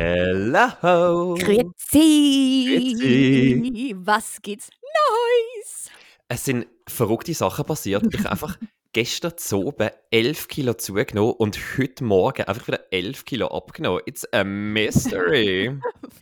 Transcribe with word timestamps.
Hello! 0.00 1.34
Grüezi! 1.34 2.94
Grüezi. 2.94 3.96
Was 3.96 4.40
gibt's 4.40 4.70
Neues? 4.80 5.90
Es 6.28 6.44
sind 6.44 6.68
verrückte 6.88 7.34
Sachen 7.34 7.64
passiert. 7.64 8.04
Ich 8.14 8.20
habe 8.20 8.30
einfach 8.30 8.56
gestern 8.92 9.36
zu 9.36 9.66
oben 9.66 9.90
11 10.12 10.46
Kilo 10.46 10.74
zugenommen 10.74 11.32
und 11.32 11.58
heute 11.76 12.04
Morgen 12.04 12.44
einfach 12.44 12.68
wieder 12.68 12.92
11 12.92 13.24
Kilo 13.24 13.48
abgenommen. 13.48 14.02
It's 14.06 14.24
a 14.32 14.44
mystery. 14.44 15.76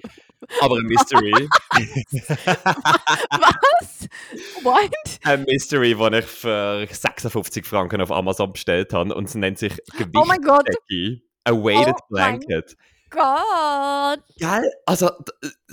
Aber 0.62 0.76
ein 0.76 0.86
Mystery. 0.86 1.48
Was? 3.30 4.08
What? 4.62 4.90
ein 5.24 5.42
Mystery, 5.42 5.94
das 5.94 6.24
ich 6.24 6.30
für 6.30 6.86
56 6.90 7.66
Franken 7.66 8.00
auf 8.00 8.10
Amazon 8.10 8.54
bestellt 8.54 8.94
habe 8.94 9.14
und 9.14 9.24
es 9.24 9.34
nennt 9.34 9.58
sich 9.58 9.74
Oh 10.14 10.24
mein 10.24 10.40
Gott. 10.40 10.66
A 11.44 11.52
weighted 11.52 11.94
Oh 11.94 12.06
mein 12.08 12.38
blanket. 12.40 12.74
Gott! 13.10 14.20
Geil, 14.38 14.70
also 14.84 15.10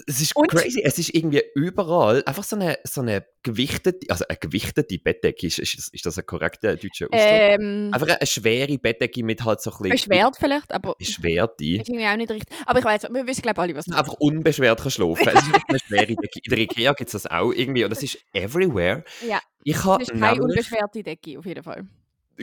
es 0.07 0.21
ist 0.21 0.35
Und? 0.35 0.49
crazy, 0.49 0.81
es 0.83 0.99
ist 0.99 1.13
irgendwie 1.13 1.41
überall 1.55 2.23
einfach 2.25 2.43
so 2.43 2.55
eine, 2.55 2.77
so 2.83 3.01
eine 3.01 3.25
gewichtete, 3.41 4.09
also 4.09 4.25
eine 4.27 4.37
gewichtete 4.37 4.97
Bettdecke, 4.99 5.47
ist, 5.47 5.59
ist, 5.59 5.77
das, 5.77 5.87
ist 5.89 6.05
das 6.05 6.17
ein 6.17 6.25
korrekter 6.25 6.75
deutscher 6.75 7.05
Ausdruck? 7.05 7.19
Ähm, 7.19 7.89
Einfach 7.93 8.07
eine 8.07 8.27
schwere 8.27 8.77
Bettdecke 8.77 9.23
mit 9.23 9.43
halt 9.43 9.61
so 9.61 9.71
ein 9.71 9.77
bisschen 9.77 10.09
beschwert 10.09 10.37
vielleicht, 10.37 10.71
aber 10.71 10.95
Beschwerte. 10.97 11.65
ist 11.65 11.89
irgendwie 11.89 12.07
auch 12.07 12.15
nicht 12.15 12.31
richtig. 12.31 12.57
Aber 12.65 12.79
ich 12.79 12.85
weiß, 12.85 13.03
wir 13.11 13.27
wissen 13.27 13.41
glaube 13.41 13.61
alle, 13.61 13.75
was 13.75 13.85
du 13.85 13.95
Einfach 13.95 14.13
unbeschwert 14.13 14.81
kann 14.81 14.91
schlafen. 14.91 15.27
Es 15.27 15.33
ist 15.47 15.53
eine 15.67 15.79
schwere 15.79 16.15
Decke. 16.15 16.39
In 16.43 16.49
der 16.49 16.59
Ikea 16.59 16.93
gibt 16.93 17.13
es 17.13 17.23
das 17.23 17.31
auch 17.31 17.51
irgendwie 17.51 17.83
und 17.83 17.89
das 17.89 18.03
ist 18.03 18.17
everywhere. 18.33 19.03
Ja, 19.27 19.39
Ich 19.63 19.83
habe 19.83 19.99
Das 20.03 20.09
ist 20.13 20.19
keine 20.19 20.33
nämlich 20.33 20.41
unbeschwerte 20.41 21.03
Decke, 21.03 21.39
auf 21.39 21.45
jeden 21.45 21.63
Fall. 21.63 21.87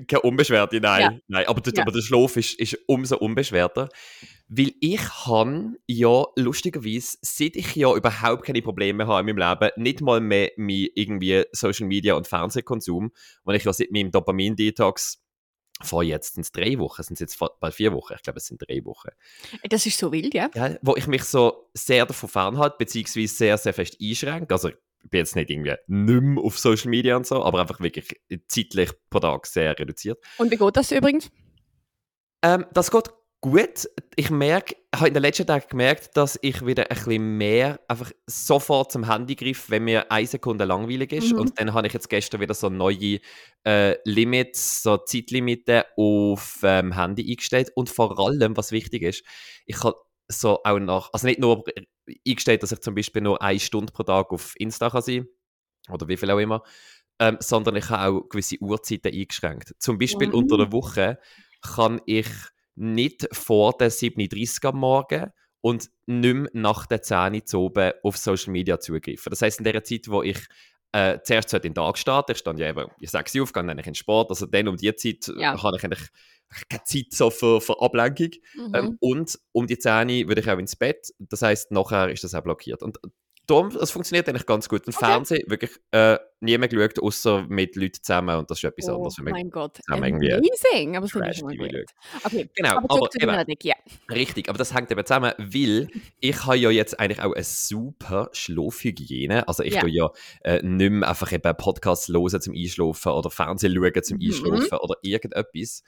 Keine 0.06 0.22
unbeschwerte, 0.22 0.80
nein. 0.80 1.00
Ja. 1.00 1.18
nein 1.28 1.46
aber, 1.46 1.60
der, 1.60 1.72
Ja. 1.74 1.82
aber 1.82 1.92
der 1.92 2.02
Schlaf 2.02 2.36
ist, 2.36 2.58
ist 2.58 2.78
umso 2.86 3.16
unbeschwerter. 3.16 3.88
Weil 4.48 4.72
ich 4.80 5.00
han 5.26 5.76
ja 5.86 6.24
lustigerweise, 6.36 7.18
seit 7.22 7.54
ich 7.56 7.76
ja 7.76 7.94
überhaupt 7.94 8.44
keine 8.44 8.62
Probleme 8.62 9.06
habe 9.06 9.28
in 9.30 9.36
meinem 9.36 9.48
Leben, 9.60 9.82
nicht 9.82 10.00
mal 10.00 10.20
mehr 10.20 10.50
mit 10.56 10.90
irgendwie 10.96 11.44
Social 11.52 11.86
Media 11.86 12.14
und 12.14 12.26
Fernsehkonsum, 12.26 13.12
weil 13.44 13.56
ich 13.56 13.64
ja 13.64 13.72
seit 13.72 13.92
meinem 13.92 14.10
Dopamin-Detox 14.10 15.22
vor 15.82 16.02
jetzt 16.02 16.34
sind 16.34 16.42
es 16.42 16.52
drei 16.52 16.78
Wochen, 16.78 17.02
sind 17.02 17.14
es 17.14 17.20
jetzt 17.20 17.38
bald 17.38 17.74
vier 17.74 17.92
Wochen, 17.94 18.12
ich 18.14 18.22
glaube 18.22 18.38
es 18.38 18.46
sind 18.46 18.60
drei 18.60 18.84
Wochen, 18.84 19.08
Das 19.70 19.86
ist 19.86 19.96
so 19.98 20.12
wild, 20.12 20.34
ja? 20.34 20.48
gell? 20.48 20.78
wo 20.82 20.94
ich 20.96 21.06
mich 21.06 21.24
so 21.24 21.70
sehr 21.72 22.04
davon 22.04 22.28
fernhalte, 22.28 22.76
beziehungsweise 22.78 23.34
sehr, 23.34 23.56
sehr 23.56 23.72
fest 23.72 23.96
einschränke. 24.02 24.52
Also 24.52 24.70
bin 25.08 25.18
jetzt 25.18 25.36
nicht 25.36 25.50
irgendwie 25.50 25.74
nicht 25.86 26.22
mehr 26.22 26.44
auf 26.44 26.58
Social 26.58 26.90
Media 26.90 27.16
und 27.16 27.26
so, 27.26 27.42
aber 27.42 27.60
einfach 27.60 27.80
wirklich 27.80 28.20
zeitlich 28.48 28.90
pro 29.08 29.20
Tag 29.20 29.46
sehr 29.46 29.78
reduziert. 29.78 30.18
Und 30.38 30.50
wie 30.50 30.56
geht 30.56 30.76
das 30.76 30.92
übrigens? 30.92 31.30
Ähm, 32.42 32.66
das 32.72 32.90
geht 32.90 33.10
gut. 33.40 33.88
Ich 34.16 34.30
merke, 34.30 34.76
habe 34.94 35.08
in 35.08 35.14
den 35.14 35.22
letzten 35.22 35.46
Tagen 35.46 35.66
gemerkt, 35.68 36.16
dass 36.16 36.38
ich 36.42 36.64
wieder 36.64 36.90
ein 36.90 36.96
bisschen 36.96 37.36
mehr 37.38 37.80
einfach 37.88 38.10
sofort 38.26 38.92
zum 38.92 39.10
Handy 39.10 39.34
greife, 39.34 39.70
wenn 39.70 39.84
mir 39.84 40.10
eine 40.10 40.26
Sekunde 40.26 40.64
langweilig 40.64 41.12
ist. 41.12 41.32
Mhm. 41.32 41.40
Und 41.40 41.60
dann 41.60 41.72
habe 41.72 41.86
ich 41.86 41.92
jetzt 41.92 42.08
gestern 42.08 42.40
wieder 42.40 42.54
so 42.54 42.68
neue 42.68 43.20
äh, 43.64 43.96
Limits, 44.04 44.82
so 44.82 44.98
Zeitlimiten 44.98 45.82
auf 45.96 46.60
ähm, 46.62 46.92
Handy 46.92 47.30
eingestellt. 47.30 47.70
Und 47.74 47.88
vor 47.88 48.18
allem, 48.18 48.56
was 48.56 48.72
wichtig 48.72 49.02
ist, 49.02 49.24
ich 49.66 49.82
habe 49.82 49.96
so 50.30 50.62
auch 50.64 50.78
nach, 50.78 51.10
also 51.12 51.26
nicht 51.26 51.40
nur 51.40 51.64
eingestellt, 52.26 52.62
dass 52.62 52.72
ich 52.72 52.80
zum 52.80 52.94
Beispiel 52.94 53.22
nur 53.22 53.40
eine 53.42 53.60
Stunde 53.60 53.92
pro 53.92 54.02
Tag 54.02 54.30
auf 54.32 54.54
Insta 54.58 54.90
kann 54.90 55.02
sein 55.02 55.26
oder 55.90 56.08
wie 56.08 56.16
viel 56.16 56.30
auch 56.30 56.38
immer, 56.38 56.62
ähm, 57.18 57.36
sondern 57.40 57.76
ich 57.76 57.88
habe 57.90 58.12
auch 58.18 58.28
gewisse 58.28 58.56
Uhrzeiten 58.60 59.12
eingeschränkt. 59.12 59.74
Zum 59.78 59.98
Beispiel 59.98 60.28
Mhm. 60.28 60.34
unter 60.34 60.56
der 60.56 60.72
Woche 60.72 61.18
kann 61.62 62.00
ich 62.06 62.28
nicht 62.76 63.28
vor 63.32 63.76
der 63.78 63.90
7.30 63.90 64.64
Uhr 64.64 64.70
am 64.70 64.78
Morgen 64.80 65.30
und 65.60 65.90
nicht 66.06 66.34
mehr 66.34 66.50
nach 66.54 66.86
der 66.86 67.02
10 67.02 67.34
Uhr 67.34 67.44
zu 67.44 67.60
oben 67.60 67.92
auf 68.02 68.16
Social 68.16 68.52
Media 68.52 68.80
zugreifen. 68.80 69.30
Das 69.30 69.42
heisst, 69.42 69.58
in 69.58 69.64
der 69.64 69.84
Zeit, 69.84 70.08
wo 70.08 70.22
ich 70.22 70.38
äh, 70.92 71.18
zuerst 71.22 71.50
sollte 71.50 71.66
in 71.66 71.74
den 71.74 71.82
Tag 71.84 71.98
starten, 71.98 72.32
ich 72.32 72.38
stand 72.38 72.58
ja 72.58 72.68
eben, 72.68 72.88
ich 72.98 73.10
sage 73.10 73.30
sie 73.30 73.40
auf, 73.40 73.52
gehe 73.52 73.62
dann 73.64 73.78
in 73.78 73.84
den 73.84 73.94
Sport, 73.94 74.30
also 74.30 74.46
dann 74.46 74.68
um 74.68 74.76
die 74.76 74.94
Zeit 74.96 75.30
Ja. 75.36 75.62
habe 75.62 75.76
ich 75.76 75.84
eigentlich 75.84 76.08
keine 76.68 76.82
Zeit 76.84 77.06
so 77.12 77.30
für, 77.30 77.60
für 77.60 77.80
Ablenkung. 77.80 78.30
Mhm. 78.56 78.74
Ähm, 78.74 78.96
und 79.00 79.38
um 79.52 79.66
die 79.66 79.78
10 79.78 80.08
Uhr 80.08 80.28
würde 80.28 80.40
ich 80.40 80.50
auch 80.50 80.58
ins 80.58 80.76
Bett. 80.76 81.08
Das 81.18 81.42
heisst, 81.42 81.70
nachher 81.70 82.10
ist 82.10 82.24
das 82.24 82.34
auch 82.34 82.42
blockiert. 82.42 82.82
Und 82.82 82.98
darum, 83.46 83.70
das 83.70 83.90
funktioniert 83.90 84.28
eigentlich 84.28 84.46
ganz 84.46 84.68
gut. 84.68 84.86
Und 84.86 84.94
Okay. 84.96 85.06
Fernsehen 85.06 85.42
wirklich 85.50 85.72
äh, 85.90 86.18
niemand 86.40 86.72
geschaut, 86.72 86.98
außer 87.00 87.46
mit 87.48 87.74
Leuten 87.74 88.00
zusammen. 88.02 88.36
Und 88.38 88.50
das 88.50 88.58
ist 88.58 88.64
etwas 88.64 88.88
oh 88.88 88.94
anderes 88.94 89.16
für 89.16 89.22
mich. 89.24 89.32
mein 89.32 89.50
Gott, 89.50 89.78
amazing! 89.88 90.96
Aber 90.96 91.06
das 91.06 91.12
finde 91.12 91.30
ich 91.30 91.36
schon 91.38 91.48
mal 91.48 91.56
Trash-TV 91.56 91.78
gut. 91.80 92.24
Okay, 92.24 92.50
Genau, 92.54 92.76
aber 92.78 92.94
aber 92.94 93.08
eben- 93.42 93.56
ja. 93.62 93.74
Richtig, 94.10 94.48
aber 94.48 94.58
das 94.58 94.72
hängt 94.72 94.90
eben 94.92 95.04
zusammen, 95.04 95.32
weil 95.38 95.88
ich 96.20 96.46
habe 96.46 96.56
ja 96.58 96.70
jetzt 96.70 96.98
eigentlich 97.00 97.20
auch 97.22 97.32
eine 97.32 97.42
super 97.44 98.28
Schlafhygiene. 98.32 99.46
Also 99.48 99.62
ich 99.64 99.74
Ja. 99.74 99.80
tue 99.80 99.90
ja 99.90 100.10
äh, 100.44 100.62
nicht 100.62 100.90
mehr 100.90 101.08
einfach 101.08 101.32
eben 101.32 101.56
Podcasts 101.56 102.08
hören 102.08 102.40
zum 102.40 102.54
Einschlafen 102.54 103.12
oder 103.12 103.30
Fernsehen 103.30 103.74
schauen 103.74 104.02
zum 104.02 104.18
Mhm. 104.18 104.24
Einschlafen 104.30 104.78
oder 104.78 104.94
irgendetwas. 105.02 105.82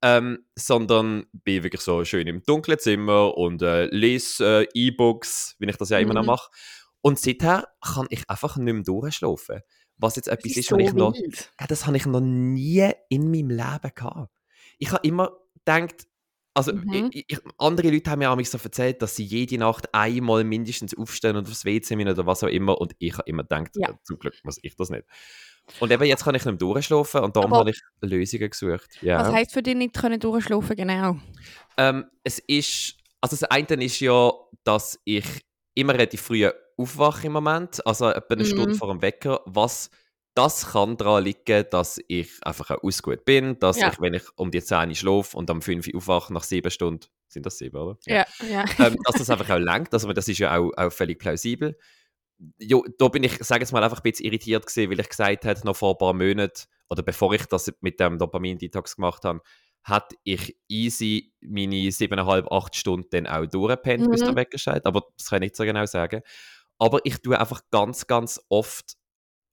Ähm, 0.00 0.44
sondern 0.54 1.26
bin 1.32 1.64
wirklich 1.64 1.80
so 1.80 2.04
schön 2.04 2.26
im 2.28 2.42
dunklen 2.44 2.78
Zimmer 2.78 3.36
und 3.36 3.62
äh, 3.62 3.86
lese 3.86 4.62
äh, 4.62 4.68
E-Books, 4.72 5.56
wie 5.58 5.68
ich 5.68 5.76
das 5.76 5.88
ja 5.90 5.98
immer 5.98 6.14
noch 6.14 6.22
Mhm. 6.22 6.26
mache. 6.28 6.50
Und 7.00 7.18
seither 7.18 7.68
kann 7.80 8.06
ich 8.10 8.28
einfach 8.28 8.56
nicht 8.56 8.72
mehr 8.74 8.82
durchschlafen. 8.82 9.60
Was 9.96 10.16
jetzt 10.16 10.28
etwas 10.28 10.42
Das 10.44 10.50
ist, 10.52 10.56
ist 10.58 10.72
was 10.72 10.78
so 10.78 10.86
ich 10.86 10.92
noch 10.94 11.14
ja, 11.14 11.66
das 11.66 11.86
habe 11.86 11.96
ich 11.96 12.06
noch 12.06 12.20
nie 12.20 12.90
in 13.08 13.30
meinem 13.30 13.50
Leben 13.50 13.90
gehabt. 13.94 14.32
Ich 14.78 14.92
habe 14.92 15.06
immer 15.06 15.32
gedacht, 15.54 16.06
also 16.58 16.72
Mhm. 16.74 17.10
ich, 17.12 17.24
ich, 17.28 17.38
andere 17.58 17.90
Leute 17.90 18.10
haben 18.10 18.18
mir 18.18 18.30
auch 18.30 18.44
so 18.44 18.58
erzählt, 18.62 19.00
dass 19.02 19.16
sie 19.16 19.24
jede 19.24 19.56
Nacht 19.58 19.92
einmal 19.94 20.44
mindestens 20.44 20.96
aufstehen 20.96 21.36
und 21.36 21.48
aufs 21.48 21.64
WC 21.64 21.96
müssen 21.96 22.10
oder 22.10 22.26
was 22.26 22.42
auch 22.44 22.48
immer. 22.48 22.78
Und 22.80 22.94
ich 22.98 23.12
habe 23.14 23.28
immer 23.28 23.42
gedacht, 23.42 23.70
Ja. 23.76 23.90
äh, 23.90 23.94
zum 24.04 24.18
Glück 24.18 24.34
muss 24.44 24.58
ich 24.62 24.76
das 24.76 24.90
nicht. 24.90 25.04
Und 25.80 25.90
eben 25.92 26.04
jetzt 26.04 26.24
kann 26.24 26.34
ich 26.34 26.44
nicht 26.44 26.50
mehr 26.50 26.56
durchschlafen 26.58 27.22
und 27.22 27.36
darum 27.36 27.52
Aber- 27.52 27.60
habe 27.60 27.70
ich 27.70 27.80
Lösungen 28.00 28.50
gesucht. 28.50 28.88
Ja. 29.02 29.20
Was 29.20 29.32
heisst 29.32 29.52
für 29.52 29.62
dich 29.62 29.74
nicht 29.76 29.94
können 29.94 30.18
durchschlafen, 30.20 30.76
genau? 30.76 31.16
Ähm, 31.76 32.06
es 32.24 32.38
ist, 32.38 32.96
also 33.20 33.36
das 33.36 33.44
eine 33.44 33.84
ist 33.84 34.00
ja, 34.00 34.30
dass 34.64 34.98
ich 35.04 35.24
immer 35.74 35.92
relativ 35.94 36.22
früh 36.22 36.48
aufwache 36.76 37.26
im 37.26 37.32
Moment, 37.34 37.86
also 37.86 38.08
etwa 38.08 38.34
eine 38.34 38.44
Mhm. 38.44 38.48
Stunde 38.48 38.74
vor 38.74 38.88
dem 38.88 39.02
Wecker, 39.02 39.40
was 39.46 39.90
das 40.34 40.72
kann 40.72 40.96
daran 40.96 41.24
liegen, 41.24 41.64
dass 41.70 42.00
ich 42.08 42.30
einfach 42.42 42.70
auch 42.70 42.82
ausgeruht 42.84 43.24
bin, 43.24 43.58
dass 43.58 43.80
Ja. 43.80 43.88
ich, 43.92 44.00
wenn 44.00 44.14
ich 44.14 44.22
um 44.36 44.50
die 44.50 44.62
10 44.62 44.88
Uhr 44.90 44.94
schlafe 44.94 45.36
und 45.36 45.50
um 45.50 45.60
5 45.62 45.86
Uhr 45.88 45.96
aufwache, 45.96 46.32
nach 46.32 46.44
sieben 46.44 46.70
Stunden, 46.70 47.06
sind 47.28 47.44
das 47.44 47.58
sieben, 47.58 47.76
oder? 47.76 47.98
Ja, 48.06 48.24
ja. 48.48 48.64
ähm, 48.78 48.96
dass 49.04 49.16
das 49.16 49.30
einfach 49.30 49.50
auch 49.50 49.58
lenkt, 49.58 49.92
also 49.92 50.12
das 50.12 50.28
ist 50.28 50.38
ja 50.38 50.56
auch, 50.56 50.70
auch 50.76 50.90
völlig 50.92 51.18
plausibel. 51.18 51.76
Jo, 52.58 52.84
da 52.98 53.08
bin 53.08 53.24
ich, 53.24 53.36
sage 53.44 53.62
jetzt 53.62 53.72
mal, 53.72 53.82
einfach 53.82 53.98
ein 53.98 54.02
bisschen 54.10 54.26
irritiert 54.26 54.64
gewesen, 54.64 54.90
weil 54.90 55.00
ich 55.00 55.08
gesagt 55.08 55.44
habe, 55.44 55.60
noch 55.64 55.76
vor 55.76 55.94
ein 55.94 55.98
paar 55.98 56.12
Monaten, 56.14 56.66
oder 56.88 57.02
bevor 57.02 57.34
ich 57.34 57.44
das 57.46 57.72
mit 57.80 57.98
dem 57.98 58.18
Dopamin-Detox 58.18 58.94
gemacht 58.96 59.24
habe, 59.24 59.40
hat 59.82 60.12
ich 60.22 60.56
easy 60.68 61.32
meine 61.40 61.90
siebeneinhalb, 61.90 62.50
acht 62.52 62.76
Stunden 62.76 63.08
dann 63.10 63.26
auch 63.26 63.46
durchgepennt, 63.46 64.08
bis 64.10 64.20
Mhm. 64.20 64.26
der 64.26 64.36
Wecker 64.36 64.58
steht. 64.58 64.86
Aber 64.86 65.02
das 65.16 65.28
kann 65.30 65.38
ich 65.42 65.46
nicht 65.48 65.56
so 65.56 65.64
genau 65.64 65.84
sagen. 65.86 66.22
Aber 66.78 67.00
ich 67.04 67.18
tue 67.18 67.38
einfach 67.38 67.62
ganz, 67.72 68.06
ganz 68.06 68.40
oft, 68.48 68.94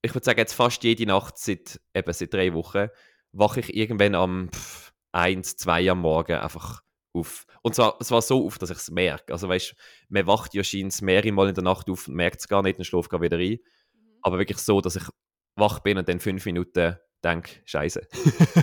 ich 0.06 0.14
würde 0.14 0.26
sagen, 0.26 0.40
jetzt 0.40 0.54
fast 0.54 0.84
jede 0.84 1.06
Nacht 1.06 1.38
seit, 1.38 1.80
eben 1.94 2.14
seit 2.14 2.34
drei 2.34 2.54
Wochen, 2.54 2.90
wache 3.32 3.60
ich 3.60 3.76
irgendwann 3.76 4.16
am 4.16 4.50
pff, 4.50 4.94
1, 5.12 5.58
2 5.58 5.92
am 5.92 6.02
Morgen 6.02 6.38
einfach 6.38 6.82
auf. 7.14 7.46
Und 7.62 7.76
zwar, 7.76 7.98
es 8.00 8.12
war 8.12 8.22
so 8.22 8.46
auf, 8.46 8.58
dass 8.58 8.70
ich 8.70 8.78
es 8.78 8.92
merke. 8.92 9.32
Also 9.34 9.48
weißt 9.50 9.76
man 10.10 10.28
wacht 10.28 10.54
ja 10.54 10.64
scheinbar 10.64 10.98
mehrere 11.02 11.32
Mal 11.32 11.50
in 11.50 11.56
der 11.56 11.64
Nacht 11.64 11.90
auf 11.90 12.08
und 12.08 12.16
merkt 12.16 12.42
es 12.42 12.48
gar 12.48 12.62
nicht 12.62 12.78
und 12.78 12.86
schläft 12.86 13.10
gar 13.10 13.22
wieder 13.22 13.38
ein. 13.38 13.60
Aber 14.22 14.38
wirklich 14.38 14.58
so, 14.58 14.82
dass 14.82 14.96
ich 14.96 15.04
wach 15.56 15.80
bin 15.80 15.98
und 15.98 16.08
dann 16.10 16.20
fünf 16.20 16.46
Minuten 16.46 16.98
denke, 17.24 17.62
Scheiße. 17.66 18.08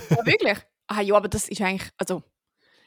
Ja, 0.09 0.25
wirklich? 0.25 0.57
Ah 0.87 0.99
ja, 0.99 1.15
aber 1.15 1.29
das 1.29 1.47
ist 1.47 1.61
eigentlich, 1.61 1.89
also, 1.97 2.23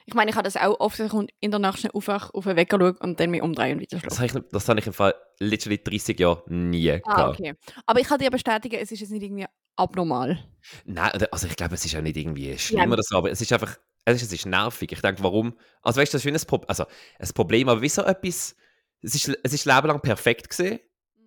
ich 0.06 0.14
meine, 0.14 0.30
ich 0.30 0.36
habe 0.36 0.44
das 0.44 0.56
auch 0.56 0.78
oft, 0.80 0.98
ich 1.00 1.12
in 1.40 1.50
der 1.50 1.58
Nacht 1.60 1.80
schnell 1.80 1.90
aufwache, 1.92 2.32
auf 2.32 2.44
den 2.44 2.56
Wecker 2.56 2.78
schaue 2.78 2.94
und 3.00 3.18
dann 3.18 3.30
mich 3.30 3.42
umdrehe 3.42 3.74
und 3.74 3.80
wieder 3.80 3.98
Das 3.98 4.14
schlafe. 4.16 4.32
habe 4.32 4.44
ich, 4.46 4.50
das 4.52 4.68
habe 4.68 4.78
ich 4.80 4.86
im 4.86 4.92
Fall 4.92 5.14
literally 5.40 5.82
30 5.82 6.18
Jahre 6.18 6.42
nie 6.46 6.90
Ah, 6.92 6.98
gehabt. 6.98 7.40
okay. 7.40 7.54
Aber 7.86 8.00
ich 8.00 8.06
kann 8.06 8.18
dir 8.18 8.30
bestätigen, 8.30 8.76
es 8.80 8.92
ist 8.92 9.00
jetzt 9.00 9.10
nicht 9.10 9.22
irgendwie 9.22 9.46
abnormal. 9.74 10.38
Nein, 10.84 11.10
also 11.30 11.46
ich 11.48 11.56
glaube, 11.56 11.74
es 11.74 11.84
ist 11.84 11.94
auch 11.96 12.00
nicht 12.02 12.16
irgendwie 12.16 12.56
schlimm 12.58 12.80
Ja. 12.80 12.88
oder 12.92 13.02
so, 13.02 13.16
aber 13.18 13.30
es 13.30 13.40
ist 13.40 13.52
einfach, 13.52 13.76
es 14.04 14.22
ist, 14.22 14.28
es 14.28 14.32
ist 14.32 14.46
nervig. 14.46 14.92
Ich 14.92 15.00
denke, 15.02 15.22
warum? 15.24 15.54
Also 15.82 16.00
weißt 16.00 16.12
du, 16.12 16.16
das 16.16 16.24
ist 16.24 16.32
wie 16.32 16.36
ein, 16.36 16.46
Pro 16.46 16.64
also, 16.68 16.84
ein 17.18 17.28
Problem, 17.34 17.68
aber 17.68 17.82
wie 17.82 17.88
so 17.88 18.02
etwas, 18.02 18.54
es 19.02 19.14
ist, 19.16 19.36
es 19.42 19.52
ist 19.52 19.64
Leben 19.66 19.88
lang 19.88 20.00
perfekt 20.00 20.48
gesehen. 20.48 20.78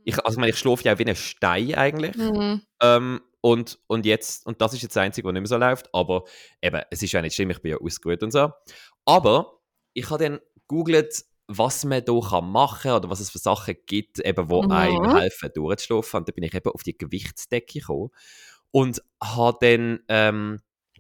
Ich, 0.06 0.18
also 0.26 0.38
ich 0.38 0.40
meine, 0.40 0.52
ich 0.52 0.58
schlafe 0.58 0.84
ja 0.86 0.94
auch 0.94 1.00
wie 1.00 1.06
ein 1.06 1.16
Stein 1.16 1.76
eigentlich. 1.76 2.16
Mhm. 2.16 2.62
Ähm, 2.82 3.22
und, 3.42 3.80
und 3.88 4.06
jetzt, 4.06 4.46
und 4.46 4.62
das 4.62 4.74
ist 4.74 4.82
jetzt 4.82 4.96
das 4.96 5.02
Einzige, 5.04 5.28
was 5.28 5.34
nicht 5.34 5.42
mehr 5.42 5.48
so 5.48 5.58
läuft, 5.58 5.94
aber 5.94 6.26
eben, 6.62 6.82
es 6.92 7.02
ist 7.02 7.12
ja 7.12 7.22
nicht 7.22 7.36
schlimm, 7.36 7.50
ich 7.52 7.62
bin 7.62 7.72
ja 7.72 7.78
ausgeruht 7.78 8.24
und 8.24 8.32
so. 8.32 8.52
Aber 9.06 9.60
ich 9.94 10.10
habe 10.10 10.24
dann 10.24 10.40
googelt, 10.68 11.24
was 11.48 11.84
man 11.84 12.04
da 12.06 12.20
kann 12.20 12.52
machen 12.52 12.92
oder 12.92 13.10
was 13.10 13.20
es 13.20 13.32
für 13.32 13.40
Sachen 13.40 13.76
gibt, 13.88 14.20
eben, 14.20 14.50
wo 14.50 14.62
Mhm. 14.64 14.72
einem 14.72 15.18
helfen, 15.18 15.50
durchzuschlafen. 15.54 16.20
Und 16.20 16.28
dann 16.28 16.36
bin 16.36 16.44
ich 16.44 16.54
eben 16.54 16.72
auf 16.72 16.84
die 16.84 16.98
Gewichtsdecke 16.98 17.80
gekommen 17.80 18.10
und 18.72 19.02
habe 19.24 19.58
dann 19.62 20.00
ähm, 20.10 20.60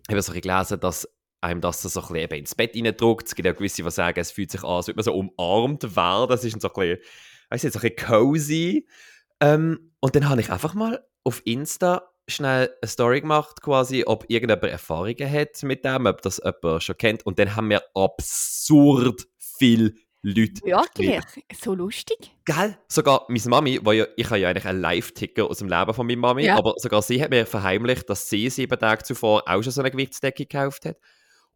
eben 0.09 0.21
so 0.21 0.33
gelesen, 0.33 0.79
dass 0.79 1.07
einem 1.41 1.61
das 1.61 1.81
so 1.81 1.87
ein 1.99 2.01
bisschen 2.01 2.15
eben 2.15 2.39
ins 2.39 2.55
Bett 2.55 2.75
reindrückt. 2.75 3.27
Es 3.27 3.35
gibt 3.35 3.47
auch 3.47 3.55
gewisse, 3.55 3.83
die 3.83 3.91
sagen, 3.91 4.19
es 4.19 4.31
fühlt 4.31 4.51
sich 4.51 4.63
an, 4.63 4.71
als 4.71 4.87
würde 4.87 4.97
man 4.97 5.03
so 5.03 5.13
umarmt 5.13 5.95
werden. 5.95 6.29
Das 6.29 6.43
ist 6.43 6.59
so 6.59 6.67
ein 6.67 6.73
bisschen, 6.73 6.97
weißt 7.49 7.63
du, 7.65 7.71
so 7.71 7.79
ein 7.79 7.81
bisschen 7.95 8.07
cozy. 8.07 8.87
Ähm, 9.39 9.93
und 9.99 10.15
dann 10.15 10.27
habe 10.29 10.41
ich 10.41 10.49
einfach 10.49 10.73
mal 10.73 11.05
auf 11.23 11.41
Insta 11.45 12.09
schnell 12.29 12.73
eine 12.81 12.89
Story 12.89 13.21
gemacht, 13.21 13.61
quasi, 13.61 14.03
ob 14.05 14.25
irgendjemand 14.27 14.71
Erfahrungen 14.71 15.31
hat 15.31 15.61
mit 15.63 15.83
dem, 15.85 16.05
ob 16.05 16.21
das 16.21 16.41
jemand 16.43 16.83
schon 16.83 16.97
kennt. 16.97 17.25
Und 17.25 17.39
dann 17.39 17.55
haben 17.55 17.69
wir 17.69 17.83
absurd 17.95 19.27
viel 19.39 19.95
Leute. 20.21 20.61
Wirklich? 20.63 21.19
So 21.61 21.73
lustig? 21.73 22.31
Gell? 22.45 22.77
Sogar 22.89 23.25
meine 23.29 23.41
Mami, 23.47 23.79
weil 23.83 23.97
ja, 23.99 24.05
ich 24.17 24.25
habe 24.29 24.39
ja 24.39 24.49
eigentlich 24.49 24.65
einen 24.65 24.81
Live-Ticker 24.81 25.45
aus 25.49 25.59
dem 25.59 25.69
Leben 25.69 25.93
von 25.93 26.05
meiner 26.05 26.19
Mami, 26.19 26.45
Ja. 26.45 26.57
aber 26.57 26.73
sogar 26.77 27.01
sie 27.01 27.21
hat 27.23 27.29
mir 27.29 27.45
verheimlicht, 27.45 28.09
dass 28.09 28.29
sie 28.29 28.49
sieben 28.49 28.77
Tage 28.77 29.03
zuvor 29.03 29.43
auch 29.47 29.61
schon 29.63 29.71
so 29.71 29.81
eine 29.81 29.91
Gewichtsdecke 29.91 30.45
gekauft 30.45 30.85
hat. 30.85 30.97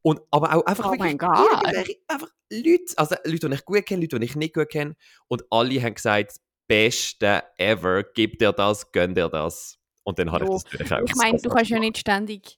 Und 0.01 0.21
aber 0.31 0.53
auch 0.55 0.65
einfach 0.65 0.85
Oh 0.85 0.91
wirklich 0.91 0.99
mein 1.13 1.17
Gott. 1.17 1.49
irgendwelche- 1.63 1.97
einfach 2.07 2.27
Leute, 2.49 2.93
also 2.97 3.15
Leute, 3.25 3.49
die 3.49 3.55
ich 3.55 3.65
gut 3.65 3.85
kenne, 3.85 4.01
Leute, 4.01 4.19
die 4.19 4.25
ich 4.25 4.35
nicht 4.35 4.53
gut 4.53 4.69
kenne. 4.69 4.95
Und 5.27 5.43
alle 5.49 5.81
haben 5.81 5.95
gesagt, 5.95 6.37
beste 6.67 7.43
ever, 7.57 8.03
gib 8.03 8.39
dir 8.39 8.51
das, 8.53 8.91
gönn 8.91 9.13
dir 9.15 9.27
das. 9.29 9.77
Und 10.03 10.19
dann 10.19 10.31
habe 10.31 10.45
ich 10.45 10.51
das 10.51 10.63
natürlich 10.65 10.91
auch 10.94 11.01
Ich 11.05 11.15
meine, 11.15 11.38
du 11.39 11.50
kannst 11.50 11.71
ja 11.71 11.79
nicht 11.79 11.97
ständig 11.97 12.57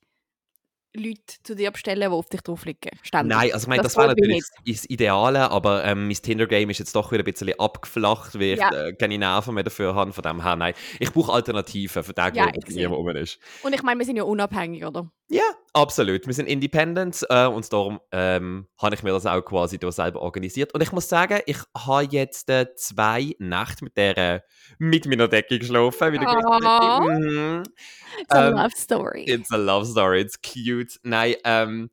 Leute 0.95 1.19
zu 1.43 1.55
dir 1.55 1.71
bestellen, 1.71 1.99
die 1.99 2.07
auf 2.07 2.29
dich 2.29 2.41
draufliegen. 2.41 2.91
Ständig. 3.03 3.35
Nein, 3.35 3.51
also 3.51 3.65
ich 3.65 3.67
meine, 3.67 3.83
Das 3.83 3.93
das, 3.93 4.01
wäre 4.01 4.15
natürlich 4.15 4.43
das 4.65 4.89
Ideale, 4.89 5.51
aber 5.51 5.83
ähm, 5.83 6.07
mein 6.07 6.15
Tinder-Game 6.15 6.69
ist 6.69 6.79
jetzt 6.79 6.95
doch 6.95 7.11
wieder 7.11 7.21
ein 7.23 7.25
bisschen 7.31 7.59
abgeflacht, 7.59 8.35
weil 8.35 8.57
Ja. 8.57 8.69
ich 8.71 8.77
äh, 8.77 8.93
keine 8.93 9.17
Nerven 9.17 9.55
mehr 9.55 9.63
dafür 9.63 9.93
habe. 9.93 10.13
Von 10.13 10.23
dem 10.23 10.41
her, 10.41 10.55
nein. 10.55 10.73
Ich 10.99 11.11
brauche 11.11 11.33
Alternativen 11.33 12.03
für 12.03 12.13
den, 12.13 12.33
Ja, 12.35 12.47
wo 12.47 12.71
niemand 12.71 13.17
ist. 13.17 13.39
Und 13.63 13.73
ich 13.73 13.83
meine, 13.83 13.99
wir 13.99 14.05
sind 14.05 14.15
ja 14.15 14.23
unabhängig, 14.23 14.85
oder? 14.85 15.11
Ja, 15.29 15.43
absolut. 15.75 16.25
Wir 16.25 16.33
sind 16.33 16.47
independent 16.47 17.25
äh, 17.29 17.45
und 17.45 17.71
darum 17.71 17.99
ähm, 18.11 18.67
habe 18.81 18.95
ich 18.95 19.03
mir 19.03 19.11
das 19.11 19.25
auch 19.25 19.41
quasi 19.41 19.77
da 19.77 19.91
selber 19.91 20.21
organisiert. 20.21 20.73
Und 20.73 20.81
ich 20.81 20.91
muss 20.91 21.07
sagen, 21.09 21.39
ich 21.45 21.57
habe 21.77 22.07
jetzt 22.09 22.49
äh, 22.49 22.73
zwei 22.75 23.35
Nächte 23.39 23.83
mit 23.83 23.97
der 23.97 24.17
äh, 24.17 24.41
mit 24.79 25.05
meiner 25.05 25.27
Decke 25.27 25.59
geschlafen. 25.59 26.19
Gesagt 26.19 26.45
hast. 26.63 27.07
Mhm. 27.07 27.63
It's 28.19 28.31
a 28.31 28.47
Ähm, 28.47 28.55
love 28.55 28.71
story. 28.75 29.23
It's 29.25 29.51
a 29.51 29.57
love 29.57 29.85
story, 29.85 30.21
it's 30.21 30.41
cute. 30.41 30.97
Nein, 31.03 31.35
ähm, 31.43 31.89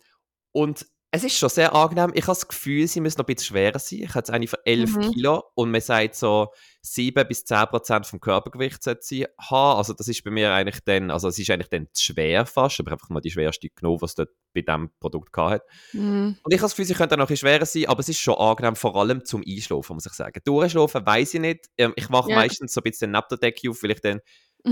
und 0.53 0.87
es 1.15 1.25
ist 1.25 1.37
schon 1.37 1.51
sehr 1.51 1.75
angenehm. 1.75 2.11
Ich 2.15 2.23
habe 2.23 2.33
das 2.33 2.49
Gefühl, 2.49 2.89
sie 2.89 3.01
müssen 3.01 3.19
noch 3.19 3.27
ein 3.29 3.35
bisschen 3.35 3.49
schwerer 3.55 3.79
sein. 3.79 3.99
Ich 4.01 4.09
habe 4.09 4.21
jetzt 4.21 4.31
eine 4.31 4.47
von 4.49 4.59
11 4.65 4.97
Mhm. 4.97 5.13
Kilo 5.13 5.45
und 5.55 5.71
man 5.71 5.83
sagt 5.83 6.15
so 6.15 6.49
7 6.81 7.29
bis 7.29 7.45
10 7.45 7.67
Prozent 7.67 8.07
vom 8.07 8.19
Körpergewicht 8.19 8.83
sollte 8.83 9.03
sie 9.03 9.27
haben. 9.39 9.77
Also 9.77 9.93
das 9.93 10.09
ist 10.09 10.25
bei 10.25 10.31
mir 10.31 10.51
eigentlich 10.53 10.81
dann, 10.87 11.11
also 11.11 11.29
es 11.29 11.39
ist 11.39 11.51
eigentlich 11.51 11.69
dann 11.69 11.87
zu 11.93 12.03
schwer 12.03 12.47
fast, 12.47 12.81
aber 12.81 12.93
einfach 12.93 13.11
mal 13.11 13.21
die 13.21 13.31
schwerste 13.31 13.69
genommen, 13.69 14.01
was 14.01 14.15
dort 14.15 14.31
bei 14.55 14.63
diesem 14.63 14.91
Produkt 15.01 15.35
gehabt 15.35 15.53
hat. 15.53 15.63
Mhm. 15.93 16.39
Und 16.43 16.53
ich 16.53 16.59
habe 16.59 16.63
das 16.63 16.73
Gefühl, 16.73 16.87
sie 16.87 16.95
könnte 16.95 17.17
noch 17.19 17.25
ein 17.25 17.29
bisschen 17.29 17.47
schwerer 17.49 17.67
sein, 17.67 17.87
aber 17.87 18.01
es 18.01 18.09
ist 18.09 18.19
schon 18.19 18.35
angenehm, 18.37 18.75
vor 18.75 18.97
allem 18.97 19.23
zum 19.25 19.45
Einschlafen, 19.47 19.95
muss 19.95 20.07
ich 20.07 20.13
sagen. 20.15 20.41
Durchschlafen 20.45 21.05
weiß 21.05 21.35
ich 21.35 21.41
nicht. 21.41 21.67
Ähm, 21.77 21.93
ich 21.95 22.11
wache 22.11 22.31
Ja. 22.31 22.37
meistens 22.37 22.73
so 22.73 22.81
ein 22.81 22.91
bisschen 22.91 23.11
neben 23.11 23.27
der 23.31 23.37
Decke 23.39 23.69
auf, 23.69 23.83
weil 23.83 23.91
ich 23.91 24.01
dann 24.01 24.21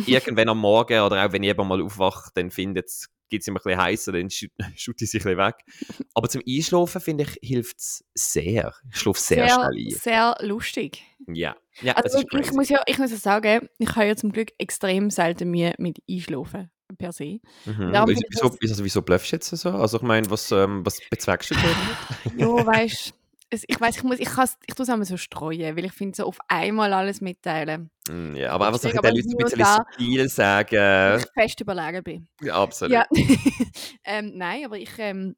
irgendwann 0.06 0.48
am 0.48 0.58
Morgen 0.58 1.00
oder 1.00 1.22
auch 1.26 1.32
wenn 1.32 1.42
ich 1.42 1.50
eben 1.50 1.68
mal 1.68 1.82
aufwache, 1.82 2.30
dann 2.34 2.50
finde 2.50 2.80
jetzt 2.80 3.08
geht 3.30 3.40
es 3.42 3.48
immer 3.48 3.60
ein 3.60 3.62
bisschen 3.64 3.80
heißer, 3.80 4.12
dann 4.12 4.28
schüt 4.30 4.52
schütte 4.76 5.04
ich 5.04 5.10
sich 5.10 5.24
ein 5.24 5.36
bisschen 5.36 5.38
weg. 5.38 5.54
Aber 6.14 6.28
zum 6.28 6.42
Einschlafen, 6.46 7.00
finde 7.00 7.24
ich, 7.24 7.38
hilft 7.48 7.78
es 7.78 8.04
sehr. 8.14 8.74
Ich 8.92 8.98
schlafe 8.98 9.20
sehr, 9.20 9.46
Sehr, 9.46 9.54
schnell 9.54 9.86
ein. 9.86 9.90
sehr 9.90 10.36
lustig. 10.40 11.02
Ja, 11.26 11.56
ja 11.80 11.94
Also 11.94 12.22
ich 12.38 12.52
muss 12.52 12.68
ja, 12.68 12.82
ich 12.86 12.98
muss 12.98 13.10
ja 13.10 13.16
sagen, 13.16 13.68
ich 13.78 13.88
habe 13.96 14.06
ja 14.06 14.16
zum 14.16 14.32
Glück 14.32 14.52
extrem 14.58 15.10
selten 15.10 15.50
Mühe 15.50 15.74
mit 15.78 15.98
Einschlafen 16.10 16.70
per 16.98 17.12
se. 17.12 17.38
Mhm. 17.66 17.92
Wieso, 18.06 18.48
das- 18.48 18.58
wieso, 18.60 18.84
wieso 18.84 19.02
bluffst 19.02 19.30
du 19.32 19.36
jetzt 19.36 19.48
so? 19.48 19.70
Also 19.70 19.98
ich 19.98 20.02
meine, 20.02 20.28
was, 20.30 20.50
ähm, 20.50 20.84
was 20.84 20.98
bezweckst 21.08 21.50
du 21.52 21.54
damit? 22.34 22.40
Ja, 22.40 22.66
weißt 22.66 23.14
es, 23.50 23.64
ich 23.66 23.80
weiß, 23.80 23.96
ich 23.96 24.02
muss, 24.04 24.18
ich, 24.20 24.28
kann's- 24.28 24.56
ich 24.66 24.74
tue 24.74 24.84
es 24.84 24.88
einmal 24.90 25.06
so 25.06 25.16
streuen, 25.16 25.76
weil 25.76 25.84
ich 25.84 25.92
finde, 25.92 26.16
so 26.16 26.24
auf 26.24 26.38
einmal 26.48 26.92
alles 26.92 27.20
mitteilen, 27.20 27.90
Mm, 28.08 28.34
ja, 28.36 28.52
aber 28.52 28.68
einfach 28.68 28.80
so 28.80 28.88
den 28.88 28.96
Leuten 28.96 29.08
ein 29.18 29.36
bisschen 29.36 29.64
subtil 29.64 30.28
sagen. 30.28 31.18
ich 31.20 31.26
fest 31.42 31.60
überlegen 31.60 32.02
bin. 32.02 32.28
Ja, 32.40 32.54
absolut. 32.62 32.92
Ja. 32.94 33.06
ähm, 34.04 34.32
nein, 34.36 34.64
aber 34.64 34.78
ich 34.78 34.90
ähm, 34.98 35.36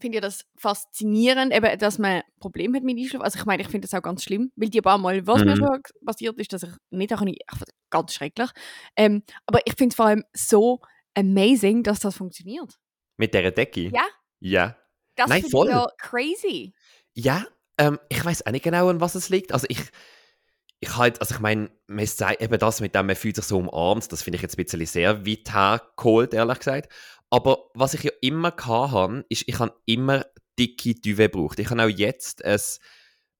finde 0.00 0.16
ja 0.16 0.20
das 0.20 0.44
faszinierend, 0.56 1.52
eben, 1.52 1.78
dass 1.78 1.98
man 1.98 2.22
Probleme 2.40 2.76
hat 2.78 2.84
mit 2.84 2.96
Einschlafen. 2.98 3.22
Also 3.24 3.38
ich 3.38 3.44
meine, 3.44 3.62
ich 3.62 3.68
finde 3.68 3.86
das 3.86 3.94
auch 3.98 4.02
ganz 4.02 4.24
schlimm, 4.24 4.50
weil 4.56 4.68
die 4.70 4.80
paar 4.80 4.98
Mal, 4.98 5.26
was 5.26 5.44
mir 5.44 5.54
Mhm. 5.54 5.58
schon 5.58 5.80
passiert 6.04 6.38
ist, 6.38 6.52
dass 6.52 6.62
ich 6.64 6.70
nicht 6.90 7.12
auch 7.14 7.20
nicht, 7.20 7.42
ach, 7.46 7.60
ganz 7.90 8.14
schrecklich. 8.14 8.50
Ähm, 8.96 9.22
aber 9.46 9.60
ich 9.66 9.74
finde 9.76 9.92
es 9.92 9.96
vor 9.96 10.06
allem 10.06 10.24
so 10.32 10.80
amazing, 11.14 11.82
dass 11.82 12.00
das 12.00 12.16
funktioniert. 12.16 12.78
Mit 13.16 13.34
dieser 13.34 13.50
Decke? 13.50 13.90
Ja. 13.92 14.04
Ja. 14.40 14.76
Das 15.16 15.28
Nein, 15.28 15.42
ich 15.44 15.50
voll. 15.50 15.68
ja 15.68 15.86
crazy. 15.98 16.72
Ja, 17.14 17.44
ähm, 17.78 17.98
ich 18.08 18.24
weiß 18.24 18.46
auch 18.46 18.52
nicht 18.52 18.64
genau, 18.64 18.88
an 18.88 19.00
was 19.00 19.14
es 19.14 19.28
liegt. 19.28 19.52
Also 19.52 19.66
ich, 19.68 19.80
ich 20.80 20.96
halt, 20.96 21.20
also 21.20 21.34
ich 21.34 21.40
meine, 21.40 21.70
man 21.86 22.06
sagt 22.06 22.40
eben 22.40 22.58
das 22.58 22.80
mit 22.80 22.94
dem, 22.94 23.06
man 23.06 23.16
fühlt 23.16 23.36
sich 23.36 23.44
so 23.44 23.58
umarmt, 23.58 24.10
das 24.12 24.22
finde 24.22 24.36
ich 24.36 24.42
jetzt 24.42 24.58
ein 24.58 24.64
bisschen 24.64 24.86
sehr 24.86 25.26
weit 25.26 25.52
hergeholt, 25.52 26.34
ehrlich 26.34 26.58
gesagt. 26.58 26.92
Aber 27.30 27.70
was 27.74 27.94
ich 27.94 28.02
ja 28.02 28.10
immer 28.20 28.52
habe, 28.66 29.24
ist, 29.28 29.44
ich 29.46 29.58
habe 29.58 29.74
immer 29.86 30.24
dicke 30.58 30.94
Duvet 30.94 31.32
gebraucht. 31.32 31.58
Ich 31.58 31.70
habe 31.70 31.84
auch 31.84 31.88
jetzt 31.88 32.44
ein, 32.44 32.60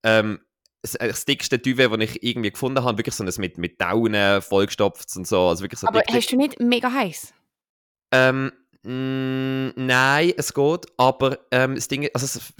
ähm, 0.04 0.40
das, 0.82 1.24
dickste 1.24 1.58
Duvet, 1.58 1.92
das 1.92 2.00
ich 2.00 2.22
irgendwie 2.22 2.52
gefunden 2.52 2.82
habe, 2.82 2.98
wirklich 2.98 3.14
so 3.14 3.24
ein 3.24 3.32
mit, 3.38 3.58
mit 3.58 3.80
Daunen 3.80 4.40
vollgestopft 4.40 5.14
und 5.16 5.26
so, 5.26 5.48
also 5.48 5.62
wirklich 5.62 5.80
so 5.80 5.88
Aber 5.88 6.00
dick. 6.00 6.14
hast 6.14 6.32
du 6.32 6.36
nicht 6.36 6.60
mega 6.60 6.90
heiß? 6.90 7.34
Ähm, 8.12 8.52
mh, 8.82 9.72
nein, 9.76 10.32
es 10.36 10.54
geht, 10.54 10.86
aber 10.96 11.38
ähm, 11.50 11.74
das 11.74 11.88
Ding, 11.88 12.08
also, 12.14 12.24
es, 12.24 12.52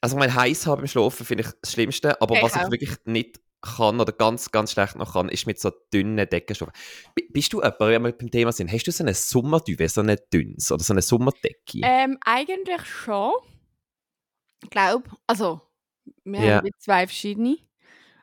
also 0.00 0.16
mein 0.16 0.34
heiß 0.34 0.66
haben 0.66 0.82
im 0.82 0.86
Schlafen 0.88 1.26
finde 1.26 1.44
ich 1.44 1.50
das 1.60 1.72
Schlimmste, 1.72 2.20
aber 2.20 2.36
ich 2.36 2.42
was 2.42 2.56
ich 2.56 2.62
auch. 2.62 2.70
wirklich 2.70 2.96
nicht 3.04 3.40
kann 3.60 4.00
oder 4.00 4.12
ganz, 4.12 4.50
ganz 4.52 4.72
schlecht 4.72 4.96
noch 4.96 5.14
kann, 5.14 5.28
ist 5.28 5.46
mit 5.46 5.58
so 5.58 5.72
dünnen 5.92 6.28
Decken 6.28 6.54
schlafen. 6.54 6.72
B 7.14 7.24
bist 7.30 7.52
du 7.52 7.58
jemand, 7.60 7.80
wenn 7.80 8.04
wir 8.04 8.12
beim 8.12 8.30
Thema 8.30 8.52
sind, 8.52 8.70
hast 8.72 8.84
du 8.84 8.92
so 8.92 9.02
eine 9.02 9.14
Sommerdüve, 9.14 9.88
so 9.88 10.00
eine 10.00 10.16
dünnes 10.16 10.70
oder 10.70 10.82
so 10.84 10.92
eine 10.92 11.02
Sommerdecke? 11.02 11.80
Ähm, 11.82 12.18
eigentlich 12.24 12.84
schon. 12.84 13.32
Ich 14.62 14.70
glaube, 14.70 15.10
also, 15.26 15.60
wir 16.24 16.40
Ja. 16.40 16.56
haben 16.58 16.70
zwei 16.78 17.06
verschiedene. 17.06 17.58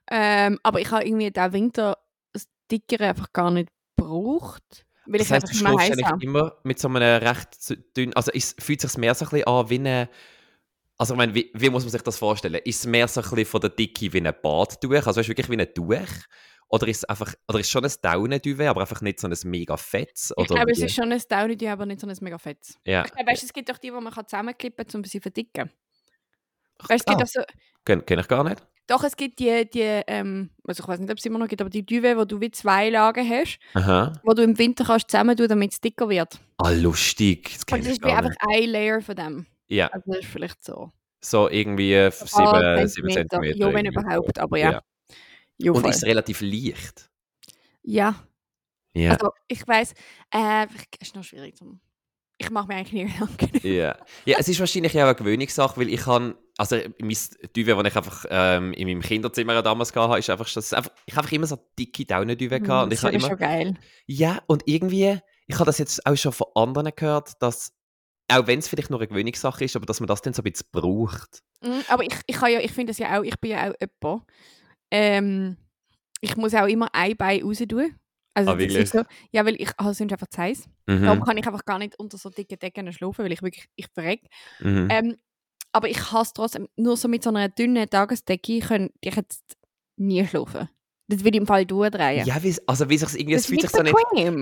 Ähm, 0.10 0.60
aber 0.64 0.80
ich 0.80 0.92
habe 0.92 1.06
irgendwie 1.06 1.32
den 1.32 1.54
Winter 1.54 1.98
das 2.32 2.48
dickere 2.72 3.10
einfach 3.10 3.34
gar 3.34 3.52
nicht 3.52 3.70
gebraucht. 3.98 4.86
Weil 5.06 5.20
das 5.20 5.28
ich 5.28 5.34
heisst, 5.34 5.44
einfach 5.46 5.60
du 5.60 5.70
immer 5.70 5.80
schläfst 5.80 6.06
eigentlich 6.06 6.24
immer 6.24 6.58
mit 6.64 6.80
so 6.80 6.88
einem 6.88 6.98
recht 6.98 7.78
dünnen, 7.98 8.14
also 8.14 8.32
es 8.34 8.56
fühlt 8.60 8.82
sich 8.82 8.98
mehr 8.98 9.14
so 9.16 9.26
ein 9.26 9.30
bisschen 9.32 9.48
an 9.48 9.70
wie 9.70 9.76
eine, 9.76 10.10
also 10.98 11.14
ich 11.14 11.18
meine, 11.18 11.34
wie, 11.36 11.52
wie 11.54 11.70
muss 11.70 11.84
man 11.84 11.92
sich 11.92 12.02
das 12.02 12.18
vorstellen? 12.18 12.62
Ist 12.64 12.80
es 12.80 12.86
mehr 12.86 13.08
so 13.08 13.22
ein 13.22 13.30
bisschen 13.30 13.46
von 13.46 13.62
der 13.62 13.70
Dicke 13.72 14.12
wie 14.14 14.22
ein 14.26 14.34
Badtuch, 14.42 14.92
also 15.08 15.20
ist 15.20 15.26
es 15.26 15.28
wirklich 15.30 15.50
wie 15.50 15.60
ein 15.60 15.74
Tuch? 15.74 16.26
Oder 16.68 16.88
ist 16.88 16.98
es 16.98 17.04
einfach, 17.06 17.34
oder 17.48 17.60
ist 17.60 17.70
schon 17.70 17.86
ein 17.86 17.92
Daunenduvet, 18.02 18.68
aber 18.68 18.82
einfach 18.82 19.02
nicht 19.02 19.20
so 19.20 19.28
ein 19.28 19.36
mega 19.44 19.78
fettes? 19.78 20.32
Ich 20.32 20.38
Oder 20.38 20.56
glaube, 20.56 20.72
es 20.72 20.80
ist 20.80 20.96
schon 20.96 21.12
ein 21.12 21.22
Downy, 21.30 21.68
aber 21.68 21.86
nicht 21.86 22.02
so 22.02 22.08
ein 22.08 22.18
mega 22.22 22.38
fettes. 22.40 22.80
ja. 22.86 23.06
Ich 23.06 23.12
glaube, 23.14 23.30
weißt, 23.32 23.44
du, 23.44 23.46
es 23.46 23.54
gibt 23.54 23.70
doch 23.70 23.78
die, 23.78 23.92
die 23.92 23.94
man 24.02 24.12
zusammenklippen 24.12 24.86
kann, 24.88 25.00
um 25.02 25.04
sie 25.04 25.20
verdicken. 25.20 25.70
Weißt, 26.80 27.02
es 27.02 27.06
gibt 27.06 27.20
Ah, 27.20 27.24
auch 27.24 27.28
so, 27.28 27.42
Kenne 27.86 28.02
kenn 28.02 28.20
ich 28.20 28.28
gar 28.28 28.44
nicht. 28.44 28.66
doch, 28.88 29.04
es 29.04 29.16
gibt 29.16 29.40
die, 29.40 29.70
die 29.70 29.80
ähm, 29.82 30.50
also 30.68 30.82
ich 30.84 30.88
weiß 30.90 31.00
nicht, 31.00 31.12
ob 31.12 31.18
es 31.20 31.26
immer 31.26 31.38
noch 31.38 31.48
gibt, 31.48 31.62
aber 31.62 31.70
die 31.70 31.86
Duvet, 31.86 32.18
wo 32.18 32.26
du 32.26 32.42
wie 32.42 32.50
zwei 32.52 32.90
Lagen 32.90 33.30
hast, 33.30 33.60
Aha. 33.76 34.14
wo 34.24 34.34
du 34.34 34.42
im 34.42 34.58
Winter 34.58 34.86
kannst 34.86 35.12
zusammen 35.12 35.38
tun, 35.38 35.48
damit 35.48 35.72
es 35.74 35.80
dicker 35.82 36.10
wird. 36.10 36.40
Ah, 36.58 36.72
lustig. 36.72 37.44
Das 37.54 37.64
Und 37.72 37.86
das 37.86 37.94
ist 37.94 38.04
wie 38.04 38.10
einfach 38.12 38.36
ein 38.40 38.70
Layer 38.70 39.02
von 39.02 39.16
dem. 39.16 39.46
Ja, 39.68 39.88
Also 39.88 40.12
das 40.12 40.20
ist 40.20 40.28
vielleicht 40.30 40.64
so. 40.64 40.92
so 41.22 41.50
irgendwie 41.50 41.94
äh, 41.94 42.06
ein 42.08 42.12
7 42.12 42.28
paar 42.30 42.88
sieben 42.88 43.10
Zentimeter. 43.10 43.30
Zentimeter. 43.30 43.58
Ja, 43.58 43.74
wenn 43.74 43.86
überhaupt, 43.86 44.40
aber 44.40 44.58
ja. 44.58 44.72
Ja. 44.74 44.82
Ja, 45.58 45.72
Und 45.72 45.86
ist 45.88 46.04
relativ 46.04 46.42
leicht. 46.42 47.10
ja. 47.84 48.16
Ja. 48.98 49.12
also 49.12 49.30
ich 49.50 49.68
weiß, 49.68 49.94
äh, 50.34 50.68
ist 51.02 51.16
noch 51.18 51.24
schwierig 51.26 51.58
zum. 51.58 51.82
Ich 52.38 52.50
mache 52.50 52.68
mir 52.68 52.76
eigentlich 52.76 52.94
nie 52.94 53.06
Gedanken. 53.14 53.68
Ja. 53.68 53.98
ja, 54.26 54.38
es 54.40 54.48
ist 54.48 54.60
wahrscheinlich 54.62 54.94
auch 54.98 55.04
eine 55.04 55.16
Gewöhnungssache, 55.16 55.78
weil 55.80 55.90
ich 55.90 56.02
kann, 56.02 56.36
also 56.58 56.78
mein 57.00 57.18
Duvet, 57.56 57.78
das 57.78 57.88
ich 57.88 57.96
einfach 57.98 58.26
ähm, 58.30 58.72
in 58.74 58.88
meinem 58.88 59.02
Kinderzimmer 59.02 59.62
damals 59.62 59.94
hatte, 59.94 60.20
ist 60.20 60.30
einfach, 60.30 60.46
das 60.46 60.66
ist 60.66 60.74
einfach 60.74 60.92
ich 61.06 61.14
habe 61.14 61.24
einfach 61.24 61.32
immer 61.34 61.48
so 61.48 61.58
dicke 61.78 62.06
Daunenduvet 62.06 62.64
gehabt 62.64 62.86
und 62.86 62.94
ich 62.94 63.00
das 63.02 63.06
habe 63.06 63.18
ist 63.18 63.24
immer, 63.24 63.30
schon 63.32 63.38
geil. 63.40 63.74
ja, 64.06 64.40
und 64.48 64.64
irgendwie, 64.66 65.20
ich 65.48 65.56
habe 65.56 65.66
das 65.66 65.78
jetzt 65.78 66.06
auch 66.06 66.16
schon 66.16 66.32
von 66.32 66.48
anderen 66.56 66.92
gehört, 66.96 67.34
dass, 67.42 67.74
auch 68.32 68.48
wenn 68.48 68.60
es 68.60 68.68
vielleicht 68.68 68.90
nur 68.90 69.00
eine 69.00 69.08
Gewöhnungssache 69.08 69.66
ist, 69.66 69.76
aber 69.76 69.86
dass 69.86 70.00
man 70.00 70.08
das 70.08 70.22
dann 70.22 70.34
so 70.34 70.42
ein 70.42 70.52
bisschen 70.52 70.68
braucht. 70.72 71.40
Mhm, 71.62 71.84
aber 71.88 72.04
ich, 72.04 72.14
ich, 72.28 72.36
ja, 72.42 72.60
ich 72.60 72.72
finde 72.72 72.92
das 72.92 72.98
ja 72.98 73.20
auch, 73.20 73.24
ich 73.24 73.40
bin 73.40 73.52
ja 73.52 73.70
auch 73.70 73.74
jemand. 73.80 74.24
Ähm, 74.92 75.58
ich 76.22 76.36
muss 76.38 76.54
auch 76.54 76.68
immer 76.68 76.90
ein 76.94 77.16
Bein 77.18 77.44
raus 77.44 77.60
tun. 77.68 77.96
Also 78.34 78.52
Ah, 78.52 78.58
wirklich? 78.58 78.90
so, 78.90 79.04
ja, 79.32 79.46
weil 79.46 79.56
ich 79.62 79.70
habe 79.78 79.94
sonst 79.94 80.12
einfach 80.12 80.28
zu 80.28 80.42
heiß. 80.42 80.68
Darum 80.88 81.20
Mhm. 81.20 81.24
kann 81.24 81.38
ich 81.38 81.46
einfach 81.48 81.66
gar 81.66 81.80
nicht 81.80 81.98
unter 82.00 82.18
so 82.18 82.30
dicken 82.30 82.60
Decken 82.60 82.92
schlafen, 82.94 83.24
weil 83.26 83.32
ich 83.32 83.42
wirklich, 83.42 83.68
ich 83.76 83.88
verreck. 83.94 84.22
Mhm. 84.60 84.88
Ähm, 84.92 85.18
aber 85.72 85.90
ich 85.90 86.12
hasse 86.12 86.32
trotzdem, 86.36 86.68
nur 86.76 86.98
so 86.98 87.08
mit 87.08 87.24
so 87.24 87.30
einer 87.30 87.50
dünnen 87.50 87.90
Tagesdecke 87.90 88.60
kann 88.60 88.90
ich 89.02 89.16
jetzt 89.16 89.58
nie 89.98 90.26
schlafen. 90.28 90.70
Das 91.08 91.24
will 91.24 91.36
ich 91.36 91.40
im 91.40 91.46
Fall 91.46 91.66
durchdrehen. 91.66 92.26
Ja, 92.26 92.42
wie, 92.42 92.56
also 92.66 92.90
wie 92.90 92.98
sich 92.98 93.14
irgendwie, 93.20 93.36
es 93.36 93.44
das 93.44 93.50
fühlt 93.50 93.62
sich 93.62 93.70
so 93.70 93.84
nicht 93.84 93.96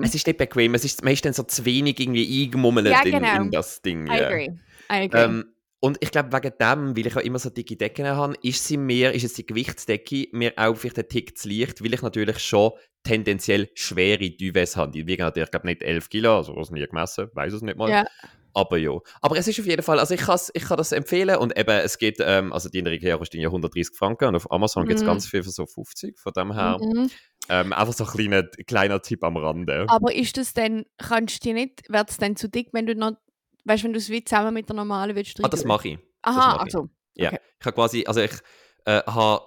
es 0.04 0.14
ist 0.14 0.26
nicht 0.26 0.38
bequem, 0.38 0.74
es 0.74 0.84
ist, 0.84 1.04
man 1.04 1.12
ist 1.12 1.24
dann 1.24 1.34
so 1.34 1.42
zu 1.42 1.64
wenig 1.64 2.00
irgendwie 2.00 2.44
eingemummelt 2.44 2.86
Ja, 2.86 3.02
in, 3.02 3.12
genau. 3.12 3.42
in 3.42 3.50
das 3.50 3.82
Ding. 3.82 4.06
I 4.06 4.16
ja. 4.16 4.26
agree. 4.28 4.50
I 4.90 5.04
agree. 5.04 5.22
Ähm, 5.22 5.44
und 5.80 5.98
ich 6.00 6.10
glaube, 6.10 6.32
wegen 6.32 6.54
dem, 6.58 6.96
weil 6.96 7.06
ich 7.06 7.14
auch 7.14 7.20
immer 7.20 7.38
so 7.38 7.50
dicke 7.50 7.76
Decken 7.76 8.06
habe, 8.06 8.34
ist 8.42 8.66
sie 8.66 8.78
mir, 8.78 9.12
ist 9.12 9.24
es 9.24 9.34
die 9.34 9.44
Gewichtsdecke 9.44 10.28
mir 10.32 10.54
auch 10.56 10.74
vielleicht 10.74 10.98
ein 10.98 11.08
Tick 11.08 11.36
zu 11.36 11.50
leicht, 11.50 11.84
weil 11.84 11.92
ich 11.92 12.00
natürlich 12.00 12.38
schon 12.38 12.72
tendenziell 13.02 13.68
schwere 13.74 14.30
Duvets 14.30 14.76
habe. 14.76 14.92
Die 14.92 15.06
wiegen 15.06 15.22
natürlich, 15.22 15.50
glaube 15.50 15.66
nicht 15.66 15.82
11 15.82 16.08
Kilo, 16.08 16.38
also 16.38 16.56
was 16.56 16.70
nie 16.70 16.86
gemessen, 16.86 17.28
weiß 17.34 17.52
es 17.52 17.60
nicht 17.60 17.76
mal. 17.76 17.90
ja. 17.90 18.06
Aber 18.54 18.78
ja. 18.78 18.98
Aber 19.20 19.36
es 19.36 19.48
ist 19.48 19.58
auf 19.60 19.66
jeden 19.66 19.82
Fall, 19.82 19.98
also 19.98 20.14
ich, 20.14 20.20
ich 20.54 20.62
kann 20.64 20.76
das 20.76 20.92
empfehlen 20.92 21.36
und 21.36 21.58
eben, 21.58 21.70
es 21.70 21.98
geht, 21.98 22.18
ähm, 22.20 22.52
also 22.52 22.68
die 22.68 22.78
Ikea 22.78 23.16
kosten 23.16 23.40
ja 23.40 23.48
130 23.50 23.96
Franken 23.96 24.26
und 24.28 24.36
auf 24.36 24.50
Amazon 24.50 24.86
gibt 24.86 24.98
es 24.98 25.02
Mhm. 25.02 25.08
ganz 25.08 25.26
viel 25.26 25.42
für 25.42 25.50
so 25.50 25.66
50, 25.66 26.18
von 26.18 26.32
dem 26.32 26.52
her. 26.52 26.78
Mhm. 26.80 27.10
Ähm, 27.48 27.72
einfach 27.72 27.92
so 27.92 28.04
ein 28.04 28.10
kleiner, 28.10 28.42
kleiner 28.66 29.02
Tipp 29.02 29.22
am 29.24 29.36
Rande. 29.36 29.86
Aber 29.88 30.14
ist 30.14 30.36
das 30.36 30.54
denn, 30.54 30.86
kannst 30.98 31.44
du 31.44 31.48
dir 31.48 31.54
nicht, 31.54 31.82
wird 31.90 32.10
es 32.10 32.16
dann 32.16 32.36
zu 32.36 32.48
dick, 32.48 32.68
wenn 32.72 32.86
du 32.86 32.94
noch, 32.94 33.12
weißt 33.64 33.82
du, 33.82 33.86
wenn 33.86 33.92
du 33.92 33.98
es 33.98 34.08
wie 34.08 34.24
zusammen 34.24 34.54
mit 34.54 34.68
der 34.68 34.76
normalen 34.76 35.14
willst 35.14 35.38
Ah, 35.42 35.48
das 35.48 35.64
mache 35.64 35.88
ich. 35.88 35.98
Aha, 36.22 36.56
also. 36.56 36.88
Ja, 37.16 37.28
Okay. 37.28 37.40
ich 37.60 37.66
habe 37.66 37.74
quasi, 37.74 38.04
also 38.06 38.20
ich 38.20 38.32
äh, 38.86 39.02
habe 39.06 39.44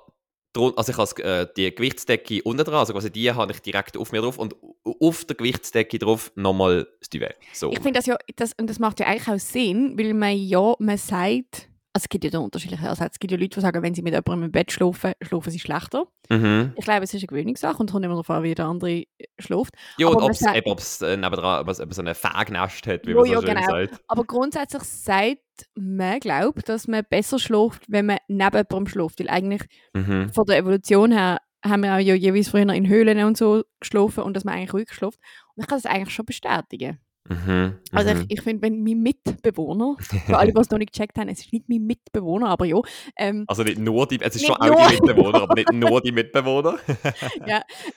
also 0.58 0.92
ich 0.92 0.98
habe 0.98 1.24
äh, 1.24 1.48
die 1.56 1.74
Gewichtsdecke 1.74 2.42
unten 2.44 2.64
dran, 2.64 2.76
also 2.76 2.94
quasi 2.94 3.12
die 3.12 3.32
habe 3.32 3.52
ich 3.52 3.62
direkt 3.62 3.98
auf 3.98 4.12
mir 4.12 4.22
drauf 4.22 4.38
und 4.38 4.56
auf 5.00 5.26
der 5.26 5.36
Gewichtsdecke 5.36 6.00
drauf 6.00 6.32
nochmal 6.36 6.88
das 7.00 7.10
Duvet. 7.10 7.36
So. 7.54 7.72
Ich 7.72 7.80
finde 7.80 7.94
das 7.94 8.06
ja, 8.06 8.18
das, 8.36 8.54
und 8.60 8.70
das 8.70 8.80
macht 8.80 9.00
ja 9.00 9.08
eigentlich 9.08 9.28
auch 9.28 9.40
Sinn, 9.40 9.98
weil 9.98 10.14
man 10.14 10.38
ja, 10.38 10.76
man 10.80 10.98
sagt, 10.98 11.70
also 11.98 12.04
es 12.06 12.10
gibt 12.10 12.24
ja 12.26 12.30
da 12.30 12.40
unterschiedliche 12.40 12.88
Ansätze. 12.88 13.12
Es 13.14 13.20
gibt 13.20 13.32
ja 13.32 13.38
Leute, 13.38 13.56
die 13.56 13.62
sagen, 13.62 13.82
wenn 13.82 13.96
sie 13.96 14.04
mit 14.04 14.14
jemandem 14.14 14.44
im 14.44 14.52
Bett 14.52 14.72
schlafen, 14.72 15.14
schlafen 15.22 15.50
sie 15.52 15.60
schlechter. 15.60 16.06
mhm. 16.30 16.74
Ich 16.76 16.86
glaube, 16.86 17.04
es 17.04 17.14
ist 17.14 17.22
eine 17.22 17.28
Gewöhnungssache 17.28 17.78
und 17.78 17.92
kommt 17.92 18.06
immer 18.06 18.14
darauf 18.14 18.30
an, 18.30 18.44
wie 18.44 18.54
der 18.54 18.66
andere 18.66 18.92
äh, 18.92 19.06
schläft. 19.40 19.74
Ja, 19.98 20.08
und 20.08 20.18
ob 20.18 20.32
es 20.32 21.02
äh, 21.02 21.18
nebendran 21.18 21.68
es 21.68 21.78
so 21.78 22.02
eine 22.02 22.14
Fägnest 22.14 22.86
hat, 22.86 23.06
wie 23.08 23.12
Jo, 23.12 23.18
man 23.18 23.26
so 23.26 23.34
jo, 23.34 23.42
schön 23.42 23.56
genau. 23.56 23.66
sagt. 23.68 24.00
Aber 24.08 24.24
grundsätzlich 24.26 24.84
sagt 24.84 25.38
man, 25.76 26.20
glaubt, 26.20 26.70
dass 26.70 26.88
man 26.88 27.04
besser 27.10 27.40
schläft, 27.40 27.84
wenn 27.88 28.06
man 28.06 28.18
neben 28.28 28.56
jemandem 28.56 28.88
schläft. 28.88 29.20
Weil 29.20 29.30
eigentlich 29.30 29.64
Mhm. 29.94 30.32
von 30.34 30.46
der 30.46 30.58
Evolution 30.58 31.12
her 31.12 31.40
haben 31.66 31.82
wir 31.82 32.00
ja 32.00 32.14
jeweils 32.14 32.50
früher 32.50 32.72
in 32.72 32.88
Höhlen 32.88 33.24
und 33.26 33.38
so 33.38 33.64
geschlafen 33.80 34.24
und 34.24 34.36
dass 34.36 34.44
man 34.46 34.54
eigentlich 34.54 34.74
ruhig 34.74 34.92
schläft. 34.92 35.20
Und 35.56 35.64
ich 35.64 35.68
kann 35.68 35.80
das 35.82 35.88
eigentlich 35.88 36.14
schon 36.14 36.26
bestätigen. 36.26 37.00
Mhm. 37.30 37.78
Also 37.92 38.14
mhm. 38.14 38.22
ich, 38.22 38.38
ich 38.38 38.42
finde, 38.42 38.62
wenn 38.64 38.84
mein 38.84 39.02
Mitbewohner, 39.02 39.96
für 40.00 40.38
alle, 40.38 40.54
die 40.54 40.60
es 40.60 40.70
noch 40.70 40.78
nicht 40.78 40.94
gecheckt 40.94 41.18
haben, 41.18 41.30
es 41.30 41.40
ist 41.40 41.54
nicht 41.54 41.68
mein 41.68 41.86
Mitbewohner, 41.86 42.50
aber 42.50 42.66
ja, 42.66 42.80
ähm, 43.18 43.46
also 43.48 43.64
nicht 43.64 43.80
nur 43.80 44.08
die, 44.08 44.20
es 44.22 44.36
ist 44.36 44.46
schon 44.46 44.56
auch 44.56 44.88
die 44.90 44.94
Mitbewohner, 45.02 45.42
aber 45.42 45.56
nicht 45.56 45.74
nur 45.74 46.02
die 46.02 46.12
Mitbewohner. 46.12 46.78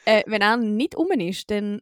äh, 0.05 0.23
wenn 0.27 0.43
er 0.43 0.57
nicht 0.57 0.95
um 0.97 1.11
ist, 1.11 1.51
dann 1.51 1.81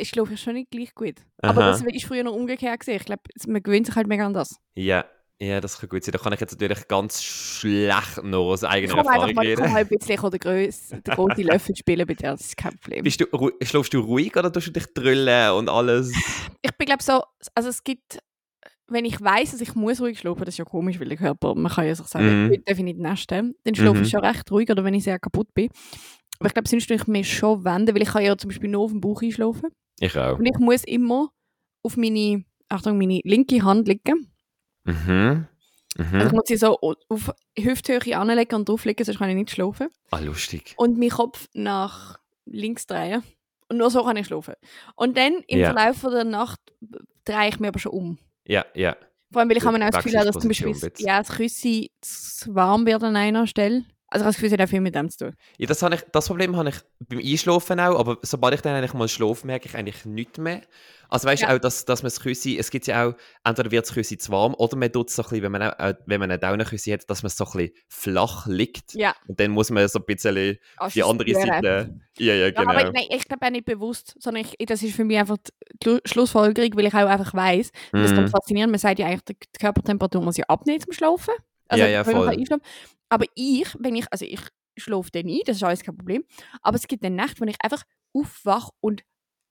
schlafe 0.00 0.34
ich 0.34 0.40
schon 0.40 0.54
nicht 0.54 0.70
gleich 0.70 0.94
gut. 0.94 1.16
Aber 1.38 1.62
Aha. 1.62 1.70
das 1.70 1.82
ist 1.82 2.04
früher 2.04 2.24
noch 2.24 2.34
umgekehrt 2.34 2.80
gesehen. 2.80 2.96
Ich 2.96 3.04
glaube, 3.04 3.22
man 3.46 3.62
gewöhnt 3.62 3.86
sich 3.86 3.94
halt 3.94 4.06
mega 4.06 4.26
an 4.26 4.34
das. 4.34 4.56
ja, 4.74 5.04
ja, 5.44 5.60
das 5.60 5.78
kann 5.78 5.88
gut 5.88 6.04
sein. 6.04 6.12
Da 6.12 6.18
kann 6.18 6.32
ich 6.32 6.40
jetzt 6.40 6.52
natürlich 6.52 6.86
ganz 6.88 7.22
schlecht 7.22 8.22
noch 8.22 8.50
aus 8.50 8.64
eigener 8.64 8.98
Erfahrung 8.98 9.34
mal, 9.34 9.44
reden. 9.46 9.60
mal 9.72 9.76
ein 9.80 9.88
bisschen 9.88 10.20
oder 10.20 10.38
gröss, 10.38 10.88
den 10.88 11.02
grossen 11.04 11.44
Löffel 11.44 11.74
spielen 11.76 12.06
bei 12.06 12.14
dir, 12.14 12.30
das 12.30 12.42
ist 12.42 12.56
kein 12.56 12.76
Problem. 12.78 13.02
Bist 13.04 13.20
du, 13.20 13.26
schläfst 13.62 13.92
du 13.94 14.00
ruhig 14.00 14.36
oder 14.36 14.52
tust 14.52 14.68
du 14.68 14.70
dich 14.72 14.86
drüllen 14.94 15.52
und 15.54 15.68
alles? 15.68 16.12
Ich 16.62 16.70
bin 16.78 16.86
glaube 16.86 17.02
so, 17.02 17.22
also 17.54 17.68
es 17.70 17.82
gibt, 17.82 18.18
wenn 18.88 19.04
ich 19.04 19.20
weiß, 19.20 19.52
dass 19.52 19.60
ich 19.60 19.74
muss 19.74 20.00
ruhig 20.00 20.18
schlafen, 20.18 20.44
das 20.44 20.54
ist 20.54 20.58
ja 20.58 20.64
komisch, 20.64 21.00
weil 21.00 21.08
der 21.08 21.18
Körper, 21.18 21.54
man 21.54 21.72
kann 21.72 21.86
ja 21.86 21.94
sich 21.94 22.06
sagen, 22.06 22.44
Mhm. 22.46 22.50
heute 22.50 22.62
darf 22.64 22.78
ich 22.78 22.84
nicht 22.84 22.98
nesten, 22.98 23.54
dann 23.64 23.74
schlafe 23.74 23.98
Mhm. 23.98 24.02
ich 24.04 24.10
schon 24.10 24.24
recht 24.24 24.50
ruhig 24.50 24.70
oder 24.70 24.84
wenn 24.84 24.94
ich 24.94 25.04
sehr 25.04 25.18
kaputt 25.18 25.48
bin. 25.54 25.68
Aber 26.38 26.48
ich 26.48 26.54
glaube, 26.54 26.68
sonst 26.68 26.86
tue 26.86 26.96
ich 26.96 27.06
mich 27.06 27.32
schon 27.36 27.64
wenden, 27.64 27.94
weil 27.94 28.02
ich 28.02 28.08
kann 28.08 28.22
ja 28.24 28.36
zum 28.36 28.48
Beispiel 28.48 28.68
nur 28.70 28.82
auf 28.84 28.90
dem 28.90 29.00
Bauch 29.00 29.22
einschlafen. 29.22 29.70
Ich 30.00 30.16
auch. 30.16 30.38
Und 30.38 30.46
ich 30.46 30.58
muss 30.58 30.84
immer 30.84 31.30
auf 31.84 31.96
meine, 31.96 32.44
Achtung, 32.68 32.98
meine 32.98 33.20
linke 33.24 33.62
Hand 33.62 33.86
liegen. 33.88 34.31
Mhm. 34.84 35.46
Also 35.98 36.16
ich 36.26 36.32
Mhm. 36.32 36.36
muss 36.36 36.44
sie 36.46 36.56
so 36.56 36.78
auf 36.80 37.32
Hüfthöhe 37.58 38.16
anlegen 38.16 38.54
und 38.56 38.68
drauflegen, 38.68 39.04
sonst 39.04 39.18
kann 39.18 39.28
ich 39.28 39.36
nicht 39.36 39.50
schlafen. 39.50 39.88
Ah, 40.10 40.20
lustig. 40.20 40.74
Und 40.76 40.98
meinen 40.98 41.10
Kopf 41.10 41.48
nach 41.52 42.18
links 42.46 42.86
drehen. 42.86 43.22
Und 43.68 43.76
nur 43.78 43.90
so 43.90 44.02
kann 44.04 44.16
ich 44.16 44.26
schlafen. 44.26 44.54
Und 44.96 45.16
dann 45.16 45.34
im 45.46 45.58
Ja. 45.58 45.72
Verlauf 45.72 46.00
der 46.02 46.24
Nacht 46.24 46.60
drehe 47.24 47.48
ich 47.48 47.60
mich 47.60 47.68
aber 47.68 47.78
schon 47.78 47.92
um. 47.92 48.18
Ja, 48.46 48.64
ja. 48.74 48.96
Vor 49.30 49.40
allem, 49.40 49.48
weil 49.50 49.56
ich 49.58 49.64
habe 49.64 49.76
auch 49.76 49.90
das 49.90 50.04
Gefühl 50.04 50.24
dass 50.24 50.38
zum 50.38 50.48
Beispiel 50.48 50.74
ja, 50.98 51.18
das 51.22 51.28
Küssi 51.30 51.90
zu 52.00 52.54
warm 52.54 52.84
wird 52.86 53.02
an 53.02 53.16
einer 53.16 53.46
Stelle. 53.46 53.84
Also 54.12 54.24
ich 54.24 54.26
habe 54.26 54.28
das 54.28 54.36
Gefühl, 54.36 54.46
es 54.48 54.52
hat 54.52 54.60
auch 54.60 54.70
viel 54.70 54.80
mit 54.80 54.94
dem 54.94 55.08
zu 55.10 55.18
tun. 55.26 55.34
ja 55.58 55.66
das, 55.66 55.82
habe 55.82 55.94
ich, 55.94 56.02
das 56.12 56.26
Problem 56.28 56.56
habe 56.56 56.68
ich 56.68 56.76
beim 57.08 57.18
Einschlafen 57.18 57.80
auch, 57.80 57.98
aber 57.98 58.18
sobald 58.22 58.54
ich 58.54 58.60
dann 58.60 58.74
eigentlich 58.76 58.92
mal 58.94 59.08
schlafe, 59.08 59.46
merke 59.46 59.68
ich 59.68 59.74
eigentlich 59.74 60.04
nichts 60.04 60.38
mehr. 60.38 60.60
Also 61.08 61.28
weißt 61.28 61.42
du 61.42 61.46
Ja. 61.46 61.54
auch, 61.54 61.58
dass, 61.58 61.84
dass 61.84 62.02
man 62.02 62.08
das 62.08 62.20
Küssi, 62.20 62.56
es 62.58 62.70
gibt 62.70 62.86
ja 62.86 63.06
auch, 63.06 63.14
entweder 63.44 63.70
wird 63.70 63.86
das 63.86 63.92
Küssi 63.94 64.16
zu 64.16 64.32
warm 64.32 64.54
oder 64.54 64.76
man 64.78 64.90
tut 64.92 65.08
es 65.10 65.16
so 65.16 65.22
ein 65.22 65.28
bisschen, 65.28 65.42
wenn 65.44 65.52
man, 65.52 65.62
auch, 65.62 65.92
wenn 66.06 66.20
man 66.20 66.30
eine 66.30 66.38
Daunenküssi 66.38 66.90
hat, 66.90 67.08
dass 67.10 67.22
man 67.22 67.28
so 67.30 67.44
ein 67.44 67.52
bisschen 67.52 67.72
flach 67.88 68.46
liegt. 68.46 68.94
Ja. 68.94 69.14
Und 69.28 69.38
dann 69.40 69.50
muss 69.50 69.70
man 69.70 69.86
so 69.88 69.98
ein 69.98 70.04
bisschen 70.06 70.58
die 70.94 71.02
andere. 71.02 71.34
Seite... 71.34 71.94
Ja, 72.18 72.34
ja, 72.34 72.46
Ja, 72.46 72.50
genau. 72.50 72.70
aber 72.70 72.92
nein, 72.92 73.06
ich 73.10 73.26
glaube 73.26 73.46
auch 73.46 73.50
nicht 73.50 73.64
bewusst, 73.64 74.14
sondern 74.18 74.44
ich, 74.44 74.66
das 74.66 74.82
ist 74.82 74.94
für 74.94 75.04
mich 75.04 75.18
einfach 75.18 75.36
die 75.82 75.88
Schlu- 75.88 76.00
Schlussfolgerung, 76.06 76.70
weil 76.76 76.86
ich 76.86 76.94
auch 76.94 76.98
einfach 77.08 77.32
weiss, 77.34 77.72
das 77.92 78.10
ist 78.10 78.16
Mhm. 78.16 78.28
faszinierend, 78.28 78.70
man 78.70 78.78
sagt 78.78 78.98
ja 78.98 79.06
eigentlich, 79.06 79.24
die 79.24 79.34
die 79.54 79.58
Körpertemperatur 79.58 80.22
muss 80.22 80.36
ja 80.36 80.44
abnehmen 80.48 80.80
zum 80.80 80.92
Schlafen. 80.92 81.34
Also 81.72 81.84
Ja, 81.84 81.90
ja, 81.90 82.04
voll. 82.04 82.28
einschlafen. 82.28 82.62
Aber 83.08 83.24
ich, 83.34 83.66
wenn 83.78 83.96
ich, 83.96 84.06
also 84.10 84.24
ich 84.24 84.40
schlafe 84.76 85.10
dann 85.12 85.26
ein, 85.26 85.40
das 85.44 85.56
ist 85.56 85.62
alles 85.62 85.82
kein 85.82 85.96
Problem, 85.96 86.24
aber 86.62 86.76
es 86.76 86.86
gibt 86.86 87.04
eine 87.04 87.14
Nacht, 87.14 87.40
wo 87.40 87.44
ich 87.44 87.56
einfach 87.62 87.82
aufwache 88.14 88.70
und 88.80 89.02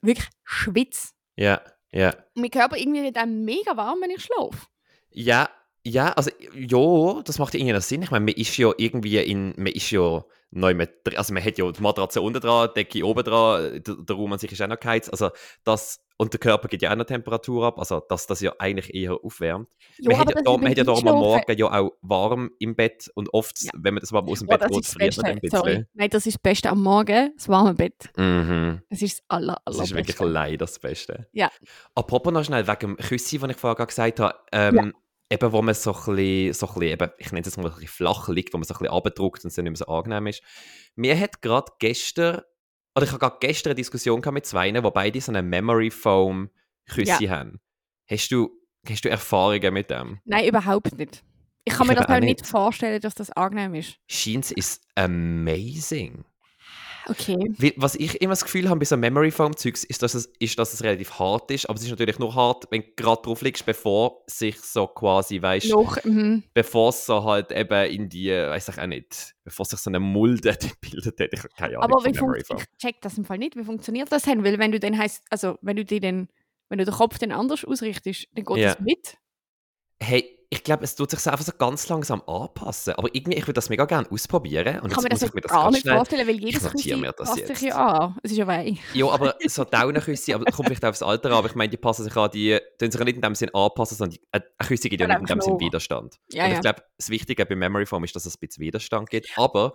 wirklich 0.01 0.27
schwitze. 0.43 1.09
Ja, 1.35 1.61
ja. 1.91 2.09
Und 2.35 2.41
mein 2.41 2.51
Körper 2.51 2.77
irgendwie 2.77 3.03
wird 3.03 3.17
dann 3.17 3.43
mega 3.43 3.75
warm, 3.77 3.99
wenn 4.01 4.11
ich 4.11 4.23
schlafe. 4.23 4.67
Ja, 5.09 5.49
ja, 5.83 6.11
also 6.13 6.29
ja, 6.53 7.21
das 7.23 7.39
macht 7.39 7.55
irgendwie 7.55 7.79
Sinn. 7.81 8.03
Ich 8.03 8.11
meine, 8.11 8.25
man 8.25 8.35
ist 8.35 8.55
ja 8.57 8.71
irgendwie 8.77 9.17
in, 9.17 9.53
man 9.57 9.73
ist 9.73 9.89
ja 9.91 10.23
neu 10.51 10.73
mit, 10.73 11.17
also 11.17 11.33
man 11.33 11.43
hat 11.43 11.57
ja 11.57 11.71
die 11.71 11.81
Matratze 11.81 12.21
unten 12.21 12.41
dran, 12.41 12.69
die 12.75 12.83
Decke 12.83 13.05
oben 13.05 13.23
dran, 13.23 13.81
der, 13.83 13.95
der 13.95 14.15
Raum 14.15 14.33
an 14.33 14.39
sich 14.39 14.51
ist 14.51 14.61
auch 14.61 14.67
noch 14.67 14.79
geheizt, 14.79 15.11
also 15.11 15.29
das, 15.63 16.03
und 16.21 16.33
der 16.33 16.39
Körper 16.39 16.67
gibt 16.67 16.83
ja 16.83 16.91
auch 16.91 16.95
noch 16.95 17.05
Temperatur 17.05 17.65
ab, 17.65 17.79
also 17.79 17.99
dass 18.07 18.27
das 18.27 18.41
ja 18.41 18.53
eigentlich 18.59 18.93
eher 18.93 19.17
aufwärmt. 19.23 19.69
Ja, 19.97 20.11
man, 20.11 20.19
hat 20.19 20.29
ja, 20.29 20.35
das 20.35 20.43
da, 20.43 20.55
man 20.55 20.69
hat 20.69 20.77
ja 20.77 20.83
darum 20.83 21.07
am 21.07 21.15
Morgen 21.15 21.57
ja 21.57 21.65
auch 21.65 21.93
warm 22.03 22.51
im 22.59 22.75
Bett 22.75 23.09
und 23.15 23.33
oft, 23.33 23.63
Ja. 23.63 23.71
wenn 23.73 23.95
man 23.95 24.01
das 24.01 24.11
warm 24.11 24.29
aus 24.29 24.37
dem 24.37 24.47
Oh, 24.47 24.51
Bett 24.51 24.61
das 24.61 24.69
geht, 24.69 24.83
das 24.85 24.93
friert 24.93 25.17
man 25.17 25.25
ein 25.25 25.39
Beste. 25.39 25.57
Sorry. 25.57 25.69
bisschen. 25.71 25.87
Nein, 25.95 26.09
das 26.11 26.25
ist 26.27 26.35
das 26.35 26.41
Beste 26.43 26.69
am 26.69 26.83
Morgen, 26.83 27.33
das 27.35 27.49
warme 27.49 27.73
Bett. 27.73 28.11
Mhm. 28.17 28.83
Das 28.91 29.01
ist 29.01 29.17
das 29.17 29.25
aller, 29.29 29.57
Das 29.65 29.75
aller 29.75 29.83
ist 29.83 29.95
wirklich 29.95 30.19
leider 30.19 30.57
das 30.57 30.77
Beste. 30.77 31.27
Ja. 31.31 31.49
Apropos 31.95 32.31
noch 32.31 32.45
schnell 32.45 32.67
wegen 32.67 32.79
dem 32.79 32.97
Küssi, 32.97 33.39
den 33.39 33.49
ich 33.49 33.57
vorher 33.57 33.75
gerade 33.75 33.87
gesagt 33.87 34.19
habe, 34.19 34.35
ähm, 34.51 34.93
eben 35.31 35.51
wo 35.51 35.61
man 35.63 35.73
so 35.73 35.91
ein 35.91 36.15
bisschen, 36.15 36.53
so 36.53 36.67
ein 36.67 36.73
bisschen 36.75 36.81
eben, 36.83 37.11
ich 37.17 37.31
nenne 37.31 37.47
es 37.47 37.57
mal 37.57 37.65
ein 37.65 37.71
bisschen 37.71 37.87
flach 37.87 38.27
liegt, 38.29 38.53
wo 38.53 38.59
man 38.59 38.65
so 38.65 38.75
ein 38.75 38.77
bisschen 38.77 38.93
abdruckt 38.93 39.43
und 39.43 39.47
es 39.47 39.55
dann 39.55 39.63
nicht 39.63 39.71
mehr 39.79 39.85
so 39.87 39.91
angenehm 39.91 40.27
ist. 40.27 40.43
Mir 40.95 41.19
hat 41.19 41.41
gerade 41.41 41.71
gestern, 41.79 42.41
oder 42.95 43.05
ich 43.05 43.11
habe 43.11 43.19
gerade 43.19 43.37
gestern 43.39 43.71
eine 43.71 43.75
Diskussion 43.75 44.21
mit 44.31 44.45
zwei, 44.45 44.83
wo 44.83 44.91
beide 44.91 45.19
so 45.21 45.31
eine 45.31 45.41
Memory 45.41 45.91
Foam 45.91 46.49
Küssi 46.89 47.25
haben. 47.27 47.59
Hast 48.09 48.29
du, 48.31 48.49
hast 48.87 49.05
du 49.05 49.09
Erfahrungen 49.09 49.73
mit 49.73 49.89
dem? 49.89 50.19
Nein, 50.25 50.47
überhaupt 50.47 50.97
nicht. 50.97 51.23
Ich 51.63 51.73
kann 51.73 51.83
Ich 51.83 51.89
mir 51.89 51.95
das 51.95 52.07
auch 52.09 52.19
nicht. 52.19 52.45
vorstellen, 52.45 52.99
dass 52.99 53.13
das 53.15 53.29
angenehm 53.31 53.75
ist. 53.75 53.97
Scheint 54.09 54.51
ist 54.51 54.83
amazing. 54.95 56.25
Okay. 57.11 57.53
Weil, 57.57 57.73
was 57.75 57.95
ich 57.95 58.21
immer 58.21 58.31
das 58.31 58.43
Gefühl 58.43 58.69
habe 58.69 58.79
bei 58.79 58.85
so 58.85 58.97
Memory 58.97 59.31
Foam 59.31 59.55
Zeugs 59.55 59.83
ist, 59.83 60.01
dass 60.01 60.13
es, 60.13 60.27
ist, 60.39 60.57
dass 60.57 60.73
es 60.73 60.83
relativ 60.83 61.19
hart 61.19 61.51
ist, 61.51 61.69
aber 61.69 61.77
es 61.77 61.83
ist 61.83 61.89
natürlich 61.91 62.19
nur 62.19 62.33
hart, 62.33 62.65
wenn 62.71 62.81
du 62.81 62.87
gerade 62.95 63.21
drauf 63.21 63.41
liegst, 63.41 63.65
bevor 63.65 64.23
sich 64.27 64.59
so 64.59 64.87
quasi, 64.87 65.41
weißt 65.41 65.69
Noch, 65.71 66.03
mhm. 66.03 66.43
bevor 66.53 66.89
es 66.89 67.05
so 67.05 67.23
halt 67.23 67.51
eben 67.51 67.91
in 67.91 68.09
die, 68.09 68.29
weiß 68.31 68.69
ich 68.69 68.77
auch 68.79 68.87
nicht, 68.87 69.35
bevor 69.43 69.65
sich 69.65 69.79
so 69.79 69.89
eine 69.89 69.99
Mulde 69.99 70.57
gebildet 70.81 71.19
hat. 71.19 71.29
Ich 71.33 71.39
habe 71.39 71.49
keine 71.49 71.77
Ahnung 71.77 71.83
Aber 71.95 72.05
wie 72.05 72.11
Memory 72.11 72.43
Foam. 72.43 72.57
ich 72.57 72.65
check 72.77 73.01
das 73.01 73.17
im 73.17 73.25
Fall 73.25 73.37
nicht, 73.37 73.55
wie 73.55 73.63
funktioniert 73.63 74.11
das 74.11 74.23
denn? 74.23 74.43
Weil 74.43 74.57
wenn 74.59 74.71
du 74.71 74.79
dann 74.79 74.97
heißt, 74.97 75.23
also 75.29 75.57
wenn 75.61 75.75
du 75.75 75.85
die 75.85 75.99
dann, 75.99 76.29
wenn 76.69 76.77
du 76.77 76.85
den 76.85 76.93
Kopf 76.93 77.17
dann 77.19 77.31
anders 77.31 77.65
ausrichtest, 77.65 78.27
dann 78.33 78.45
geht 78.45 78.57
Ja. 78.57 78.75
das 78.75 78.79
mit. 78.79 79.17
Hey, 79.99 80.37
ich 80.53 80.65
glaube, 80.65 80.83
es 80.83 80.95
tut 80.95 81.09
sich 81.09 81.25
einfach 81.25 81.45
so 81.45 81.53
ganz 81.57 81.87
langsam 81.87 82.21
anpassen. 82.27 82.93
Aber 82.95 83.07
irgendwie, 83.15 83.37
ich 83.37 83.43
würde 83.43 83.53
das 83.53 83.69
mega 83.69 83.85
gerne 83.85 84.05
ausprobieren. 84.11 84.81
Und 84.81 84.91
kann 84.91 85.01
mir 85.01 85.09
jetzt 85.09 85.21
das, 85.21 85.21
muss 85.21 85.29
ich 85.29 85.33
mir 85.33 85.41
das 85.41 85.51
gar 85.51 85.71
nicht 85.71 85.81
schnell... 85.81 85.95
vorstellen, 85.95 86.27
weil 86.27 86.35
jedes 86.35 86.69
Küssi 86.69 86.95
mir 86.97 87.13
das 87.13 87.29
passt 87.29 87.47
sich 87.47 87.47
jetzt. 87.47 87.61
ja 87.61 87.75
an. 87.77 88.17
Es 88.21 88.31
ist 88.31 88.37
ja 88.37 88.45
weich. 88.45 88.77
Ja, 88.93 89.07
aber 89.07 89.35
so 89.47 89.63
Daunenküsse, 89.63 90.35
aber 90.35 90.43
kommt 90.51 90.67
vielleicht 90.67 90.83
aufs 90.83 91.01
Alter 91.01 91.29
an, 91.29 91.35
aber 91.37 91.47
ich 91.47 91.55
meine, 91.55 91.69
die 91.69 91.77
passen 91.77 92.03
sich 92.03 92.13
an, 92.17 92.29
die 92.31 92.59
tun 92.77 92.91
sich 92.91 93.01
nicht 93.01 93.15
in 93.15 93.21
dem 93.21 93.33
Sinn 93.33 93.49
anpassen, 93.53 93.95
sondern 93.95 94.19
die, 94.19 94.21
äh, 94.33 94.41
eine 94.57 94.67
Küsse 94.67 94.89
gibt 94.89 94.99
ja 94.99 95.07
nicht 95.07 95.21
in 95.21 95.25
dem 95.25 95.39
Sinn. 95.39 95.57
Widerstand. 95.57 96.19
Ja, 96.33 96.45
und 96.45 96.51
ich 96.51 96.59
glaube, 96.59 96.83
das 96.97 97.09
Wichtige 97.09 97.45
bei 97.45 97.55
Memory 97.55 97.85
Foam 97.85 98.03
ist, 98.03 98.13
dass 98.17 98.25
es 98.25 98.35
ein 98.35 98.39
bisschen 98.41 98.61
Widerstand 98.61 99.09
gibt, 99.09 99.29
aber 99.37 99.73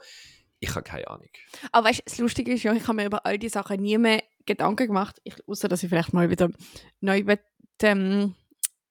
ich 0.61 0.69
habe 0.71 0.83
keine 0.83 1.09
Ahnung. 1.09 1.29
Aber 1.73 1.89
weißt 1.89 2.01
du, 2.01 2.03
das 2.05 2.19
Lustige 2.19 2.53
ist 2.53 2.63
ja, 2.65 2.75
ich 2.75 2.83
habe 2.83 2.97
mir 2.97 3.07
über 3.07 3.25
all 3.25 3.39
die 3.39 3.49
Sachen 3.49 3.81
nie 3.81 3.97
mehr 3.97 4.23
Gedanken 4.45 4.89
gemacht, 4.89 5.23
ich, 5.25 5.37
außer 5.49 5.69
dass 5.69 5.83
ich 5.83 5.89
vielleicht 5.89 6.13
mal 6.13 6.29
wieder 6.29 6.51
neu 7.01 7.25
Bett, 7.25 7.41
ähm, 7.83 8.35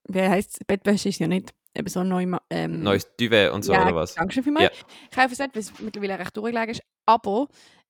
wie 0.08 0.22
heißt 0.22 0.50
es, 0.50 0.66
Bettwäsche 0.66 1.10
ist 1.10 1.20
ja 1.20 1.28
nicht, 1.28 1.54
eben 1.76 1.88
so 1.88 2.04
neu, 2.04 2.26
ähm, 2.50 2.84
Neues 2.84 3.08
Duvet 3.18 3.52
und 3.52 3.64
so, 3.64 3.74
ja, 3.74 3.84
oder 3.84 3.96
was? 3.96 4.16
Danke 4.16 4.34
schön 4.34 4.44
vielmals. 4.44 4.72
Ich 5.12 5.18
habe 5.18 5.30
gesagt, 5.30 5.56
weil 5.56 5.62
es 5.62 5.80
mittlerweile 5.80 6.20
recht 6.20 6.36
durchgelegen 6.36 6.70
ist. 6.72 6.82
Aber 7.06 7.48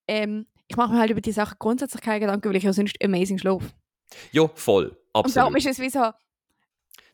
ähm, 0.08 0.48
ich 0.68 0.76
mache 0.78 0.94
mir 0.94 1.00
halt 1.00 1.12
über 1.12 1.22
die 1.22 1.32
Sachen 1.32 1.56
grundsätzlich 1.60 2.02
keine 2.02 2.20
Gedanken, 2.20 2.50
weil 2.50 2.56
ich 2.56 2.64
ja 2.64 2.74
sonst 2.74 2.96
amazing 3.04 3.38
schlafe. 3.38 3.70
Ja, 4.32 4.48
voll. 4.56 4.88
Und 4.88 4.98
Absolut. 5.14 5.36
darum 5.38 5.56
ist 5.56 5.66
es 5.68 5.80
wie 5.80 5.90
so, 5.90 6.12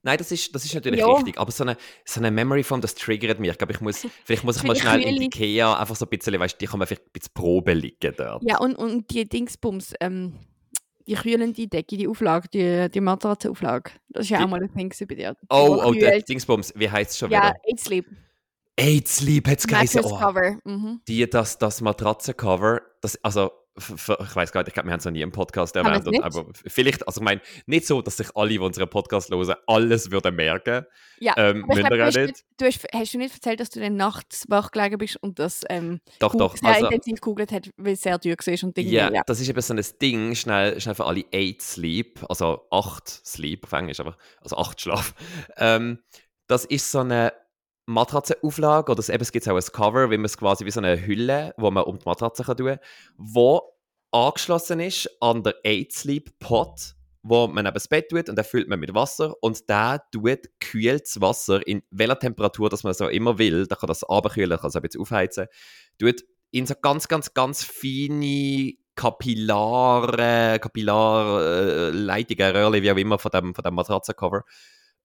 Nein, 0.04 0.18
das 0.18 0.32
ist, 0.32 0.54
das 0.56 0.66
ist 0.66 0.74
natürlich 0.74 1.00
Ja. 1.00 1.14
richtig. 1.14 1.38
Aber 1.38 1.52
so 1.52 1.64
eine, 1.64 1.78
so 2.06 2.20
eine 2.20 2.32
Memory 2.32 2.64
Foam, 2.64 2.82
das 2.82 2.96
triggert 2.96 3.40
mich. 3.40 3.52
Ich 3.52 3.58
glaube, 3.58 3.74
ich 3.74 3.82
muss, 3.82 4.08
vielleicht 4.26 4.44
muss 4.44 4.58
ich 4.58 4.64
mal 4.64 4.76
schnell 4.76 5.02
in 5.04 5.16
die 5.18 5.26
Ikea 5.26 5.80
einfach 5.80 5.96
so 5.96 6.06
ein 6.06 6.10
bisschen, 6.10 6.40
weißt 6.40 6.56
du, 6.56 6.58
die 6.58 6.66
kann 6.66 6.80
man 6.80 6.88
vielleicht 6.88 7.04
ein 7.06 7.12
bisschen 7.14 7.34
Probe 7.36 7.74
liegen 7.74 8.14
dort. 8.18 8.42
ja, 8.44 8.58
und, 8.58 8.76
und 8.76 9.12
die 9.12 9.30
Dingsbums, 9.30 9.94
ähm, 10.00 10.40
die 11.12 11.16
kühlende 11.16 11.68
Decke, 11.68 11.98
die 11.98 12.08
Auflage, 12.08 12.48
die, 12.54 12.90
die 12.90 13.02
Matratzenauflage, 13.02 13.92
das 14.10 14.24
ist 14.26 14.30
ja 14.30 14.38
Die- 14.40 14.46
auch 14.46 14.50
mal 14.50 14.62
ein 14.64 14.74
Ding 14.74 14.94
bei 15.08 15.16
dir. 15.16 15.36
Oh, 15.50 15.82
oh, 15.86 15.94
der. 15.94 16.22
Dingsbums, 16.22 16.74
wie 16.76 16.90
heißt 16.90 17.12
es 17.12 17.18
schon 17.18 17.32
Ja, 17.32 17.50
wieder? 17.50 17.56
Eight 17.70 17.80
Sleep. 17.80 18.06
Eight 18.80 19.08
Sleep 19.08 19.48
hat 19.48 19.60
es 19.60 19.68
geheißen. 19.68 20.02
Oh, 20.06 20.18
Cover. 20.18 20.58
Mhm. 20.64 21.02
die, 21.08 21.30
das, 21.30 21.58
das 21.58 21.82
Matratzencover, 21.82 22.82
das, 23.02 23.18
also, 23.24 23.52
ich 23.90 24.36
weiß 24.36 24.52
gar 24.52 24.62
nicht, 24.62 24.70
ich 24.70 24.74
glaube, 24.74 24.88
wir 24.88 24.94
haben 24.94 25.00
es 25.00 25.06
noch 25.06 25.12
nie 25.12 25.22
im 25.22 25.32
Podcast 25.32 25.76
erwähnt. 25.76 26.08
und- 26.08 26.24
Aber 26.24 26.46
vielleicht, 26.68 27.08
also 27.08 27.22
ich 27.22 27.26
meine, 27.26 27.42
nicht 27.66 27.86
so, 27.88 28.02
dass 28.02 28.18
sich 28.18 28.28
alle, 28.36 28.50
die 28.50 28.60
unseren 28.60 28.90
Podcast 28.90 29.30
hören, 29.30 29.56
alles 29.68 30.12
würden 30.12 30.36
merken. 30.36 30.86
Ja, 31.20 31.34
Ähm, 31.38 31.64
aber 31.66 31.74
ich 31.80 31.86
glaub, 31.86 31.92
du, 31.98 32.06
hast, 32.06 32.16
nicht. 32.18 32.28
nicht- 32.28 32.46
du 32.58 32.66
hast, 32.66 32.88
hast 32.94 33.14
du 33.14 33.18
nicht 33.18 33.34
erzählt, 33.36 33.60
dass 33.60 33.70
du 33.70 33.80
dann 33.80 33.96
nachts 33.96 34.46
wach 34.50 34.72
gelegen 34.72 34.98
bist 34.98 35.18
und 35.22 35.38
das 35.40 35.62
ähm, 35.70 36.00
Doch, 36.20 36.34
doch. 36.36 36.56
sehr 36.58 36.70
Also, 36.70 36.86
intensiv 36.88 37.16
gegoogelt 37.22 37.52
hat, 37.52 37.70
weil 37.78 37.94
es 37.94 38.02
sehr 38.02 38.20
teuer 38.20 38.36
war 38.38 38.64
und 38.64 38.78
Dinge. 38.78 38.90
Ja, 38.90 39.12
ja. 39.12 39.22
das 39.26 39.40
ist 39.40 39.50
eben 39.50 39.62
so 39.62 39.74
ein 39.74 39.84
Ding, 40.02 40.36
schnell, 40.36 40.80
schnell 40.82 40.96
für 40.96 41.06
alle 41.06 41.24
8 41.34 41.62
Sleep, 41.62 42.20
also 42.30 42.66
8 42.72 43.08
Sleep 43.08 43.64
auf 43.66 43.72
Englisch, 43.74 44.00
aber, 44.00 44.18
also 44.42 44.58
8 44.58 44.82
Schlaf. 44.82 45.14
Ähm, 45.58 46.00
das 46.48 46.66
ist 46.66 46.92
so 46.92 47.00
eine 47.00 47.32
Matratzenauflage, 47.92 48.92
oder 48.92 49.10
eben, 49.10 49.22
es 49.22 49.32
gibt 49.32 49.48
auch 49.48 49.56
ein 49.56 49.64
Cover, 49.74 50.12
wie 50.12 50.18
man 50.18 50.26
es 50.26 50.38
quasi 50.38 50.66
wie 50.66 50.72
so 50.72 50.80
eine 50.80 51.06
Hülle, 51.06 51.54
wo 51.58 51.72
man 51.72 51.84
um 51.84 52.00
die 52.00 52.06
Matratze 52.06 52.44
kann 52.44 52.58
tun 52.58 52.68
kann, 52.68 52.80
wo 53.18 53.62
angeschlossen 54.12 54.80
ist 54.80 55.10
an 55.22 55.44
der 55.44 55.56
8 55.66 55.92
Sleep 55.92 56.40
Pot, 56.40 56.96
wo 57.24 57.48
man 57.48 57.66
neben 57.66 57.74
das 57.74 57.88
Bett 57.88 58.10
tut 58.10 58.30
und 58.30 58.36
den 58.36 58.46
füllt 58.46 58.68
man 58.68 58.80
mit 58.80 58.94
Wasser 58.94 59.36
und 59.42 59.70
der 59.70 60.04
tut 60.12 60.50
kühltes 60.60 61.22
Wasser 61.22 61.66
in 61.66 61.84
welcher 61.92 62.20
Temperatur, 62.20 62.70
dass 62.70 62.84
man 62.84 62.92
es 62.92 63.02
auch 63.02 63.10
immer 63.10 63.38
will, 63.38 63.68
da 63.68 63.76
kann 63.76 63.88
das 63.88 64.04
abkühlen, 64.04 64.58
kann 64.58 64.70
es 64.70 64.76
ein 64.76 64.82
bisschen 64.82 65.02
aufheizen, 65.02 65.48
tut 65.98 66.24
in 66.52 66.66
so 66.66 66.76
ganz, 66.82 67.08
ganz, 67.08 67.34
ganz 67.34 67.64
feine 67.64 68.74
Kapillare, 68.96 70.60
Kapillarleitungen, 70.60 72.56
Röhrchen, 72.56 72.84
wie 72.84 72.92
auch 72.92 72.98
immer, 72.98 73.18
von 73.18 73.32
dem, 73.32 73.56
von 73.56 73.64
dem 73.64 73.74
Matratzencover, 73.74 74.44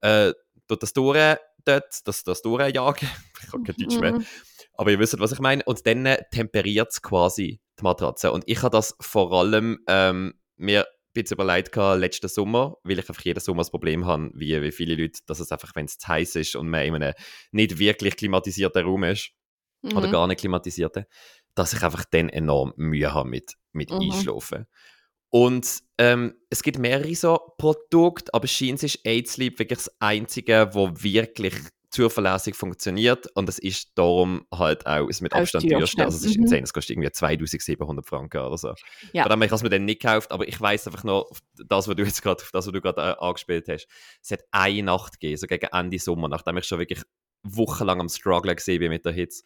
äh, 0.01 0.33
tut 0.67 0.83
das 0.83 0.93
durch, 0.93 1.37
dort, 1.67 2.07
das, 2.07 2.25
das 2.25 2.43
durchjagen. 2.43 3.09
ich 3.43 3.51
kann 3.51 3.65
kein 3.65 3.77
Deutsch 3.77 3.99
mehr. 4.01 4.13
Mhm. 4.13 4.27
Aber 4.75 4.91
ihr 4.91 4.99
wisst, 4.99 5.19
was 5.19 5.33
ich 5.33 5.41
meine. 5.41 5.63
Und 5.65 5.87
dann 5.87 6.07
äh, 6.07 6.23
temperiert 6.31 6.89
es 6.91 7.03
quasi 7.03 7.61
die 7.79 7.83
Matratze. 7.83 8.33
Und 8.33 8.45
ich 8.47 8.63
habe 8.63 8.77
das 8.77 8.95
vor 9.01 9.33
allem 9.33 9.79
ähm, 9.89 10.35
mir 10.57 10.83
ein 10.83 10.87
bisschen 11.13 11.37
überlegt 11.37 11.73
gehabt, 11.73 12.01
letzten 12.01 12.29
Sommer, 12.29 12.77
weil 12.83 12.99
ich 12.99 13.09
einfach 13.09 13.25
jeden 13.25 13.41
Sommer 13.41 13.61
das 13.61 13.71
Problem 13.71 14.05
habe, 14.07 14.31
wie, 14.35 14.61
wie 14.61 14.73
viele 14.73 14.95
Leute, 14.95 15.21
dass 15.27 15.41
es 15.41 15.51
einfach, 15.53 15.75
wenn 15.75 15.87
es 15.87 15.99
zu 15.99 16.09
heiß 16.09 16.37
ist 16.37 16.57
und 16.57 16.69
man 16.69 16.85
in 16.85 16.95
einem 16.95 17.15
nicht 17.53 17.79
wirklich 17.79 18.17
klimatisierten 18.17 18.85
Raum 18.85 19.05
ist, 19.05 19.31
oder 19.83 20.09
Mhm. 20.09 20.13
gar 20.13 20.27
nicht 20.27 20.41
klimatisierten, 20.41 21.05
dass 21.55 21.73
ich 21.73 21.83
einfach 21.83 22.05
dann 22.07 22.29
enorm 22.29 22.73
Mühe 22.77 23.13
habe 23.13 23.29
mit, 23.29 23.55
mit 23.73 23.91
Mhm. 23.91 24.01
Einschlafen. 24.01 24.67
Und 25.31 25.81
ähm, 25.99 26.35
es 26.51 26.63
gibt 26.63 26.79
mehrere 26.79 27.15
so 27.15 27.39
Produkte, 27.59 28.33
aber 28.33 28.47
scheint 28.47 28.83
ist 28.83 29.01
8 29.07 29.27
Sleep 29.29 29.59
wirklich 29.59 29.79
das 29.79 29.91
einzige, 30.01 30.71
wo 30.73 30.91
wirklich 30.95 31.55
zuverlässig 31.91 32.55
funktioniert 32.55 33.27
und 33.37 33.49
es 33.49 33.59
ist 33.59 33.93
darum 33.97 34.47
halt 34.53 34.87
auch 34.87 35.09
ist 35.09 35.23
mit 35.23 35.33
Abstand 35.33 35.71
teuerste. 35.71 36.05
Also 36.05 36.19
es 36.19 36.25
ist 36.25 36.37
Mhm. 36.37 36.43
insane, 36.43 36.63
es 36.63 36.73
kostet 36.75 36.91
irgendwie 36.97 37.11
2700 37.11 38.05
Franken 38.07 38.39
oder 38.43 38.59
so. 38.59 38.75
Ja. 39.13 39.23
Von 39.23 39.31
dem 39.31 39.43
ich 39.43 39.49
habe 39.51 39.57
es 39.57 39.63
mir 39.63 39.71
dann 39.71 39.85
nicht 39.87 40.03
gekauft, 40.03 40.31
aber 40.31 40.47
ich 40.47 40.61
weiß 40.61 40.89
einfach 40.89 41.05
noch, 41.05 41.31
auf 41.31 41.39
das, 41.55 41.89
was 41.89 41.97
du 41.97 42.03
jetzt 42.03 42.23
gerade, 42.23 42.43
das, 42.53 42.67
was 42.67 42.73
du 42.73 42.81
gerade 42.81 43.01
äh, 43.01 43.25
angespielt 43.25 43.67
hast, 43.69 43.87
es 44.23 44.31
hat 44.31 44.41
eine 44.51 44.83
Nacht 44.83 45.15
gegeben, 45.21 45.39
so 45.39 45.47
gegen 45.47 45.67
Ende 45.73 45.99
Sommer, 45.99 46.29
nachdem 46.29 46.57
ich 46.59 46.65
schon 46.65 46.81
wirklich 46.81 47.03
wochenlang 47.45 48.01
am 48.01 48.09
Struggle 48.11 48.55
gesehen 48.55 48.81
bin 48.81 48.91
mit 48.91 49.05
der 49.07 49.13
Hitze, 49.13 49.43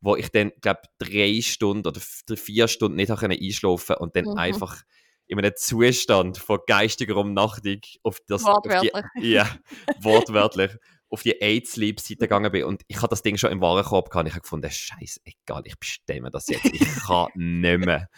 wo 0.00 0.16
ich 0.16 0.30
dann, 0.30 0.52
glaube 0.62 0.80
drei 0.98 1.40
Stunden 1.42 1.86
oder 1.86 2.00
vier 2.00 2.68
Stunden 2.68 2.96
nicht 2.96 3.10
einschlafen 3.10 3.96
und 3.96 4.16
dann 4.16 4.26
Mhm. 4.26 4.36
einfach 4.36 4.82
in 5.30 5.38
einem 5.38 5.52
Zustand 5.56 6.38
von 6.38 6.58
geistiger 6.66 7.16
Umnachtung 7.16 7.80
auf 8.02 8.18
das 8.26 8.44
auf 8.44 8.56
Wortwörtlich. 8.64 8.92
die, 9.20 9.30
ja, 9.30 9.48
wortwörtlich 10.00 10.72
auf 11.08 11.22
die 11.22 11.40
Eight 11.42 11.66
Sleep 11.66 11.98
Seite 12.00 12.20
gegangen 12.20 12.52
bin 12.52 12.64
und 12.64 12.82
ich 12.86 12.96
habe 12.98 13.08
das 13.08 13.22
Ding 13.22 13.36
schon 13.36 13.50
im 13.50 13.60
Warenkorb 13.60 14.10
gehabt 14.10 14.24
und 14.24 14.26
ich 14.28 14.32
habe 14.34 14.42
gefunden, 14.42 14.70
scheiße, 14.70 15.20
egal, 15.24 15.62
ich 15.64 15.78
bestemme 15.78 16.30
das 16.30 16.48
jetzt, 16.48 16.64
ich 16.66 16.80
kann 17.06 17.28
nicht 17.34 17.84
mehr. 17.84 18.08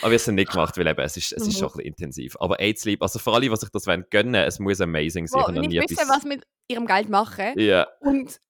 Aber 0.00 0.04
wir 0.04 0.06
haben 0.06 0.14
es 0.14 0.26
nicht 0.28 0.50
gemacht, 0.52 0.76
weil 0.78 0.86
eben, 0.86 1.00
es 1.00 1.16
ist, 1.16 1.32
es 1.32 1.46
ist 1.46 1.54
Mhm. 1.54 1.58
schon 1.58 1.68
ein 1.68 1.72
bisschen 1.72 1.86
intensiv. 1.86 2.36
Aber 2.40 2.58
Eight 2.60 2.78
Sleep, 2.78 3.02
also 3.02 3.18
für 3.18 3.32
alle, 3.32 3.48
die 3.48 3.56
sich 3.56 3.68
das 3.70 3.86
wollen, 3.86 4.04
gönnen, 4.10 4.34
es 4.36 4.58
muss 4.58 4.80
amazing 4.80 5.26
sein. 5.26 5.40
Ich 5.40 5.44
Wo 5.44 5.48
habe 5.48 5.60
noch 5.60 5.68
nie 5.68 5.80
wissen, 5.80 6.08
was 6.08 6.24
mit 6.24 6.44
ihrem 6.68 6.86
Geld 6.86 7.08
machen 7.10 7.58
ja, 7.58 7.86
und 8.00 8.40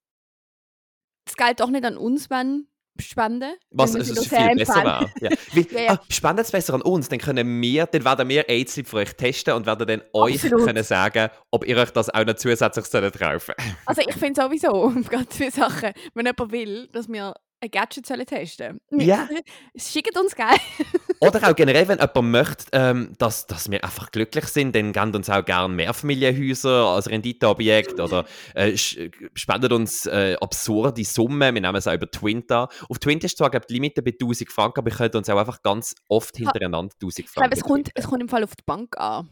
das 1.26 1.36
Geld 1.36 1.60
doch 1.60 1.70
nicht 1.70 1.84
an 1.84 1.96
uns 1.96 2.30
wollen 2.30 2.68
spenden. 3.00 3.54
was 3.70 3.92
sehr 3.92 4.04
viel 4.04 4.56
besser 4.56 4.84
wäre. 4.84 5.10
Ja. 5.20 5.30
Weil, 5.52 5.66
Ja, 5.72 5.80
ja. 5.80 5.92
Ah, 5.92 6.00
es 6.38 6.50
besser 6.50 6.74
an 6.74 6.82
uns, 6.82 7.08
dann 7.08 7.18
können 7.18 7.60
wir, 7.60 7.86
dann 7.86 8.04
werden 8.04 8.28
wir 8.28 8.44
Sleep 8.68 8.86
für 8.86 8.96
euch 8.98 9.14
testen 9.14 9.54
und 9.54 9.66
werden 9.66 9.86
dann 9.86 10.02
euch 10.12 10.40
können 10.42 10.84
sagen, 10.84 11.30
ob 11.50 11.66
ihr 11.66 11.76
euch 11.76 11.90
das 11.90 12.10
auch 12.10 12.24
noch 12.24 12.34
zusätzlich 12.34 12.86
sollt 12.86 13.18
kaufen 13.18 13.54
Also 13.86 14.02
ich 14.06 14.14
finde 14.14 14.42
sowieso 14.42 14.92
ganz 15.10 15.36
viele 15.36 15.50
Sachen, 15.50 15.92
wenn 16.14 16.26
jemand 16.26 16.52
will, 16.52 16.88
dass 16.92 17.08
wir 17.08 17.34
ein 17.62 17.70
Gadget 17.70 18.06
sollen 18.06 18.26
testen 18.26 18.80
Ja. 18.90 19.28
Schickt 19.76 20.18
uns 20.18 20.34
Geld. 20.34 20.60
Oder 21.20 21.48
auch 21.48 21.54
generell, 21.54 21.86
wenn 21.86 21.98
jemand 21.98 22.30
möchte, 22.30 22.64
ähm, 22.72 23.12
dass, 23.18 23.46
dass 23.46 23.70
wir 23.70 23.82
einfach 23.84 24.10
glücklich 24.10 24.46
sind, 24.46 24.74
dann 24.74 24.92
gebt 24.92 25.14
uns 25.14 25.30
auch 25.30 25.44
gerne 25.44 25.72
Mehrfamilienhäuser 25.72 26.86
als 26.86 27.08
Renditeobjekt 27.08 28.00
oder 28.00 28.24
äh, 28.54 28.76
spendet 28.76 29.72
uns 29.72 30.06
äh, 30.06 30.36
absurde 30.40 31.04
Summen. 31.04 31.54
Wir 31.54 31.60
nehmen 31.60 31.76
es 31.76 31.86
auch 31.86 31.94
über 31.94 32.10
Twinta. 32.10 32.68
Auf 32.88 32.98
Twinta 32.98 33.26
ist 33.26 33.38
zwar 33.38 33.50
glaub, 33.50 33.66
die 33.68 33.74
Limite 33.74 34.02
bei 34.02 34.10
1000 34.10 34.50
Franken, 34.50 34.80
aber 34.80 34.90
ihr 34.90 34.96
könnt 34.96 35.14
uns 35.14 35.28
auch 35.30 35.38
einfach 35.38 35.62
ganz 35.62 35.94
oft 36.08 36.36
hintereinander 36.36 36.94
1000 37.00 37.20
Ich 37.20 37.32
glaube, 37.32 37.50
Franken 37.50 37.52
es 37.56 37.62
kommt, 37.62 37.90
es 37.94 38.06
kommt 38.08 38.22
im 38.22 38.28
Fall 38.28 38.42
auf 38.42 38.56
die 38.56 38.64
Bank 38.66 38.98
an. 38.98 39.28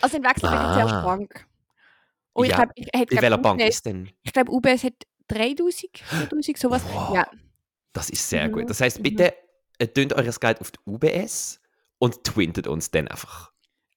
Also 0.00 0.16
in 0.16 0.24
Wechsel 0.24 0.48
ah. 0.48 0.74
zuerst 0.74 0.94
Ah. 0.94 1.02
Bank. 1.04 1.46
Und 2.32 2.46
ich 2.46 2.50
Ja, 2.50 2.56
glaube, 2.56 2.72
ich 2.74 3.42
Bank 3.42 3.60
UBS, 3.60 3.68
ist 3.68 3.86
denn? 3.86 4.10
ich 4.24 4.32
glaube, 4.32 4.50
UBS 4.50 4.82
hat 4.82 4.94
3000, 5.28 5.98
4000, 5.98 6.58
sowas. 6.58 6.82
Wow. 6.92 7.14
Ja, 7.14 7.28
Das 7.98 8.10
ist 8.10 8.28
sehr 8.28 8.48
Mhm. 8.48 8.52
gut. 8.52 8.70
Das 8.70 8.80
heißt, 8.80 8.98
Mhm. 8.98 9.02
bitte 9.02 9.34
äh, 9.78 9.86
tönt 9.88 10.12
euer 10.12 10.32
Geld 10.32 10.60
auf 10.60 10.70
die 10.70 10.78
UBS 10.86 11.60
und 11.98 12.24
twintet 12.24 12.66
uns 12.66 12.90
dann 12.90 13.08
einfach. 13.08 13.50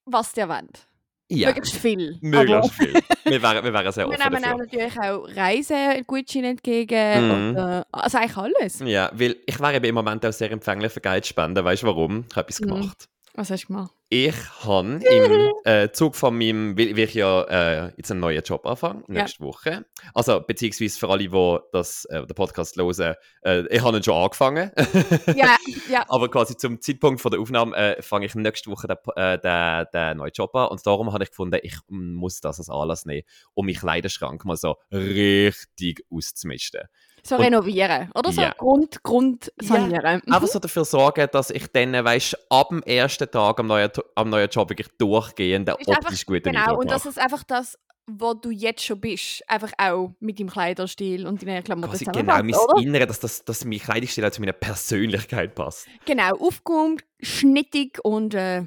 was 0.04 0.32
der 0.32 0.48
wollt. 0.48 0.86
Ja, 1.28 1.48
Möglichst 1.48 1.76
viel. 1.76 2.18
möglichst 2.20 2.72
viel. 2.74 2.92
Wir 3.24 3.40
wären, 3.40 3.64
wir 3.64 3.72
wären 3.72 3.92
sehr 3.92 4.06
offen 4.08 4.18
wir 4.18 4.28
nehmen 4.30 4.42
dafür. 4.42 4.54
auch 4.54 4.58
natürlich 4.58 5.00
auch 5.00 5.36
Reisegutscheine 5.36 6.48
entgegen. 6.48 7.26
Mhm. 7.48 7.50
Oder, 7.52 7.86
also 7.92 8.18
eigentlich 8.18 8.36
alles. 8.36 8.78
Ja, 8.80 9.10
weil 9.14 9.36
ich 9.46 9.58
wäre 9.60 9.76
eben 9.76 9.84
im 9.86 9.94
Moment 9.94 10.26
auch 10.26 10.32
sehr 10.32 10.50
empfänglich 10.50 10.92
für 10.92 11.00
Geld 11.00 11.26
spenden. 11.26 11.64
Weißt 11.64 11.84
du 11.84 11.86
warum? 11.86 12.24
Ich 12.28 12.36
habe 12.36 12.48
etwas 12.48 12.60
Mhm. 12.60 12.66
gemacht. 12.66 13.08
Was 13.34 13.50
hast 13.50 13.62
du 13.64 13.68
gemacht? 13.68 13.94
Ich 14.10 14.34
habe 14.62 15.00
im 15.02 15.52
äh, 15.64 15.90
Zug 15.90 16.16
von 16.16 16.36
meinem, 16.36 16.76
weil, 16.76 16.98
ich 16.98 17.14
ja 17.14 17.44
äh, 17.44 17.92
jetzt 17.96 18.10
einen 18.10 18.20
neuen 18.20 18.42
Job 18.42 18.66
anfange, 18.66 19.02
Ja. 19.08 19.22
nächste 19.22 19.40
Woche. 19.42 19.86
Also, 20.12 20.38
beziehungsweise 20.40 20.98
für 20.98 21.08
alle, 21.08 21.26
die 21.28 21.58
das, 21.72 22.04
äh, 22.06 22.26
den 22.26 22.34
Podcast 22.34 22.76
hören, 22.76 23.14
äh, 23.42 23.66
ich 23.74 23.82
habe 23.82 23.96
ihn 23.96 24.02
schon 24.02 24.22
angefangen. 24.22 24.70
Ja, 25.34 25.56
ja. 25.90 26.04
Aber 26.08 26.28
quasi 26.30 26.58
zum 26.58 26.78
Zeitpunkt 26.82 27.22
von 27.22 27.30
der 27.30 27.40
Aufnahme 27.40 27.74
äh, 27.74 28.02
fange 28.02 28.26
ich 28.26 28.34
nächste 28.34 28.70
Woche 28.70 28.86
den, 28.86 28.98
äh, 29.16 29.38
den, 29.38 29.86
den 29.94 30.16
neuen 30.18 30.32
Job 30.34 30.54
an. 30.54 30.68
Und 30.68 30.86
darum 30.86 31.10
habe 31.14 31.24
ich 31.24 31.30
gefunden, 31.30 31.58
ich 31.62 31.78
muss 31.88 32.40
das 32.40 32.58
als 32.58 32.68
Anlass 32.68 33.06
nehmen, 33.06 33.22
um 33.54 33.64
meinen 33.64 33.76
Kleiderschrank 33.76 34.44
mal 34.44 34.56
so 34.56 34.76
richtig 34.92 36.04
auszumisten. 36.10 36.82
So 37.24 37.36
Und- 37.36 37.42
renovieren. 37.44 38.10
Oder 38.16 38.32
so 38.32 38.40
Ja. 38.42 38.52
Grund, 38.58 39.02
Grund 39.04 39.52
sanieren. 39.60 40.20
Mhm. 40.26 40.32
Einfach 40.32 40.48
so 40.48 40.58
dafür 40.58 40.84
sorgen, 40.84 41.28
dass 41.32 41.50
ich 41.50 41.68
dann, 41.72 41.92
weißt 41.92 42.36
ab 42.50 42.70
dem 42.70 42.82
ersten 42.82 43.30
Tag 43.30 43.60
am 43.60 43.68
neuen, 43.68 43.90
am 44.16 44.28
neuen 44.28 44.48
Job 44.48 44.68
wirklich 44.70 44.88
durchgehend 44.98 45.68
einen 45.68 45.78
Ist 45.78 45.88
einfach- 45.88 46.02
optisch 46.02 46.26
guten 46.26 46.42
Genau, 46.42 46.60
Eindruck 46.60 46.80
und 46.80 46.90
das 46.90 47.04
mache. 47.04 47.10
ist 47.10 47.18
einfach 47.20 47.44
das, 47.44 47.78
wo 48.10 48.34
du 48.34 48.50
jetzt 48.50 48.84
schon 48.84 49.00
bist. 49.00 49.42
Einfach 49.48 49.70
auch 49.78 50.10
mit 50.18 50.40
deinem 50.40 50.50
Kleiderstil 50.50 51.24
und 51.24 51.40
deinen 51.46 51.62
Klamotten 51.62 51.90
Quasi 51.90 52.04
genau, 52.06 52.38
mein 52.42 52.52
oder? 52.52 52.82
Innere, 52.82 53.06
dass, 53.06 53.20
das, 53.20 53.44
dass 53.44 53.64
mein 53.64 53.78
Kleidungsstil 53.78 54.24
auch 54.24 54.30
zu 54.30 54.40
meiner 54.40 54.52
Persönlichkeit 54.52 55.54
passt. 55.54 55.86
Genau, 56.04 56.30
aufgeräumt, 56.40 57.04
schnittig 57.20 58.00
und 58.02 58.34
äh, 58.34 58.64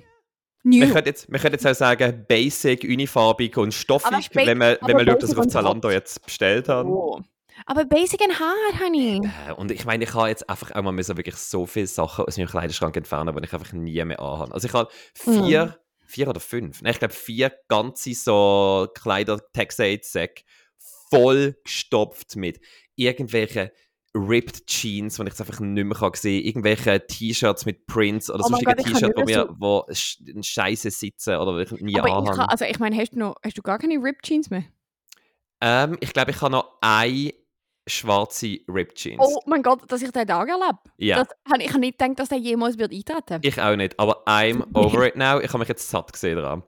Wir 0.63 0.85
new. 0.87 0.93
können, 0.93 1.07
jetzt, 1.07 1.29
wir 1.29 1.39
können 1.39 1.53
jetzt 1.55 1.67
auch 1.67 1.75
sagen, 1.75 2.23
basic, 2.27 2.85
unifarbig 2.85 3.57
und 3.57 3.73
stoffig, 3.73 4.29
wenn 4.33 4.57
man, 4.57 4.77
wenn 4.81 4.95
man 4.95 5.05
schaut, 5.05 5.23
dass 5.23 5.31
ich 5.33 5.37
auf 5.37 5.47
Zalando 5.47 5.91
jetzt 5.91 6.23
bestellt 6.25 6.69
habe. 6.69 6.89
Oh. 6.89 7.21
Aber 7.67 7.85
basic 7.85 8.21
and 8.21 8.39
hard, 8.39 8.79
honey. 8.83 9.21
Und 9.57 9.71
ich 9.71 9.85
meine, 9.85 10.03
ich 10.03 10.13
habe 10.13 10.29
jetzt 10.29 10.47
einfach 10.49 10.71
auch 10.71 10.81
mal 10.83 10.91
müssen 10.91 11.17
wirklich 11.17 11.35
so 11.35 11.65
viele 11.65 11.87
Sachen 11.87 12.25
aus 12.25 12.37
meinem 12.37 12.47
Kleiderschrank 12.47 12.95
entfernen, 12.95 13.35
die 13.35 13.43
ich 13.43 13.53
einfach 13.53 13.73
nie 13.73 14.03
mehr 14.05 14.19
anhabe. 14.19 14.53
Also 14.53 14.67
ich 14.67 14.73
habe 14.73 14.89
vier, 15.15 15.65
Mhm. 15.65 15.73
vier 16.07 16.27
oder 16.27 16.39
fünf, 16.39 16.81
nein, 16.83 16.91
ich 16.93 16.99
glaube 16.99 17.13
vier 17.15 17.51
ganze 17.67 18.13
so 18.13 18.87
kleider 18.93 19.39
texade 19.51 19.99
säcke 20.03 20.43
voll 21.09 21.55
gestopft 21.63 22.35
mit 22.35 22.59
irgendwelchen 22.95 23.69
ripped 24.15 24.67
Jeans, 24.67 25.15
die 25.15 25.21
ich 25.23 25.27
jetzt 25.29 25.41
einfach 25.41 25.59
nicht 25.59 25.83
mehr 25.85 25.97
kann 25.97 26.13
sehen 26.13 26.41
kann. 26.41 26.47
Irgendwelche 26.47 27.05
T-Shirts 27.07 27.65
mit 27.65 27.85
Prints 27.87 28.29
oder 28.29 28.43
Oh 28.45 28.47
sonstige 28.47 28.75
ich 28.77 28.85
T-Shirts, 28.85 29.15
wo 29.15 29.23
nicht 29.23 29.25
mir 29.25 29.47
so- 29.49 29.55
wo 29.57 30.41
scheiße 30.41 30.91
sitzen 30.91 31.35
oder 31.37 31.57
ich 31.59 31.71
nie 31.81 31.97
Aber 31.99 32.07
ich, 32.07 32.13
anhaben. 32.13 32.37
kann, 32.37 32.45
also 32.49 32.63
ich 32.65 32.79
meine, 32.79 32.95
hast 32.95 33.11
du, 33.13 33.19
noch, 33.19 33.35
hast 33.43 33.57
du 33.57 33.61
gar 33.63 33.79
keine 33.79 33.95
Ripped 33.95 34.23
Jeans 34.23 34.49
mehr? 34.51 34.63
Ähm, 35.61 35.97
ich 35.99 36.13
glaube, 36.13 36.31
ich 36.31 36.41
habe 36.41 36.51
noch 36.51 36.77
eine 36.81 37.33
schwarze 37.87 38.59
Ripped 38.67 38.95
Jeans. 38.95 39.19
Oh 39.19 39.39
mein 39.45 39.61
Gott, 39.61 39.89
dass 39.91 40.01
ich 40.01 40.11
den 40.11 40.27
Tag 40.27 40.49
erlebe. 40.49 40.79
ja. 40.97 41.23
Das, 41.23 41.27
ich 41.59 41.69
habe 41.69 41.79
nicht 41.79 41.97
gedacht, 41.97 42.19
dass 42.19 42.29
der 42.29 42.37
jemals 42.39 42.77
wird 42.77 42.91
eintreten 42.91 43.39
Ich 43.43 43.61
auch 43.61 43.75
nicht, 43.75 43.99
aber 43.99 44.25
I'm 44.27 44.63
over 44.73 45.05
it 45.05 45.15
now. 45.15 45.39
Ich 45.39 45.49
habe 45.49 45.59
mich 45.59 45.69
jetzt 45.69 45.89
satt 45.89 46.11
gesehen 46.11 46.37
daran. 46.37 46.63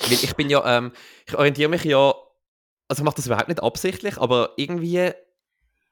Weil 0.00 0.12
ich 0.12 0.34
bin 0.34 0.50
ja, 0.50 0.78
ähm, 0.78 0.92
ich 1.26 1.36
orientiere 1.36 1.68
mich 1.68 1.84
ja, 1.84 2.14
also 2.88 3.02
ich 3.02 3.04
mache 3.04 3.16
das 3.16 3.26
überhaupt 3.26 3.48
nicht 3.48 3.62
absichtlich, 3.62 4.18
aber 4.18 4.52
irgendwie 4.56 5.12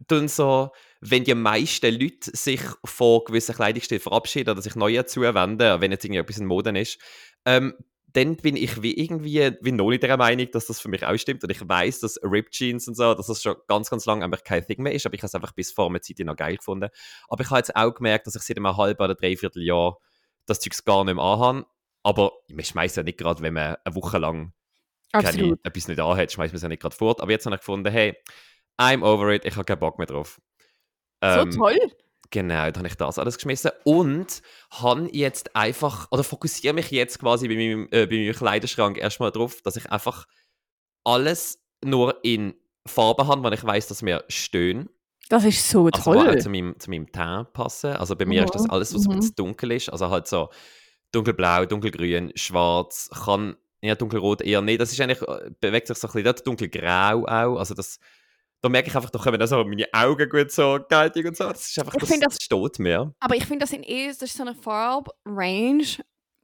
tun 0.09 0.29
so, 0.29 0.71
wenn 1.01 1.25
die 1.25 1.35
meisten 1.35 1.95
Leute 1.95 2.37
sich 2.37 2.61
von 2.85 3.23
gewissen 3.25 3.55
Kleidungsstilen 3.55 4.01
verabschieden 4.01 4.51
oder 4.51 4.63
sich 4.63 4.75
neue 4.75 5.05
zuwenden, 5.07 5.81
wenn 5.81 5.93
jetzt 5.93 6.05
irgendwie 6.05 6.21
etwas 6.21 6.39
in 6.39 6.47
Mode 6.47 6.79
ist, 6.79 6.99
ähm, 7.45 7.75
dann 8.15 8.37
bin 8.37 8.57
ich 8.57 8.83
wie 8.83 8.93
irgendwie 8.93 9.53
wie 9.61 9.73
noch 9.73 9.89
nicht 9.89 10.03
der 10.03 10.17
Meinung, 10.17 10.51
dass 10.51 10.67
das 10.67 10.81
für 10.81 10.89
mich 10.89 11.05
auch 11.07 11.17
stimmt. 11.17 11.43
Und 11.45 11.51
ich 11.51 11.67
weiß, 11.67 12.01
dass 12.01 12.21
Ripped 12.23 12.53
Jeans 12.53 12.87
und 12.89 12.95
so, 12.95 13.15
dass 13.15 13.27
das 13.27 13.43
schon 13.43 13.57
ganz, 13.69 13.91
ganz 13.91 14.05
lange 14.05 14.25
einfach 14.25 14.45
kein 14.45 14.67
Thing 14.67 14.83
mehr 14.83 14.93
ist, 14.93 15.07
aber 15.07 15.15
ich 15.15 15.21
habe 15.21 15.29
es 15.29 15.35
einfach 15.35 15.53
bis 15.53 15.73
vor 15.73 15.89
einer 15.89 16.01
Zeit 16.01 16.19
noch 16.21 16.37
geil 16.37 16.57
gefunden. 16.57 16.91
Aber 17.29 17.43
ich 17.43 17.51
habe 17.51 17.59
jetzt 17.59 17.75
auch 17.75 17.95
gemerkt, 17.95 18.27
dass 18.27 18.35
ich 18.35 18.43
seit 18.43 18.57
einem 18.57 18.77
halben 18.77 19.03
oder 19.03 19.15
dreiviertel 19.15 19.63
Jahr 19.63 19.99
das 20.47 20.61
Zeugs 20.61 20.85
gar 20.85 21.05
nicht 21.05 21.15
mehr 21.15 21.25
anhabe. 21.25 21.67
Aber 22.03 22.33
man 22.49 22.65
schmeißt 22.65 22.97
ja 22.97 23.03
nicht 23.03 23.19
gerade, 23.19 23.43
wenn 23.43 23.55
man 23.55 23.77
eine 23.85 23.95
Woche 23.95 24.19
lang 24.19 24.53
keine, 25.13 25.59
etwas 25.63 25.89
nicht 25.89 26.01
anhat, 26.01 26.33
schmeißt 26.33 26.53
man 26.53 26.57
es 26.57 26.63
ja 26.63 26.69
nicht 26.69 26.83
gerade 26.83 26.97
fort. 26.97 27.21
Aber 27.21 27.31
jetzt 27.31 27.47
habe 27.47 27.55
ich 27.55 27.61
gefunden, 27.61 27.91
hey, 27.91 28.17
I'm 28.79 29.03
over 29.03 29.31
it, 29.33 29.45
ich 29.45 29.55
habe 29.55 29.65
keinen 29.65 29.79
Bock 29.79 29.99
mehr 29.99 30.07
drauf. 30.07 30.41
Ähm, 31.21 31.53
so 31.53 31.59
toll. 31.59 31.79
Genau, 32.33 32.65
dann 32.71 32.77
habe 32.79 32.89
ich 32.89 32.97
das 32.97 33.19
alles 33.19 33.37
geschmissen 33.37 33.71
und 33.85 34.43
habe 34.71 35.09
jetzt 35.13 35.55
einfach, 35.55 36.09
oder 36.11 36.25
fokussiere 36.25 36.73
mich 36.75 36.91
jetzt 36.91 37.19
quasi 37.21 37.47
bei 37.47 37.55
meinem, 37.57 37.89
äh, 37.93 38.07
bei 38.07 38.17
meinem 38.17 38.35
Kleiderschrank 38.35 38.97
erstmal 38.99 39.31
darauf, 39.31 39.61
dass 39.63 39.77
ich 39.77 39.93
einfach 39.93 40.27
alles 41.05 41.63
nur 41.85 42.25
in 42.25 42.55
Farben 42.87 43.27
habe, 43.29 43.43
weil 43.45 43.55
ich 43.55 43.65
weiß, 43.65 43.89
dass 43.89 44.03
mir 44.03 44.25
stehen. 44.29 44.89
Das 45.29 45.45
ist 45.45 45.69
so 45.69 45.91
Also 45.91 46.13
toll. 46.13 46.29
auch 46.29 46.37
zu 46.37 46.49
meinem, 46.51 46.79
zu 46.81 46.91
meinem 46.91 47.11
Teint 47.13 47.53
passen. 47.53 47.93
Also 47.93 48.17
bei 48.17 48.25
mir 48.27 48.45
ist 48.45 48.55
das 48.55 48.65
Mhm, 48.65 48.71
alles, 48.71 48.95
was 48.95 49.03
so 49.05 49.11
ein 49.11 49.17
mhm. 49.17 49.19
bisschen 49.19 49.37
dunkel 49.37 49.73
ist. 49.73 49.91
Also 49.91 50.11
halt 50.11 50.27
so 50.27 50.51
dunkelblau, 51.13 51.67
dunkelgrün, 51.67 52.33
schwarz, 52.37 53.11
kann, 53.25 53.57
ja, 53.83 53.95
dunkelrot 53.95 54.43
eher 54.43 54.63
nicht. 54.63 54.81
Das 54.81 54.93
ist 54.93 55.01
eigentlich, 55.01 55.23
äh, 55.23 55.51
bewegt 55.61 55.89
sich 55.89 55.99
so 55.99 56.09
ein 56.09 56.13
bisschen 56.13 56.25
dort, 56.25 56.47
dunkelgrau 56.47 57.27
auch. 57.27 57.59
Also 57.59 57.75
das, 57.75 57.99
da 58.63 58.69
merke 58.69 58.89
ich 58.89 58.97
einfach, 58.97 59.11
da 59.11 59.19
kommen 59.19 59.39
dann 59.39 59.49
so 59.49 59.63
meine 59.65 59.87
Augen 59.93 60.29
gut 60.29 60.53
so 60.53 60.79
geltig 60.89 61.27
und 61.27 61.37
so. 61.37 61.49
Das 61.49 61.69
ist 61.69 61.79
einfach, 61.79 61.95
Ich 61.95 62.01
das, 62.01 62.09
finde, 62.09 62.27
das 62.27 62.37
steht 62.41 62.79
mir. 62.79 63.13
Aber 63.19 63.35
ich 63.35 63.45
finde, 63.45 63.67
das 63.67 63.73
eh, 63.73 64.07
das 64.07 64.23
ist 64.23 64.37
so 64.37 64.45
eine 64.45 64.55
Farbe-Range, 64.55 65.85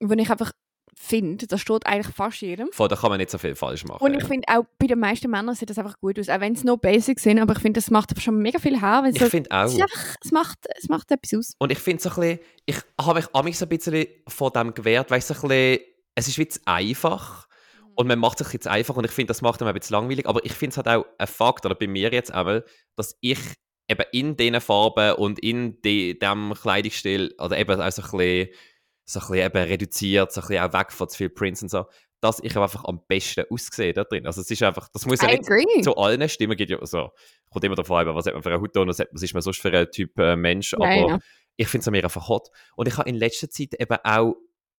wo 0.00 0.12
ich 0.14 0.31
einfach 0.31 0.52
finde, 0.96 1.46
das 1.46 1.61
steht 1.61 1.87
eigentlich 1.87 2.12
fast 2.12 2.40
jedem. 2.40 2.70
Von 2.72 2.88
da 2.88 2.96
kann 2.96 3.11
man 3.11 3.18
nicht 3.18 3.31
so 3.31 3.38
viel 3.38 3.54
falsch 3.54 3.85
machen. 3.85 4.04
Und 4.04 4.14
ich 4.14 4.22
ja. 4.22 4.26
finde 4.26 4.48
auch 4.48 4.64
bei 4.81 4.88
den 4.88 4.98
meisten 4.98 5.31
Männern 5.31 5.54
sieht 5.54 5.70
das 5.70 5.78
einfach 5.78 6.00
gut 6.00 6.18
aus, 6.18 6.28
auch 6.28 6.40
wenn 6.40 6.54
es 6.54 6.64
noch 6.64 6.76
Basics 6.76 7.22
sind, 7.22 7.38
aber 7.38 7.52
ich 7.52 7.61
finde, 7.61 7.78
das 7.81 7.90
macht 7.90 8.20
schon 8.20 8.38
mega 8.38 8.59
viel 8.59 8.81
her. 8.81 9.04
Ich 9.12 9.20
so, 9.20 9.26
finde 9.26 9.48
es, 9.50 9.57
auch. 9.57 9.81
einfach, 9.81 10.16
es, 10.22 10.33
macht, 10.33 10.59
es 10.76 10.88
macht 10.88 11.11
etwas 11.12 11.35
aus. 11.35 11.54
Und 11.59 11.70
ich 11.70 11.78
finde 11.78 12.02
so 12.02 12.11
ein 12.11 12.16
bisschen, 12.16 12.38
ich 12.66 12.76
habe 13.00 13.20
mich 13.20 13.33
amigs 13.33 13.61
so 13.61 13.66
ein 13.66 13.68
bisschen 13.68 14.07
von 14.26 14.50
dem 14.52 14.74
gewehrt, 14.74 15.11
weil 15.12 15.20
es 15.20 15.28
so 15.28 15.35
ein 15.35 15.40
bisschen, 15.42 15.85
es 16.16 16.26
ist 16.26 16.38
wie 16.38 16.48
einfach. 16.64 17.48
Und 17.99 18.07
man 18.07 18.21
macht 18.21 18.39
sich 18.39 18.53
jetzt 18.53 18.69
einfach 18.69 18.97
und 18.97 19.05
ich 19.05 19.11
finde, 19.11 19.29
das 19.29 19.43
macht 19.43 19.61
einem 19.61 19.69
ein 19.69 19.75
bisschen 19.75 19.95
langweilig. 19.95 20.29
Aber 20.29 20.45
ich 20.45 20.53
finde 20.53 20.71
es 20.71 20.77
halt 20.77 20.87
auch 20.87 21.05
ein 21.19 21.27
Fakt, 21.27 21.67
oder 21.67 21.75
bei 21.75 21.89
mir 21.89 22.13
jetzt 22.13 22.33
einmal, 22.33 22.65
dass 22.95 23.17
ich 23.21 23.41
eben 23.89 24.05
in 24.13 24.37
diesen 24.37 24.61
Farben 24.61 25.15
und 25.15 25.41
in 25.41 25.83
de, 25.83 26.15
dem 26.15 26.55
Kleidungsstil, 26.55 27.35
oder 27.41 27.59
eben 27.59 27.81
auch 27.81 27.91
so 27.91 28.03
ein 28.03 28.11
bisschen, 28.11 28.55
so 29.05 29.19
ein 29.19 29.27
bisschen 29.27 29.35
eben 29.47 29.63
reduziert, 29.69 30.33
so 30.33 30.41
ein 30.43 30.47
bisschen 30.47 30.63
auch 30.65 30.73
weg 30.79 30.93
von 30.93 31.09
zu 31.09 31.17
viel 31.17 31.29
Prints 31.29 31.61
und 31.63 31.71
so, 31.71 31.87
dass 32.21 32.39
ich 32.41 32.57
einfach 32.57 32.85
am 32.85 33.01
besten 33.09 33.45
aussehe 33.51 33.93
da 33.93 34.05
drin. 34.05 34.27
Also 34.27 34.43
es 34.43 34.51
ist 34.51 34.63
einfach, 34.63 34.89
das 34.93 35.05
muss 35.05 35.21
ja 35.21 35.29
nicht 35.29 35.51
agree. 35.51 35.83
zu 35.83 35.97
allen 35.97 36.29
Stimmen 36.29 36.57
geht 36.57 36.71
ja 36.71 36.79
so. 36.87 37.11
Kommt 37.51 37.65
immer 37.65 37.75
davon 37.75 38.07
an, 38.07 38.15
was 38.15 38.27
hat 38.27 38.35
man 38.35 38.45
für 38.45 38.51
einen 38.53 38.63
Hautton, 38.63 38.87
was, 38.89 39.01
hat- 39.01 39.09
was 39.11 39.23
ist 39.25 39.35
man 39.35 39.43
sonst 39.43 39.61
für 39.61 39.77
ein 39.77 39.91
Typ 39.91 40.17
äh, 40.19 40.37
Mensch. 40.37 40.73
Ja, 40.73 40.79
aber 40.79 41.09
ja. 41.09 41.19
ich 41.57 41.67
finde 41.67 41.83
es 41.83 41.89
an 41.89 41.93
mir 41.93 42.05
einfach 42.05 42.29
hot. 42.29 42.49
Und 42.77 42.87
ich 42.87 42.97
habe 42.97 43.09
in 43.09 43.17
letzter 43.17 43.51
Zeit 43.51 43.75
eben 43.77 43.97
auch 44.05 44.37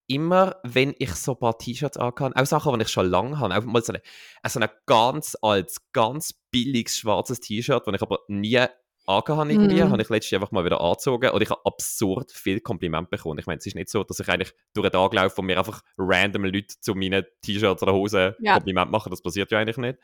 immer, 0.10 0.58
wenn 0.63 0.93
ich 1.00 1.13
so 1.15 1.32
ein 1.34 1.39
paar 1.39 1.58
T-Shirts 1.58 1.98
anhabe, 1.98 2.36
auch 2.36 2.45
Sachen, 2.45 2.78
die 2.78 2.84
ich 2.84 2.89
schon 2.91 3.10
lange 3.10 3.39
habe, 3.39 3.56
auch 3.58 3.63
mal 3.63 3.82
so 3.84 3.93
ein 3.93 4.00
so 4.48 4.60
ein 4.60 4.67
ganz 4.86 5.38
altes, 5.41 5.78
ganz 5.93 6.34
billiges 6.52 6.98
schwarzes 6.98 7.39
T-Shirt, 7.39 7.86
das 7.88 7.95
ich 7.95 8.02
aber 8.02 8.19
nie 8.28 8.58
angehabt 8.58 9.30
habe, 9.30 9.52
irgendwie, 9.52 9.82
Mhm. 9.82 9.89
habe 9.91 10.02
ich 10.02 10.10
letztes 10.10 10.32
Jahr 10.32 10.41
einfach 10.41 10.52
mal 10.52 10.65
wieder 10.65 10.82
angezogen 10.82 11.30
und 11.32 11.41
ich 11.41 11.50
habe 11.50 11.62
absurd 11.65 12.32
viel 12.32 12.60
Kompliment 12.60 13.10
bekommen. 13.10 13.39
Ich 13.39 13.45
meine, 13.48 13.58
es 13.60 13.65
ist 13.65 13.76
nicht 13.76 13.89
so, 13.89 14.04
dass 14.04 14.19
ich 14.19 14.28
eigentlich 14.30 14.54
durch 14.74 14.88
den 14.88 14.91
Tag 14.93 15.13
laufe 15.13 15.41
und 15.41 15.48
mir 15.48 15.58
einfach 15.58 15.82
random 15.98 16.45
Leute 16.45 16.76
zu 16.80 16.93
meinen 16.95 17.24
T-Shirts 17.41 17.82
oder 17.82 17.93
Hosen 17.93 18.36
Ja. 18.39 18.54
Kompliment 18.56 18.91
machen, 18.91 19.10
das 19.10 19.22
passiert 19.22 19.52
ja 19.52 19.58
eigentlich 19.60 19.78
nicht. 19.78 19.98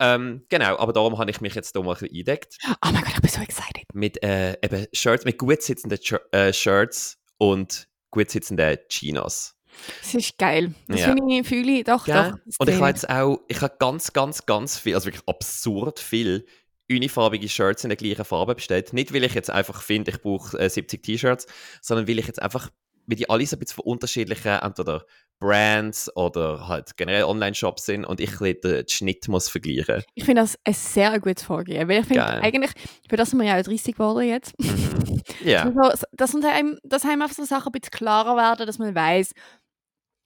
Ähm, 0.00 0.44
genau, 0.48 0.78
aber 0.78 0.92
darum 0.92 1.18
habe 1.18 1.30
ich 1.30 1.40
mich 1.40 1.54
jetzt 1.54 1.72
hier 1.74 1.82
mal 1.82 1.92
ein 1.92 1.98
bisschen 1.98 2.10
eingedeckt 2.14 2.58
Oh 2.86 2.90
mein 2.92 3.02
Gott, 3.02 3.14
ich 3.14 3.20
bin 3.20 3.30
so 3.30 3.40
excited. 3.40 3.84
mit 3.94 4.22
äh, 4.22 4.52
eben 4.62 4.86
Shirts, 4.92 5.24
mit 5.24 5.38
gut 5.38 5.60
sitzenden 5.62 5.98
Shir- 5.98 6.32
äh, 6.32 6.52
Shirts 6.52 7.18
und 7.38 7.87
gut 8.10 8.30
sitzenden 8.30 8.78
Chinos. 8.88 9.54
Das 10.00 10.14
ist 10.14 10.38
geil. 10.38 10.74
Das 10.88 11.00
Ja. 11.00 11.06
finde 11.14 11.34
ich, 11.34 11.46
fühle 11.46 11.72
ich 11.78 11.84
doch, 11.84 12.06
doch. 12.06 12.32
Und 12.58 12.68
ich 12.68 12.76
habe 12.76 12.88
jetzt 12.88 13.08
auch, 13.08 13.40
ich 13.48 13.60
habe 13.60 13.76
ganz, 13.78 14.12
ganz, 14.12 14.44
ganz 14.46 14.78
viel, 14.78 14.94
also 14.94 15.06
wirklich 15.06 15.26
absurd 15.28 16.00
viel 16.00 16.46
unifarbige 16.90 17.48
Shirts 17.48 17.84
in 17.84 17.90
der 17.90 17.96
gleichen 17.96 18.24
Farbe 18.24 18.54
bestellt. 18.54 18.92
Nicht, 18.94 19.12
weil 19.12 19.22
ich 19.24 19.34
jetzt 19.34 19.50
einfach 19.50 19.82
finde, 19.82 20.10
ich 20.10 20.22
brauche 20.22 20.58
äh, 20.58 20.70
70 20.70 21.02
T-Shirts, 21.02 21.46
sondern 21.82 22.08
weil 22.08 22.18
ich 22.18 22.26
jetzt 22.26 22.40
einfach, 22.40 22.70
weil 23.06 23.16
die 23.16 23.28
alle 23.28 23.46
so 23.46 23.56
ein 23.56 23.58
bisschen 23.58 23.76
von 23.76 23.84
unterschiedlichen, 23.84 24.48
entweder 24.48 25.04
Brands 25.40 26.14
oder 26.16 26.66
halt 26.66 26.96
generell 26.96 27.24
Online-Shops 27.24 27.86
sind 27.86 28.04
und 28.04 28.20
ich 28.20 28.40
bisschen 28.40 28.60
den 28.60 28.88
Schnitt 28.88 29.28
muss 29.28 29.48
vergleichen. 29.48 30.02
Ich 30.14 30.24
finde 30.24 30.42
das 30.42 30.58
ein 30.64 30.74
sehr 30.74 31.18
gutes 31.20 31.44
Vorgehen. 31.44 31.88
Weil 31.88 32.00
ich 32.00 32.06
finde 32.06 32.24
eigentlich, 32.26 32.72
für 33.08 33.16
das 33.16 33.30
sind 33.30 33.38
wir 33.40 33.46
ja 33.46 33.58
auch 33.58 33.62
30 33.62 33.94
geworden 33.94 34.26
jetzt. 34.28 34.58
Mhm. 34.58 35.22
Ja, 35.44 35.64
Also, 35.64 36.04
dass, 36.12 36.34
uns 36.34 36.44
einem, 36.44 36.78
dass 36.82 37.04
einem 37.04 37.22
einfach 37.22 37.36
so 37.36 37.44
Sachen 37.44 37.68
ein 37.68 37.72
bisschen 37.72 37.92
klarer 37.92 38.36
werden, 38.36 38.66
dass 38.66 38.78
man 38.78 38.92
weiß, 38.92 39.32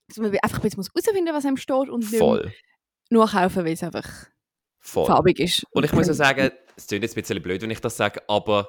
dass 0.09 0.17
man 0.17 0.35
einfach 0.39 0.59
ein 0.59 0.63
bisschen 0.63 0.79
muss 0.79 0.89
herausfinden 0.95 1.35
was 1.35 1.45
einem 1.45 1.57
steht 1.59 1.91
und 1.91 2.03
voll. 2.03 2.53
nur 3.11 3.29
kaufen, 3.29 3.65
weil 3.65 3.73
es 3.75 3.83
einfach 3.83 4.09
Voll. 4.79 5.07
farbig 5.07 5.39
ist. 5.39 5.65
Und 5.73 5.85
ich 5.85 5.93
muss 5.93 6.07
ja 6.07 6.15
sagen, 6.15 6.51
es 6.77 6.87
klingt 6.87 7.03
jetzt 7.03 7.17
ein 7.17 7.23
bisschen 7.23 7.43
blöd, 7.43 7.61
wenn 7.61 7.71
ich 7.71 7.81
das 7.81 7.97
sage, 7.97 8.23
aber 8.29 8.69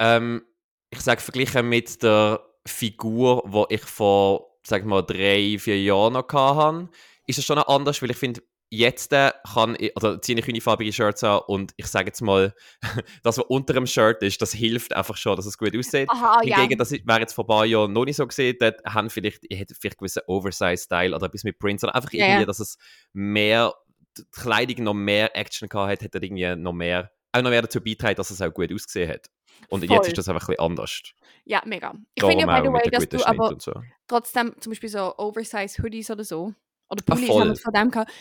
ähm, 0.00 0.42
ich 0.90 1.00
sage, 1.00 1.20
verglichen 1.20 1.68
mit 1.68 2.02
der 2.02 2.40
Figur, 2.66 3.44
die 3.68 3.74
ich 3.76 3.82
vor, 3.82 4.53
sag 4.66 4.84
mal, 4.84 5.02
drei, 5.02 5.56
vier 5.58 5.80
Jahren 5.82 6.14
noch 6.14 6.32
hatte, 6.32 6.88
ist 7.26 7.38
es 7.38 7.44
schon 7.44 7.58
anders, 7.58 8.00
weil 8.02 8.10
ich 8.10 8.16
finde, 8.16 8.42
jetzt 8.70 9.12
äh, 9.12 9.32
kann 9.52 9.76
ich, 9.78 9.96
oder 9.96 10.20
ziehe 10.20 10.38
ich 10.38 10.48
unifarbige 10.48 10.92
Shirts 10.92 11.22
an 11.24 11.40
und 11.46 11.72
ich 11.76 11.86
sage 11.86 12.06
jetzt 12.06 12.20
mal, 12.20 12.54
das, 13.22 13.38
was 13.38 13.44
unter 13.48 13.74
dem 13.74 13.86
Shirt 13.86 14.22
ist, 14.22 14.40
das 14.42 14.52
hilft 14.52 14.94
einfach 14.94 15.16
schon, 15.16 15.36
dass 15.36 15.46
es 15.46 15.58
gut 15.58 15.76
aussieht. 15.76 16.08
Aha, 16.10 16.40
ja. 16.44 16.56
Hingegen, 16.56 16.78
das 16.78 16.90
wäre 16.92 17.20
jetzt 17.20 17.34
vor 17.34 17.44
ein 17.44 17.48
paar 17.48 17.66
Jahren 17.66 17.92
noch 17.92 18.04
nicht 18.04 18.16
so 18.16 18.26
gesehen, 18.26 18.56
dort 18.58 18.84
haben 18.84 19.10
vielleicht, 19.10 19.44
ich 19.48 19.58
hätte 19.58 19.74
vielleicht 19.74 19.98
gewissen 19.98 20.22
Oversize-Style 20.26 21.14
oder 21.14 21.26
etwas 21.26 21.44
mit 21.44 21.58
Prints 21.58 21.84
oder 21.84 21.94
einfach 21.94 22.12
Ja, 22.12 22.26
irgendwie, 22.26 22.40
ja. 22.40 22.46
dass 22.46 22.60
es 22.60 22.78
mehr, 23.12 23.74
die 24.16 24.24
Kleidung 24.32 24.84
noch 24.84 24.94
mehr 24.94 25.36
Action 25.36 25.68
gehabt 25.68 25.90
hat, 25.90 26.02
hätte 26.02 26.18
irgendwie 26.18 26.56
noch 26.56 26.72
mehr, 26.72 27.10
auch 27.32 27.42
noch 27.42 27.50
mehr 27.50 27.62
dazu 27.62 27.80
beitragen, 27.80 28.16
dass 28.16 28.30
es 28.30 28.42
auch 28.42 28.52
gut 28.52 28.72
ausgesehen 28.72 29.10
hat. 29.10 29.28
Und 29.68 29.84
Voll. 29.86 29.96
jetzt 29.96 30.08
ist 30.08 30.18
das 30.18 30.28
einfach 30.28 30.42
ein 30.48 30.54
bisschen 30.56 30.64
anders. 30.64 31.00
Ja, 31.44 31.62
mega. 31.66 31.94
Ich 32.14 32.20
Darum 32.22 32.38
finde 32.38 32.52
ja, 32.52 32.60
by 32.60 32.66
the 32.66 32.72
way, 32.72 32.90
dass 32.90 33.08
du 33.08 33.26
aber 33.26 33.54
so. 33.58 33.72
trotzdem 34.08 34.54
zum 34.60 34.70
Beispiel 34.72 34.88
so 34.88 35.14
Oversize 35.18 35.82
Hoodies 35.82 36.10
oder 36.10 36.24
so, 36.24 36.52
oder 36.88 37.02
Ah, 37.08 37.14
Pullis 37.14 37.26
voll. 37.28 37.40
haben 37.40 37.48
wir 37.50 37.56
von 37.56 37.72
dem 37.72 37.90
gehabt. 37.90 38.12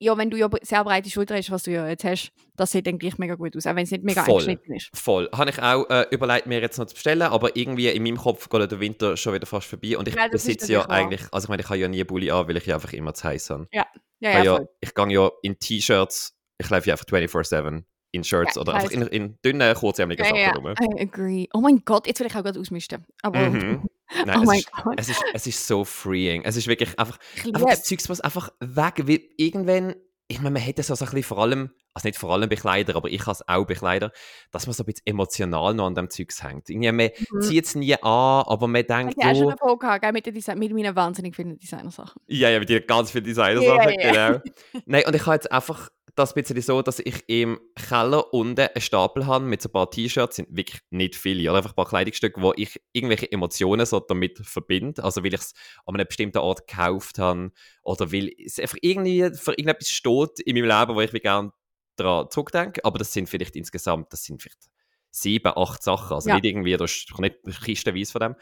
Ja, 0.00 0.16
wenn 0.16 0.30
du 0.30 0.36
ja 0.36 0.48
sehr 0.62 0.84
breite 0.84 1.10
Schultern 1.10 1.38
hast, 1.38 1.50
was 1.50 1.64
du 1.64 1.72
ja 1.72 1.88
jetzt 1.88 2.04
hast, 2.04 2.30
das 2.54 2.70
sieht 2.70 2.86
dann 2.86 3.00
gleich 3.00 3.18
mega 3.18 3.34
gut 3.34 3.56
aus, 3.56 3.66
auch 3.66 3.74
wenn 3.74 3.82
es 3.82 3.90
nicht 3.90 4.04
mega 4.04 4.22
Voll. 4.22 4.34
eingeschnitten 4.42 4.76
ist. 4.76 4.90
Voll. 4.94 5.28
Habe 5.32 5.50
ich 5.50 5.60
auch 5.60 5.90
äh, 5.90 6.06
überlegt, 6.12 6.46
mir 6.46 6.60
jetzt 6.60 6.78
noch 6.78 6.86
zu 6.86 6.94
bestellen, 6.94 7.22
aber 7.22 7.56
irgendwie 7.56 7.88
in 7.88 8.04
meinem 8.04 8.16
Kopf 8.16 8.48
geht 8.48 8.70
der 8.70 8.78
Winter 8.78 9.16
schon 9.16 9.34
wieder 9.34 9.46
fast 9.46 9.66
vorbei 9.66 9.98
und 9.98 10.06
ich 10.06 10.14
Ja, 10.14 10.26
ist 10.26 10.30
besitze 10.30 10.72
ja 10.72 10.88
eigentlich, 10.88 11.22
also 11.32 11.46
ich 11.46 11.48
meine, 11.48 11.62
ich 11.62 11.68
habe 11.68 11.78
ja 11.80 11.88
nie 11.88 12.04
Bulli 12.04 12.30
an, 12.30 12.46
weil 12.46 12.56
ich 12.58 12.66
ja 12.66 12.76
einfach 12.76 12.92
immer 12.92 13.12
zu 13.12 13.24
heiß 13.24 13.50
habe. 13.50 13.66
Ja, 13.72 13.86
ich, 14.20 14.28
ja, 14.28 14.32
habe 14.34 14.44
ja, 14.44 14.56
voll. 14.58 14.68
ich 14.80 14.94
gehe 14.94 15.08
ja 15.12 15.30
in 15.42 15.58
T-Shirts, 15.58 16.38
ich 16.58 16.70
laufe 16.70 16.86
ja 16.88 16.94
einfach 16.94 17.06
24-7 17.06 17.82
in 18.18 18.24
Shirts 18.24 18.56
Ja, 18.56 18.60
oder 18.62 18.72
ich 18.72 18.78
einfach 18.78 18.90
in, 18.90 19.02
in 19.08 19.38
dünnen, 19.44 19.74
kurzärmeligen 19.74 20.24
Ja, 20.24 20.30
Sachen 20.52 20.64
ja, 20.66 20.72
rum. 20.72 20.96
I 20.98 21.00
agree. 21.02 21.48
Oh 21.54 21.60
mein 21.60 21.82
Gott, 21.84 22.06
jetzt 22.06 22.20
will 22.20 22.26
ich 22.26 22.34
auch 22.36 22.42
gerade 22.42 22.60
ausmisten. 22.60 23.04
Aber, 23.22 23.38
Mhm. 23.50 23.88
Nein, 24.24 24.38
oh 24.46 24.50
es, 24.50 24.58
ist, 24.60 24.70
es, 24.96 25.08
ist, 25.10 25.24
es 25.34 25.46
ist 25.46 25.66
so 25.66 25.84
freeing. 25.84 26.42
Es 26.44 26.56
ist 26.56 26.66
wirklich 26.66 26.98
einfach, 26.98 27.18
ich 27.34 27.44
einfach 27.54 27.68
das 27.68 27.84
Zeugs 27.84 28.08
muss 28.08 28.20
einfach 28.22 28.50
weg, 28.60 29.06
weil 29.06 29.20
irgendwann, 29.36 29.94
ich 30.28 30.38
meine, 30.38 30.52
man 30.52 30.62
hätte 30.62 30.82
so, 30.82 30.94
so 30.94 31.04
ein 31.04 31.10
bisschen 31.10 31.24
vor 31.24 31.38
allem, 31.38 31.70
also 31.92 32.08
nicht 32.08 32.18
vor 32.18 32.30
allem 32.32 32.48
Bekleider, 32.48 32.96
aber 32.96 33.10
ich 33.10 33.26
es 33.26 33.46
auch 33.46 33.66
Bekleider, 33.66 34.10
dass 34.50 34.66
man 34.66 34.72
so 34.74 34.82
ein 34.82 34.86
bisschen 34.86 35.06
emotional 35.06 35.74
noch 35.74 35.86
an 35.86 35.94
dem 35.94 36.08
Zeugs 36.08 36.42
hängt. 36.42 36.70
Irgendwie, 36.70 36.90
man 36.92 37.10
Mhm. 37.32 37.40
zieht 37.42 37.66
es 37.66 37.74
nie 37.74 37.94
an, 37.94 38.02
aber 38.02 38.66
man 38.66 38.80
Ich 38.80 38.86
denkt, 38.86 39.22
habe 39.22 39.30
auch 39.30 39.36
schon 39.36 39.44
oh, 39.46 39.48
eine 39.50 39.58
Folge 39.58 39.78
gehabt, 39.86 40.12
mit, 40.14 40.24
den 40.24 40.34
Design 40.34 40.58
mit 40.58 40.72
meinen 40.72 40.96
wahnsinnig 40.96 41.36
vielen 41.36 41.58
Designer-Sachen. 41.58 42.22
ja, 42.28 42.48
ja, 42.48 42.58
mit 42.60 42.68
dir 42.70 42.80
ganz 42.80 43.10
viele 43.10 43.24
Designer-Sachen, 43.24 43.92
Ja, 44.00 44.12
ja. 44.14 44.28
genau. 44.38 44.42
Nein, 44.86 45.04
und 45.06 45.14
ich 45.16 45.26
habe 45.26 45.34
jetzt 45.34 45.52
einfach 45.52 45.90
das 46.18 46.34
ein 46.34 46.42
bisschen 46.42 46.60
so, 46.60 46.82
dass 46.82 46.98
ich 46.98 47.28
im 47.28 47.60
Keller 47.74 48.32
unten 48.34 48.60
einen 48.60 48.80
Stapel 48.80 49.26
habe 49.26 49.44
mit 49.44 49.62
so 49.62 49.68
ein 49.68 49.72
paar 49.72 49.90
T-Shirts, 49.90 50.36
sind 50.36 50.48
wirklich 50.50 50.80
nicht 50.90 51.14
viele, 51.14 51.48
oder 51.50 51.58
einfach 51.58 51.72
ein 51.72 51.76
paar 51.76 51.88
Kleidungsstücke, 51.88 52.42
wo 52.42 52.52
ich 52.56 52.80
irgendwelche 52.92 53.30
Emotionen 53.30 53.86
so 53.86 54.00
damit 54.00 54.38
verbinde, 54.38 55.02
also 55.04 55.22
weil 55.22 55.34
ich 55.34 55.40
es 55.40 55.54
an 55.86 55.94
einem 55.94 56.06
bestimmten 56.06 56.38
Ort 56.38 56.66
gekauft 56.66 57.18
habe 57.18 57.52
oder 57.82 58.12
weil 58.12 58.30
es 58.44 58.58
einfach 58.58 58.78
irgendwie 58.82 59.30
für 59.34 59.52
irgendetwas 59.52 59.88
steht 59.88 60.40
in 60.40 60.56
meinem 60.56 60.78
Leben, 60.78 60.94
wo 60.94 61.00
ich 61.00 61.12
gerne 61.22 61.52
daran 61.96 62.30
zurückdenke, 62.30 62.84
aber 62.84 62.98
das 62.98 63.12
sind 63.12 63.28
vielleicht 63.28 63.56
insgesamt, 63.56 64.12
das 64.12 64.24
sind 64.24 64.42
vielleicht 64.42 64.68
sieben, 65.10 65.52
acht 65.56 65.82
Sachen, 65.82 66.14
also 66.14 66.28
Ja. 66.28 66.34
nicht 66.34 66.46
irgendwie, 66.46 66.76
da 66.76 66.84
ist 66.84 67.06
nicht 67.18 67.36
kistenweise 67.64 68.12
von 68.12 68.20
dem. 68.20 68.36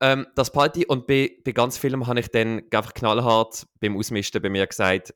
Ähm, 0.00 0.26
das 0.34 0.50
Party 0.50 0.86
und 0.86 1.06
bei, 1.06 1.30
bei 1.44 1.52
ganz 1.52 1.76
vielen 1.76 2.06
habe 2.06 2.20
ich 2.20 2.28
dann 2.28 2.62
einfach 2.70 2.94
knallhart 2.94 3.66
beim 3.80 3.96
Ausmisten 3.98 4.40
bei 4.40 4.48
mir 4.48 4.66
gesagt, 4.66 5.12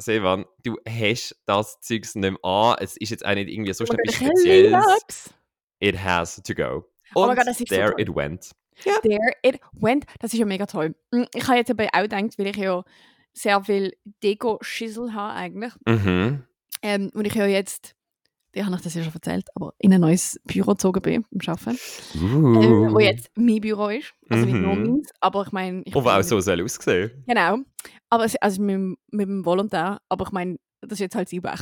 Sevan, 0.00 0.44
du 0.64 0.76
hast 0.88 1.36
das 1.46 1.80
Zeugs 1.80 2.14
nicht 2.14 2.30
mehr 2.30 2.44
an, 2.44 2.76
es 2.80 2.96
ist 2.96 3.10
jetzt 3.10 3.24
auch 3.26 3.34
nicht 3.34 3.48
irgendwie 3.48 3.72
so 3.74 3.84
Oh 3.84 3.88
mein 3.90 3.98
etwas 4.00 4.14
Spezielles. 4.14 5.34
It 5.80 6.02
has 6.02 6.42
to 6.42 6.54
go. 6.54 6.84
Oh 7.14 7.22
mein 7.22 7.30
Und 7.30 7.36
Gott, 7.36 7.46
das 7.48 7.60
ist 7.60 7.68
so 7.68 7.74
there 7.74 7.90
toll. 7.92 8.00
it 8.00 8.14
went. 8.14 8.50
There 9.02 9.32
it 9.42 9.60
went. 9.72 10.04
Das 10.20 10.32
ist 10.32 10.38
ja 10.38 10.46
mega 10.46 10.66
toll. 10.66 10.94
Mm, 11.10 11.24
Ich 11.34 11.46
habe 11.48 11.56
jetzt 11.58 11.70
aber 11.70 11.86
auch 11.92 12.02
gedacht, 12.02 12.38
weil 12.38 12.46
ich 12.46 12.56
ja 12.56 12.84
sehr 13.32 13.62
viel 13.64 13.92
Deko-Schissel 14.22 15.14
habe 15.14 15.34
eigentlich. 15.34 15.72
Mhm. 15.86 16.44
Ähm, 16.82 17.10
und 17.14 17.24
ich 17.26 17.34
ja 17.34 17.46
jetzt, 17.46 17.94
ich 18.58 18.64
habe 18.66 18.76
ich 18.76 18.82
das 18.82 18.94
ja 18.94 19.02
schon 19.02 19.12
erzählt, 19.14 19.48
aber 19.54 19.72
in 19.78 19.92
ein 19.92 20.00
neues 20.00 20.40
Büro 20.44 20.72
gezogen 20.72 21.00
bin 21.02 21.24
beim 21.30 21.54
Arbeiten. 21.54 21.78
Uh. 22.16 22.62
Ähm, 22.62 22.94
wo 22.94 22.98
jetzt 22.98 23.30
mein 23.36 23.60
Büro 23.60 23.88
ist. 23.88 24.12
Also 24.28 24.44
nicht 24.44 24.54
nur 24.54 24.74
Mhm. 24.74 24.90
meins, 24.94 25.10
aber 25.20 25.42
ich 25.46 25.52
meine... 25.52 25.82
ich 25.84 25.94
Und 25.94 26.06
auch 26.06 26.22
so 26.22 26.40
soll 26.40 26.62
aussehen. 26.62 27.24
Genau. 27.26 27.58
Aber 28.10 28.24
es, 28.24 28.36
also 28.36 28.60
mit, 28.62 28.98
mit 29.10 29.28
dem 29.28 29.44
Volontär, 29.44 30.00
aber 30.08 30.26
ich 30.26 30.32
meine, 30.32 30.56
das 30.80 30.92
ist 30.92 31.00
jetzt 31.00 31.14
halt 31.16 31.30
Weg. 31.42 31.60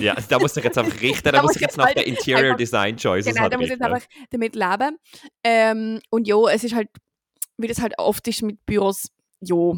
Ja, 0.00 0.16
da 0.28 0.38
muss 0.38 0.56
ich 0.56 0.64
jetzt 0.64 0.76
einfach 0.78 1.00
richten, 1.00 1.22
da 1.24 1.32
Da 1.32 1.42
muss 1.42 1.54
ich 1.56 1.62
jetzt 1.62 1.76
nach 1.76 1.86
halt 1.86 1.98
den 1.98 2.04
Interior 2.06 2.44
einfach- 2.44 2.56
Design 2.56 2.96
Choices 2.96 3.32
Genau, 3.32 3.42
halt 3.42 3.52
da 3.52 3.56
muss 3.58 3.66
ich 3.66 3.70
jetzt 3.72 3.82
einfach 3.82 4.02
damit 4.30 4.54
leben. 4.56 4.98
Ähm, 5.44 6.00
und 6.10 6.26
ja, 6.26 6.36
es 6.52 6.64
ist 6.64 6.74
halt, 6.74 6.88
wie 7.58 7.68
das 7.68 7.80
halt 7.80 7.94
oft 7.98 8.26
ist 8.28 8.42
mit 8.42 8.64
Büros, 8.66 9.08
ja, 9.40 9.72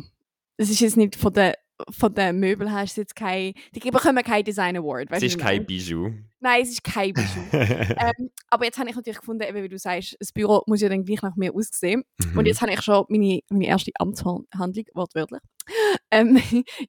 es 0.57 0.71
ist 0.71 0.81
jetzt 0.81 0.97
nicht 0.97 1.17
von 1.17 1.33
der 1.33 1.55
von 1.91 2.13
den 2.13 2.41
Möbeln 2.41 2.69
ist 2.79 2.91
es 2.91 2.97
jetzt 2.97 3.15
kein, 3.15 3.53
die 3.73 3.79
bekommen 3.79 4.25
keinen 4.25 4.43
Design 4.43 4.77
Award. 4.77 5.09
Es 5.13 5.21
du, 5.21 5.27
ist 5.27 5.39
kein? 5.39 5.65
Bijou. 5.65 6.11
Nein, 6.41 6.63
es 6.63 6.71
ist 6.71 6.85
kein 6.85 7.13
Bijou. 7.13 7.27
ähm, 7.53 8.31
aber 8.49 8.65
jetzt 8.65 8.79
habe 8.79 8.89
ich 8.89 8.97
natürlich 8.97 9.19
gefunden, 9.19 9.43
eben 9.43 9.63
wie 9.63 9.69
du 9.69 9.79
sagst, 9.79 10.17
das 10.21 10.33
Büro 10.33 10.63
muss 10.67 10.81
ja 10.81 10.89
dann 10.89 11.05
gleich 11.05 11.21
nach 11.23 11.35
mir 11.35 11.53
aussehen. 11.53 12.05
Mhm. 12.19 12.39
Und 12.39 12.47
jetzt 12.47 12.61
habe 12.63 12.73
ich 12.73 12.83
schon 12.83 13.07
meine, 13.09 13.41
meine 13.51 13.67
erste 13.67 13.91
Amtshandlung, 13.99 14.85
wortwörtlich, 14.95 15.41
ähm, 16.13 16.41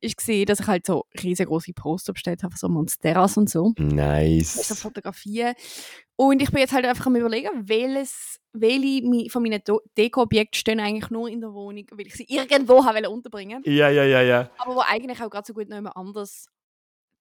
ist 0.02 0.18
gesehen, 0.18 0.46
dass 0.46 0.60
ich 0.60 0.68
halt 0.68 0.86
so 0.86 1.06
riesengroße 1.22 1.74
Poster 1.74 2.14
bestellt 2.14 2.44
habe, 2.44 2.56
so 2.56 2.70
Monsteras 2.70 3.38
und 3.38 3.50
so. 3.50 3.74
so 3.76 3.84
Nice. 3.84 4.80
Fotografien. 4.80 5.56
Und 6.16 6.42
ich 6.42 6.52
bin 6.52 6.60
jetzt 6.60 6.74
halt 6.74 6.86
einfach 6.86 7.08
am 7.08 7.16
überlegen, 7.16 7.50
welches, 7.68 8.40
welche 8.54 9.30
von 9.32 9.42
meinen 9.42 9.64
Deko-Objekten 9.98 10.60
stehen 10.60 10.80
eigentlich 10.80 11.10
nur 11.10 11.28
in 11.28 11.42
der 11.42 11.54
Wohnung, 11.54 11.86
weil 11.92 12.06
ich 12.06 12.14
sie 12.14 12.26
irgendwo 12.28 12.86
habe 12.86 13.10
unterbringen 13.10 13.64
Ja, 13.66 13.90
ja, 13.90 14.04
ja, 14.04 14.22
ja. 14.22 14.52
aber 14.58 14.76
wo 14.76 14.82
eigentlich 14.82 15.22
auch 15.22 15.30
gerade 15.30 15.48
so 15.48 15.54
gut 15.54 15.70
noch 15.70 15.78
jemand 15.78 15.96
anders 15.96 16.48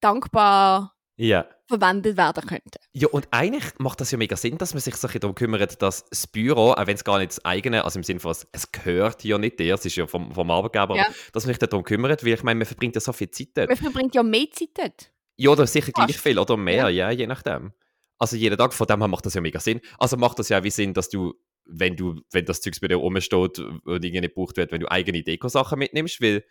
dankbar 0.01 0.97
Ja. 1.18 1.46
verwendet 1.66 2.16
werden 2.16 2.46
könnte. 2.46 2.78
Ja, 2.92 3.09
und 3.09 3.28
eigentlich 3.33 3.64
macht 3.78 4.00
das 4.00 4.11
ja 4.12 4.16
mega 4.18 4.37
Sinn, 4.37 4.57
dass 4.57 4.72
man 4.72 4.81
sich 4.81 4.94
so 4.96 5.07
darum 5.09 5.35
kümmert, 5.35 5.83
dass 5.83 6.04
das 6.09 6.26
Büro, 6.28 6.70
auch 6.72 6.87
wenn 6.87 6.94
es 6.94 7.04
gar 7.04 7.18
nicht 7.18 7.33
das 7.33 7.44
eigene, 7.44 7.85
also 7.85 7.98
im 7.98 8.04
Sinne 8.04 8.20
von, 8.20 8.31
es- 8.52 8.72
gehört 8.72 9.24
ja 9.24 9.37
nicht 9.37 9.59
dir, 9.59 9.74
es 9.74 9.85
ist 9.85 9.96
ja 9.96 10.07
vom, 10.07 10.33
vom 10.33 10.50
Arbeitgeber, 10.50 10.96
Ja. 10.96 11.07
dass 11.33 11.44
man 11.44 11.54
sich 11.54 11.59
darum 11.59 11.85
kümmert, 11.85 12.24
weil 12.24 12.33
ich 12.35 12.42
meine, 12.44 12.59
man 12.59 12.66
verbringt 12.66 12.94
ja 12.94 13.00
so 13.00 13.12
viel 13.12 13.31
Zeit 13.31 13.48
dort. 13.54 13.68
Man 13.68 13.76
verbringt 13.76 14.14
ja 14.14 14.22
mehr 14.22 14.46
Zeit 14.52 14.70
dort. 14.74 15.11
Ja, 15.37 15.50
oder 15.50 15.66
sicher 15.66 15.92
Fast. 15.94 16.07
gleich 16.09 16.18
viel 16.20 16.38
oder 16.38 16.57
mehr, 16.57 16.88
ja. 16.88 17.11
je 17.11 17.26
nachdem. 17.26 17.72
Also 18.18 18.37
jeden 18.37 18.57
Tag, 18.57 18.72
von 18.72 18.87
dem 18.87 19.00
her 19.00 19.09
macht 19.09 19.26
das 19.26 19.35
ja 19.35 19.40
mega 19.40 19.61
Sinn. 19.61 19.81
Also 19.98 20.16
macht 20.16 20.38
das 20.38 20.48
ja 20.48 20.59
auch 20.61 20.64
wie 20.64 20.70
Sinn, 20.70 20.94
dass 20.94 21.09
du, 21.09 21.35
wenn 21.66 21.96
du, 21.96 22.20
wenn 22.33 22.44
das 22.46 22.61
Zeugs 22.61 22.81
bei 22.81 22.88
dir 22.88 22.96
rumsteht 22.96 23.59
und 23.59 23.83
irgendwie 23.87 24.20
nicht 24.20 24.35
gebraucht 24.35 24.57
wird, 24.57 24.72
wenn 24.72 24.81
du 24.81 24.90
eigene 24.90 25.22
Deko-Sachen 25.22 25.78
mitnimmst, 25.78 26.20
weil 26.22 26.44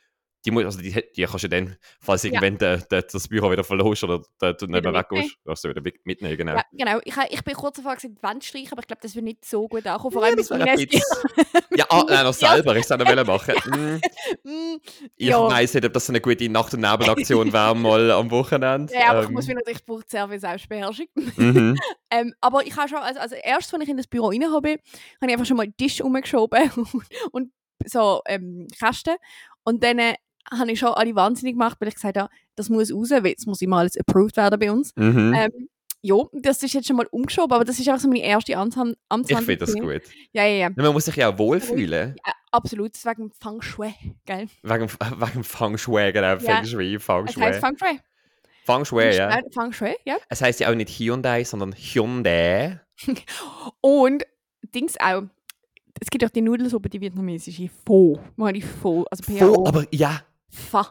die, 0.45 0.51
also 0.65 0.79
die, 0.79 0.91
die 1.15 1.23
kannst 1.25 1.43
du 1.43 1.49
dann, 1.49 1.75
falls 1.99 2.23
Ja. 2.23 2.29
irgendwann 2.31 2.57
der, 2.57 2.77
der, 2.77 3.01
das 3.01 3.27
Büro 3.27 3.51
wieder 3.51 3.63
verlierst 3.63 4.03
oder 4.03 4.21
der, 4.41 4.53
du 4.53 4.67
nicht 4.67 4.83
mehr 4.83 4.93
weg 4.93 5.07
mitnehmen. 5.11 5.27
gehst, 5.27 5.37
kannst 5.45 5.63
du 5.65 5.69
wieder 5.69 5.81
mit- 5.81 6.05
mitnehmen, 6.05 6.37
genau. 6.37 6.53
Ja, 6.55 6.63
genau. 6.71 6.99
Ich, 7.03 7.15
ich 7.31 7.43
bin 7.43 7.53
kurz 7.55 7.77
davor 7.77 7.95
gesagt, 7.95 8.13
Wand 8.21 8.43
streichen, 8.45 8.69
aber 8.71 8.81
ich 8.81 8.87
glaube, 8.87 9.01
das 9.01 9.15
wird 9.15 9.25
nicht 9.25 9.43
so 9.43 9.67
gut 9.67 9.85
ankommen. 9.87 10.13
Vor 10.13 10.21
Ja, 10.21 10.27
allem 10.27 10.35
mit 10.37 10.49
meinen 10.49 10.75
bisschen- 10.87 11.01
Ja, 11.75 11.85
ah, 11.89 12.03
nein, 12.07 12.23
noch 12.23 12.33
selber, 12.65 12.75
ich 12.77 12.85
soll 12.85 12.97
noch 12.97 13.07
wollen 13.07 13.27
machen. 13.27 13.53
Mm, 14.43 14.47
Mm, 14.49 14.79
Ich 15.15 15.27
Ja. 15.29 15.49
weiss 15.49 15.73
nicht, 15.73 15.85
ob 15.85 15.93
das 15.93 16.09
eine 16.09 16.21
gute 16.21 16.47
Nacht- 16.49 16.73
und 16.73 16.81
Nebelaktion 16.81 17.51
wäre, 17.51 17.75
mal 17.75 18.11
am 18.11 18.31
Wochenende. 18.31 18.93
Ja, 18.93 19.09
aber 19.11 19.21
ich 19.23 19.27
Ähm, 19.27 19.33
muss 19.33 19.47
mir 19.47 19.55
natürlich, 19.55 19.79
ich 19.79 19.85
brauche 19.85 20.03
sehr 20.07 20.27
viel 20.29 20.39
Selbstbeherrschung. 20.39 21.07
mhm. 21.35 21.77
Ähm, 22.09 22.33
aber 22.41 22.65
ich 22.65 22.75
habe 22.77 22.87
schon, 22.87 22.99
also, 22.99 23.19
also 23.19 23.35
erst, 23.35 23.73
als 23.73 23.83
ich 23.83 23.89
in 23.89 23.97
das 23.97 24.07
Büro 24.07 24.27
rein 24.27 24.43
habe, 24.45 24.53
habe 24.69 24.79
ich 25.25 25.29
einfach 25.31 25.45
schon 25.45 25.57
mal 25.57 25.65
den 25.67 25.75
Tisch 25.77 25.99
umgeschoben 26.01 26.69
und, 26.75 27.03
und 27.31 27.51
so 27.85 28.21
ähm, 28.27 28.67
Kästen. 28.79 29.15
Und 29.63 29.83
dann 29.83 29.99
äh, 29.99 30.15
habe 30.51 30.71
ich 30.71 30.79
schon 30.79 30.89
alle 30.89 31.15
wahnsinnig 31.15 31.53
gemacht, 31.55 31.77
weil 31.79 31.87
ich 31.89 31.95
gesagt 31.95 32.17
habe, 32.17 32.29
das 32.55 32.69
muss 32.69 32.93
raus, 32.93 33.11
weil 33.11 33.27
jetzt 33.27 33.47
muss 33.47 33.61
immer 33.61 33.77
alles 33.77 33.97
approved 33.97 34.37
werden 34.37 34.59
bei 34.59 34.71
uns. 34.71 34.93
Mhm. 34.95 35.33
Ähm, 35.35 35.69
ja, 36.01 36.15
das 36.33 36.61
ist 36.63 36.73
jetzt 36.73 36.87
schon 36.87 36.95
mal 36.95 37.07
umgeschoben, 37.11 37.53
aber 37.53 37.65
das 37.65 37.79
ist 37.79 37.87
einfach 37.89 38.01
so 38.01 38.07
meine 38.07 38.21
erste 38.23 38.55
Amtshand 38.55 38.91
ich 38.93 38.97
Amtshandlung. 39.09 39.45
finde 39.45 39.65
das 39.65 39.73
gut. 39.75 40.01
Ja, 40.31 40.45
ja, 40.45 40.55
ja. 40.55 40.69
Man 40.75 40.93
muss 40.93 41.05
sich 41.05 41.15
ja 41.15 41.29
auch 41.33 41.37
wohlfühlen. 41.37 42.15
ja 42.25 42.33
absolut, 42.51 42.91
das 42.93 42.99
ist 42.99 43.05
wegen 43.05 43.31
Feng 43.31 43.61
Shui, 43.61 43.93
gell? 44.25 44.47
Wegen, 44.63 44.89
wegen 45.19 45.43
Feng 45.43 45.77
Shui, 45.77 46.11
genau. 46.13 46.39
Feng 46.39 46.65
Shui, 46.65 46.97
Feng 46.99 47.25
Es 47.25 47.33
Shui. 47.33 47.43
heißt 47.43 47.59
Feng 47.59 47.77
Shui. 47.77 47.99
Feng 48.65 48.85
Shui, 48.85 49.15
ja. 49.15 49.39
Feng- 49.51 49.73
Shui, 49.73 49.95
ja. 50.05 50.17
Es 50.29 50.41
heißt 50.41 50.59
ja 50.59 50.69
auch 50.69 50.75
nicht 50.75 50.89
Hyundai, 50.89 51.43
sondern 51.43 51.73
Hyundai. 51.73 52.79
Und 53.81 54.23
Dings 54.73 54.95
auch, 54.99 55.23
es 55.99 56.09
gibt 56.09 56.23
auch 56.25 56.29
die 56.29 56.41
Nudelsuppe, 56.41 56.89
die 56.89 57.01
vietnamesische 57.01 57.69
Pho. 57.85 58.19
Mal 58.35 58.53
die 58.53 58.61
Pho, 58.61 59.05
also 59.09 59.23
Pho, 59.23 59.33
P-H-O. 59.33 59.67
aber 59.67 59.85
ja. 59.91 60.21
Pho. 60.49 60.85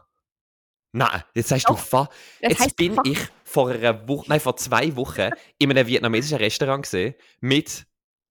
Nein, 0.93 1.23
jetzt 1.35 1.49
sagst 1.49 1.69
du 1.69 1.73
Doch, 1.75 1.79
Pho. 1.79 2.07
Das 2.41 2.59
Jetzt 2.59 2.77
bin 2.77 2.95
Pho. 2.95 3.03
ich 3.05 3.19
vor 3.45 3.69
einer 3.71 4.09
Woche, 4.09 4.27
nein, 4.29 4.41
vor 4.41 4.57
zwei 4.57 4.95
Wochen 4.97 5.31
in 5.59 5.71
einem 5.71 5.87
vietnamesischen 5.87 6.39
Restaurant 6.39 6.85
gesehen 6.85 7.15
mit 7.41 7.87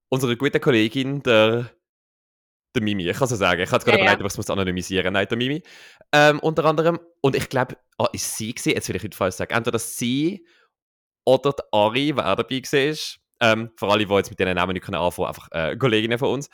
unserer 0.09 0.35
guten 0.35 0.59
Kollegin, 0.61 1.21
der, 1.21 1.69
der 2.75 2.81
Mimi. 2.81 3.07
Ich 3.07 3.17
kann 3.17 3.27
so 3.27 3.35
sagen. 3.35 3.61
Ich 3.61 3.71
hatte 3.71 3.85
gerade 3.85 3.99
Ja, 3.99 4.05
ja. 4.05 4.11
überlegt, 4.11 4.21
ob 4.21 4.27
ich 4.27 4.33
es 4.33 4.37
muss 4.37 4.49
anonymisieren 4.49 5.13
Nein, 5.13 5.27
der 5.27 5.37
Mimi. 5.37 5.61
Ähm, 6.11 6.39
unter 6.39 6.65
anderem. 6.65 6.99
Und 7.21 7.35
ich 7.35 7.49
glaube, 7.49 7.77
ah, 7.97 8.07
ist 8.13 8.35
sie 8.37 8.53
gewesen? 8.53 8.73
Jetzt 8.75 8.89
will 8.89 8.95
ich 8.95 9.03
nicht 9.03 9.15
falsch 9.15 9.35
sagen. 9.35 9.53
Entweder 9.53 9.79
sie 9.79 10.45
oder 11.25 11.53
die 11.53 11.63
Ari, 11.71 12.15
wer 12.15 12.31
auch 12.31 12.35
dabei 12.35 12.61
war. 12.61 12.97
Ähm, 13.41 13.71
für 13.75 13.87
alle, 13.87 14.05
die 14.05 14.13
jetzt 14.13 14.29
mit 14.29 14.39
diesen 14.39 14.55
Namen 14.55 14.73
nicht 14.73 14.83
können 14.85 14.95
anfangen, 14.95 15.27
einfach 15.27 15.49
äh, 15.51 15.75
Kolleginnen 15.75 16.17
von 16.17 16.29
uns. 16.29 16.49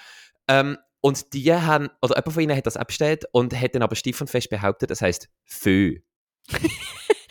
Ähm, 0.47 0.77
und 1.01 1.33
die 1.33 1.53
haben, 1.53 1.89
oder 2.01 2.15
jemand 2.15 2.33
von 2.33 2.43
ihnen 2.43 2.55
hat 2.55 2.65
das 2.65 2.77
abgestellt 2.77 3.25
und 3.31 3.59
hat 3.59 3.75
dann 3.75 3.81
aber 3.81 3.95
steif 3.95 4.21
und 4.21 4.29
fest 4.29 4.49
behauptet, 4.49 4.91
es 4.91 5.01
heisst 5.01 5.29
Fö. 5.43 5.97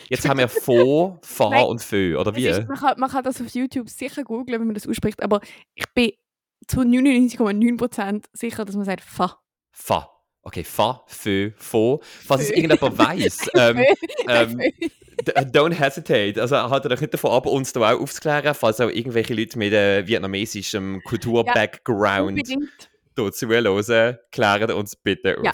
Jetzt 0.09 0.27
haben 0.27 0.39
wir 0.39 0.49
Fo, 0.49 1.19
Fa 1.21 1.61
und 1.61 1.81
Fö, 1.81 2.17
oder 2.17 2.35
wie? 2.35 2.47
Ist, 2.47 2.67
man, 2.67 2.77
kann, 2.77 2.99
man 2.99 3.09
kann 3.09 3.23
das 3.23 3.39
auf 3.41 3.47
YouTube 3.47 3.89
sicher 3.89 4.23
googeln, 4.25 4.59
wenn 4.59 4.67
man 4.67 4.73
das 4.73 4.85
ausspricht, 4.87 5.23
aber 5.23 5.39
ich 5.73 5.85
bin 5.93 6.11
zu 6.67 6.81
99,9% 6.81 8.25
sicher, 8.33 8.65
dass 8.65 8.75
man 8.75 8.83
sagt 8.85 9.01
Pho. 9.01 9.29
Fa. 9.71 10.09
Okay, 10.43 10.63
Fa, 10.63 11.03
Fö, 11.07 11.51
Fo. 11.55 12.01
Falls 12.03 12.43
es 12.43 12.49
irgendjemand 12.49 12.97
weiss, 12.97 13.47
ähm, 13.55 13.85
ähm, 14.27 14.57
d- 14.57 15.31
don't 15.31 15.73
hesitate. 15.73 16.41
Also 16.41 16.57
haltet 16.57 16.91
euch 16.91 16.99
nicht 17.01 17.13
davon 17.13 17.31
ab, 17.31 17.45
uns 17.45 17.71
da 17.73 17.79
auch 17.93 18.01
aufzuklären, 18.01 18.53
falls 18.55 18.81
auch 18.81 18.89
irgendwelche 18.89 19.33
Leute 19.35 19.57
mit 19.59 19.71
äh, 19.71 20.05
vietnamesischem 20.07 21.01
Kultur-Background 21.05 22.41
Unbedingt. 23.17 23.35
hier 23.37 23.83
zuhören, 23.83 24.17
klären 24.31 24.71
uns 24.71 24.95
bitte 24.95 25.37
auf. 25.37 25.45
Ja. 25.45 25.51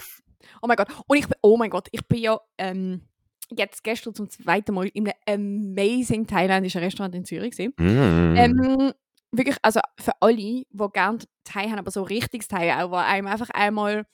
Oh 0.62 0.66
mein 0.66 0.76
Gott. 0.76 0.88
Und 1.06 1.16
ich 1.16 1.26
bin, 1.26 1.36
oh 1.42 1.56
mein 1.56 1.70
Gott, 1.70 1.88
ich 1.92 2.06
bin 2.06 2.20
ja 2.20 2.40
ähm, 2.58 3.02
jetzt 3.50 3.84
gestern 3.84 4.14
zum 4.14 4.28
zweiten 4.28 4.74
Mal 4.74 4.88
in 4.88 5.10
einem 5.26 5.66
amazing 5.66 6.26
thailändischen 6.26 6.82
Restaurant 6.82 7.14
in 7.14 7.24
Zürich 7.24 7.56
gewesen. 7.56 7.74
Mm. 7.78 8.36
Ähm, 8.36 8.92
wirklich, 9.32 9.56
also 9.62 9.80
für 10.00 10.12
alle, 10.20 10.36
die 10.36 10.66
gerne 10.92 11.18
Thai 11.44 11.68
haben, 11.68 11.78
aber 11.78 11.90
so 11.90 12.02
richtiges 12.02 12.48
Thai 12.48 12.74
auch, 12.76 12.90
wo 12.90 12.96
einem 12.96 13.26
einfach 13.26 13.50
einmal 13.50 14.04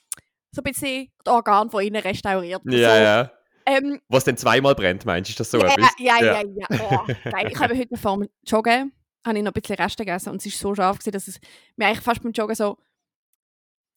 so 0.52 0.61
ein 0.61 0.64
bisschen 0.64 1.09
das 1.24 1.35
Organ 1.35 1.70
von 1.70 1.83
innen 1.83 2.02
restauriert. 2.02 2.62
ja, 2.66 2.96
so, 2.96 3.02
ja. 3.02 3.30
Ähm, 3.66 4.00
Was 4.09 4.24
denn 4.24 4.37
zweimal 4.37 4.74
brennt, 4.74 5.07
meinst 5.07 5.30
du? 5.30 5.33
Ist 5.33 5.40
das 5.40 5.50
so 5.50 5.59
ja, 5.59 5.72
etwas? 5.72 5.90
ja, 5.98 6.22
ja, 6.22 6.42
ja. 6.42 6.66
Oh, 6.90 7.07
geil. 7.30 7.48
Ich 7.50 7.59
habe 7.59 7.76
heute 7.76 7.96
vor 7.96 8.18
dem 8.18 8.28
Joggen 8.46 8.92
habe 9.26 9.38
ich 9.38 9.44
noch 9.44 9.52
ein 9.52 9.61
bisschen 9.61 9.76
Reste 9.76 10.04
gegessen 10.04 10.28
und 10.30 10.37
es 10.37 10.46
ist 10.46 10.59
so 10.59 10.74
scharf 10.74 10.98
gewesen, 10.98 11.12
dass 11.12 11.28
es 11.28 11.40
mir 11.76 11.87
eigentlich 11.87 12.00
fast 12.00 12.22
beim 12.22 12.33
Joggen 12.33 12.54
so 12.54 12.76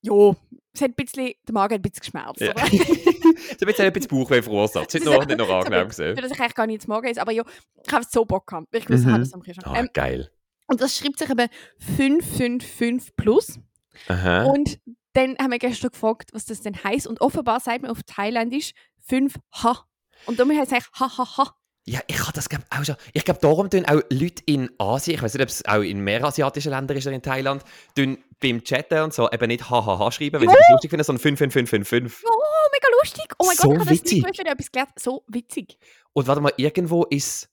jo, 0.02 0.36
es 0.74 0.82
hat 0.82 0.92
ein 0.92 0.94
bisschen, 0.96 1.32
der 1.48 1.54
Magen 1.54 1.74
hat 1.76 1.80
ein 1.80 1.82
bisschen 1.82 2.00
geschmerzt. 2.02 2.40
Ja. 2.42 2.52
oder? 2.52 2.66
so 2.68 2.76
ein 2.76 3.66
bisschen, 3.66 3.86
ein 3.86 3.94
bisschen 3.94 4.10
Bauchweh 4.10 4.42
verursacht. 4.42 4.88
Es 4.88 4.94
nicht 5.02 5.06
noch, 5.06 5.26
nicht 5.26 5.38
noch 5.38 5.50
angenehm 5.50 5.82
Für 5.82 5.88
gesehen. 5.88 6.16
das 6.16 6.32
ich 6.32 6.40
eigentlich 6.40 6.56
gar 6.56 6.68
nicht 6.68 6.76
ins 6.76 6.88
Magen 6.88 7.08
ist, 7.08 7.18
aber 7.20 7.32
ja, 7.32 7.44
ich 7.86 7.92
habe 7.94 8.06
so 8.10 8.26
Bock 8.26 8.48
gehabt. 8.48 8.68
Ich 8.74 8.90
wusste, 8.90 8.94
Mhm. 8.96 9.00
ich 9.08 9.14
habe 9.14 9.20
das 9.24 9.34
am 9.34 9.42
Kühlschrank. 9.42 9.68
Ah, 9.76 9.80
Ähm, 9.80 9.90
geil. 9.94 10.30
und 10.68 10.82
das 10.82 10.98
schreibt 10.98 11.18
sich 11.20 11.30
eben 11.30 11.48
555 11.80 13.16
plus. 13.16 13.60
Aha. 14.08 14.44
Und 14.46 14.80
dann 15.14 15.36
haben 15.40 15.52
wir 15.52 15.60
gestern 15.60 15.92
gefragt, 15.92 16.30
was 16.34 16.46
das 16.46 16.62
denn 16.62 16.76
heißt. 16.84 17.08
Und 17.08 17.22
offenbar 17.22 17.60
sagt 17.60 17.82
man 17.82 17.92
auf 17.92 18.04
Thailändisch 18.06 18.74
5H. 19.10 19.84
Und 20.26 20.40
damit 20.40 20.58
heißt 20.58 20.72
es 20.72 20.74
eigentlich 20.74 21.00
ha 21.00 21.18
ha 21.18 21.38
ha. 21.38 21.56
Ja, 21.90 22.02
ich 22.08 22.20
habe 22.20 22.34
das 22.34 22.50
glaub, 22.50 22.64
auch 22.70 22.84
schon. 22.84 22.96
Ich 23.14 23.24
glaube, 23.24 23.40
darum 23.42 23.70
tun 23.70 23.86
auch 23.86 24.02
Leute 24.10 24.44
in 24.46 24.70
Asien, 24.78 25.16
ich 25.16 25.22
weiß 25.22 25.34
nicht, 25.36 25.42
ob 25.44 25.48
es 25.50 25.64
auch 25.66 25.80
in 25.82 26.02
mehr 26.02 26.22
asiatischen 26.24 26.72
Ländern 26.72 26.98
ist 26.98 27.08
oder 27.08 27.16
in 27.16 27.22
Thailand, 27.22 27.64
tun 27.96 28.18
beim 28.42 28.62
Chatten 28.64 29.00
und 29.04 29.14
so 29.14 29.32
eben 29.32 29.48
nicht 29.48 29.70
hahaha 29.70 30.12
schreiben, 30.12 30.42
wenn 30.42 30.50
sie 30.50 30.56
es 30.60 30.70
lustig 30.72 30.90
finden, 30.92 31.04
sondern 31.06 31.22
55555. 31.22 32.28
Oh, 32.28 32.32
mega 32.74 32.88
lustig. 33.02 33.34
Oh 33.40 33.46
mein 33.48 33.56
So 33.56 33.64
Gott, 33.70 33.74
ich 33.74 33.80
habe 33.80 33.90
das 33.90 34.04
nicht 34.04 34.22
gewusst, 34.24 34.38
wenn 34.40 34.46
ich 34.48 34.52
etwas 34.52 34.72
gelernt 34.72 34.92
So 35.00 35.24
witzig. 35.28 35.78
Und 36.14 36.28
warte 36.28 36.42
mal, 36.42 36.54
irgendwo 36.58 37.06
ist, 37.06 37.50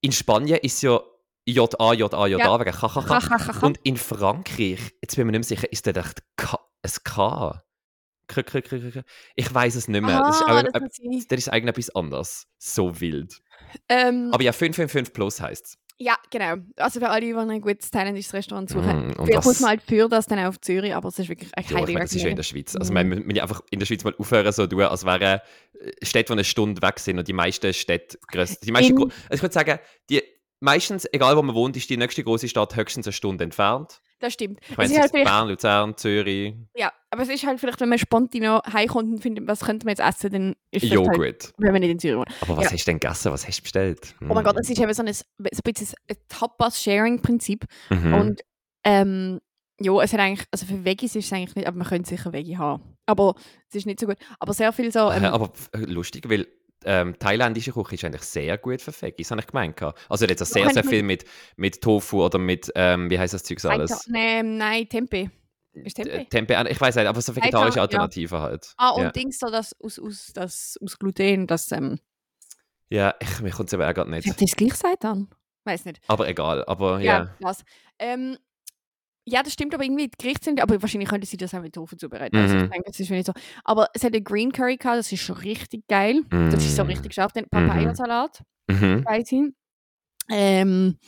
in 0.00 0.10
Spanien 0.12 0.58
ist 0.62 0.82
ja 0.82 1.00
JA, 1.46 1.92
JA, 1.92 2.26
JA, 2.26 2.26
Ja. 2.26 2.58
wegen 2.60 2.72
KKK. 2.72 3.64
Und 3.64 3.78
in 3.84 3.96
Frankreich, 3.96 4.80
jetzt 5.00 5.14
bin 5.14 5.22
ich 5.22 5.26
mir 5.26 5.32
nicht 5.38 5.48
mehr 5.48 5.58
sicher, 5.58 5.70
ist 5.72 5.86
der 5.86 5.96
echt 5.96 6.22
K, 6.36 6.58
ein 6.82 6.90
K? 7.04 7.62
K, 8.28 8.42
K, 8.42 8.60
K, 8.60 8.78
K. 8.90 9.02
Ich 9.36 9.54
weiß 9.54 9.76
es 9.76 9.86
nicht 9.86 10.02
mehr. 10.02 10.18
das 10.18 10.38
ist 10.38 10.42
auch, 10.42 10.48
Ah, 10.48 10.58
ein- 10.58 10.72
das 10.72 11.26
das 11.28 11.38
ist 11.38 11.48
eigentlich 11.48 11.76
etwas 11.78 11.94
anderes. 11.94 12.48
So 12.58 13.00
wild. 13.00 13.40
Ähm, 13.88 14.30
Aber 14.32 14.42
ja, 14.42 14.52
555 14.52 15.12
plus 15.14 15.40
heisst 15.40 15.64
es. 15.66 15.78
ja, 15.98 16.14
genau. 16.30 16.54
Also 16.76 17.00
für 17.00 17.08
alle, 17.08 17.20
die 17.22 17.34
ein 17.34 17.60
gutes 17.60 17.90
thailändisches 17.90 18.32
Restaurant 18.34 18.68
suchen. 18.70 19.08
Mm, 19.08 19.12
Vielleicht 19.14 19.34
das- 19.38 19.44
muss 19.44 19.60
man 19.60 19.70
halt 19.70 19.82
für 19.82 20.08
das 20.08 20.26
dann 20.26 20.38
auch 20.40 20.48
auf 20.48 20.60
Zürich, 20.60 20.94
aber 20.94 21.08
es 21.08 21.18
ist 21.18 21.28
wirklich 21.28 21.50
ein 21.56 21.64
Ja, 21.68 21.78
ich 21.78 21.86
meine, 21.86 22.00
das 22.00 22.12
ist 22.14 22.22
ja 22.22 22.28
in 22.28 22.36
der. 22.36 22.42
Schweiz. 22.42 22.76
Also, 22.76 22.92
wir 22.94 23.04
müssen 23.04 23.38
einfach 23.40 23.62
in 23.70 23.78
der 23.78 23.86
Schweiz 23.86 24.04
mal 24.04 24.14
aufhören, 24.18 24.52
so 24.52 24.66
tun, 24.66 24.82
als 24.82 25.04
wären 25.04 25.40
äh, 25.80 25.90
Städte, 26.02 26.26
die 26.28 26.32
eine 26.32 26.44
Stunde 26.44 26.82
weg 26.82 26.98
sind 26.98 27.18
und 27.18 27.26
die 27.28 27.32
meisten 27.32 27.72
Städte. 27.72 28.18
Die 28.62 28.70
meisten 28.72 28.96
In- 28.96 29.02
also 29.02 29.12
ich 29.30 29.42
würde 29.42 29.52
sagen, 29.52 29.78
die, 30.10 30.22
meistens, 30.60 31.06
egal 31.12 31.36
wo 31.36 31.42
man 31.42 31.54
wohnt, 31.54 31.76
ist 31.76 31.88
die 31.90 31.96
nächste 31.96 32.24
große 32.24 32.48
Stadt 32.48 32.76
höchstens 32.76 33.06
eine 33.06 33.12
Stunde 33.12 33.44
entfernt. 33.44 34.00
Das 34.18 34.32
stimmt. 34.32 34.60
Ich 34.70 34.76
meine, 34.78 34.86
Es 34.86 34.90
es 34.90 34.96
ist 34.96 34.96
halt 35.02 35.04
ist 35.06 35.10
vielleicht, 35.12 35.26
Bern, 35.30 35.48
Luzern, 35.48 35.96
Zürich, 35.96 36.54
ja, 36.74 36.90
aber 37.10 37.22
es 37.22 37.28
ist 37.28 37.46
halt 37.46 37.60
vielleicht, 37.60 37.80
wenn 37.80 37.88
man 37.90 37.98
spontan 37.98 38.40
noch 38.42 38.62
heimkommt 38.72 39.12
und 39.12 39.20
findet, 39.20 39.46
was 39.46 39.60
könnte 39.60 39.84
man 39.84 39.94
jetzt 39.94 40.00
essen, 40.00 40.32
dann 40.32 40.56
ist 40.70 40.84
das 40.84 40.90
halt, 40.90 41.06
Joghurt. 41.06 41.52
wenn 41.58 41.72
man 41.72 41.80
nicht 41.80 41.90
in 41.90 41.98
Zürich 41.98 42.16
wohnt. 42.16 42.28
Aber 42.40 42.56
was 42.56 42.64
Ja. 42.64 42.70
hast 42.72 42.82
du 42.86 42.90
denn 42.92 42.98
gegessen? 43.00 43.30
Was 43.32 43.46
hast 43.46 43.58
du 43.58 43.62
bestellt? 43.62 44.14
Oh 44.22 44.32
mein 44.34 44.42
Gott, 44.44 44.56
es 44.58 44.70
ist 44.70 44.78
eben 44.80 44.92
so 44.94 45.02
ein, 45.02 45.12
so 45.12 45.22
ein 45.38 45.48
bisschen 45.64 45.88
ein 46.08 46.16
Tapas-Sharing-Prinzip. 46.28 47.64
Mhm. 47.90 48.14
Und 48.14 48.40
ähm, 48.84 49.40
ja, 49.80 50.00
es 50.02 50.12
hat 50.12 50.20
eigentlich, 50.20 50.46
also 50.50 50.64
für 50.66 50.84
Veggies 50.84 51.14
ist 51.16 51.26
es 51.26 51.32
eigentlich 51.32 51.54
nicht, 51.54 51.66
aber 51.66 51.76
man 51.76 51.86
könnte 51.86 52.08
sicher 52.08 52.32
Veggie 52.32 52.56
haben. 52.56 52.82
Aber 53.06 53.34
es 53.68 53.74
ist 53.74 53.86
nicht 53.86 54.00
so 54.00 54.06
gut. 54.06 54.16
Aber 54.38 54.54
sehr 54.54 54.72
viel 54.72 54.90
so. 54.92 55.10
Ähm, 55.10 55.24
Äh, 55.24 55.26
aber 55.28 55.52
f- 55.52 55.68
lustig, 55.74 56.28
weil 56.28 56.46
ähm, 56.86 57.18
thailändische 57.18 57.72
Küche 57.72 57.94
ist 57.96 58.04
eigentlich 58.04 58.22
sehr 58.22 58.56
gut 58.58 58.80
für 58.80 58.92
Veggies, 58.92 59.30
habe 59.30 59.40
ich 59.40 59.46
gemeint. 59.46 59.80
Also 60.08 60.24
jetzt 60.26 60.42
auch 60.42 60.46
sehr, 60.46 60.70
sehr 60.70 60.84
ich 60.84 60.88
viel 60.88 61.02
mit, 61.02 61.24
mit 61.56 61.80
Tofu 61.82 62.24
oder 62.24 62.38
mit, 62.38 62.72
ähm, 62.74 63.10
wie 63.10 63.18
heißt 63.18 63.34
das 63.34 63.42
Zeug 63.42 63.62
alles? 63.64 63.90
Aita- 63.90 64.04
Nein, 64.08 64.56
nein, 64.56 64.88
Tempe. 64.88 65.30
Ist 65.72 65.94
Tempe? 65.96 66.26
Tempe, 66.30 66.66
ich 66.70 66.80
weiß 66.80 66.94
nicht, 66.96 67.06
aber 67.06 67.20
so 67.20 67.36
vegetarische 67.36 67.76
ja. 67.76 67.82
Alternativen 67.82 68.40
halt. 68.40 68.72
ah, 68.78 68.90
und 68.90 69.02
ja. 69.02 69.10
Dings 69.10 69.38
so 69.38 69.48
das 69.50 69.78
aus, 69.80 69.98
aus, 69.98 70.32
das 70.32 70.78
aus 70.82 70.98
Gluten, 70.98 71.46
das 71.46 71.70
ähm, 71.72 71.98
Ja, 72.88 73.14
ich, 73.20 73.40
mir 73.40 73.50
kommt 73.50 73.68
es 73.68 73.74
aber 73.74 73.88
auch 73.88 73.94
gerade 73.94 74.10
nicht. 74.10 74.26
hat 74.28 74.40
das 74.40 74.56
gleich 74.56 74.70
gesagt 74.70 75.04
dann? 75.04 75.28
Weiß 75.64 75.84
nicht. 75.84 76.00
Aber 76.06 76.28
egal, 76.28 76.64
aber 76.66 77.00
ja. 77.00 77.34
Ja. 77.40 77.52
Ähm, 77.98 78.38
ja, 79.26 79.42
das 79.42 79.52
stimmt, 79.54 79.74
aber 79.74 79.84
irgendwie 79.84 80.08
die 80.08 80.16
Gerichte 80.18 80.44
sind, 80.44 80.62
aber 80.62 80.80
wahrscheinlich 80.80 81.08
könnte 81.10 81.26
sie 81.26 81.36
das 81.36 81.54
auch 81.54 81.60
mit 81.60 81.74
Tofu 81.74 81.96
zubereiten. 81.96 82.36
Also 82.36 82.56
ich 82.56 82.62
Mhm. 82.62 82.70
denke, 82.70 82.90
das 82.90 83.00
ist 83.00 83.10
nicht 83.10 83.26
so. 83.26 83.32
Aber 83.64 83.88
es 83.94 84.04
hat 84.04 84.14
einen 84.14 84.24
Green 84.24 84.52
Curry 84.52 84.76
gehabt, 84.76 84.98
das 84.98 85.12
ist 85.12 85.20
schon 85.22 85.36
richtig 85.38 85.86
geil. 85.88 86.22
Das 86.30 86.64
ist 86.64 86.76
so 86.76 86.84
Mm. 86.84 86.86
richtig 86.86 87.14
scharf. 87.14 87.32
Den 87.32 87.46
Papayasalat, 87.48 88.42
Mhm. 88.68 89.04
weiß 89.04 89.32
ich. 89.32 89.42
Ähm, 90.30 90.98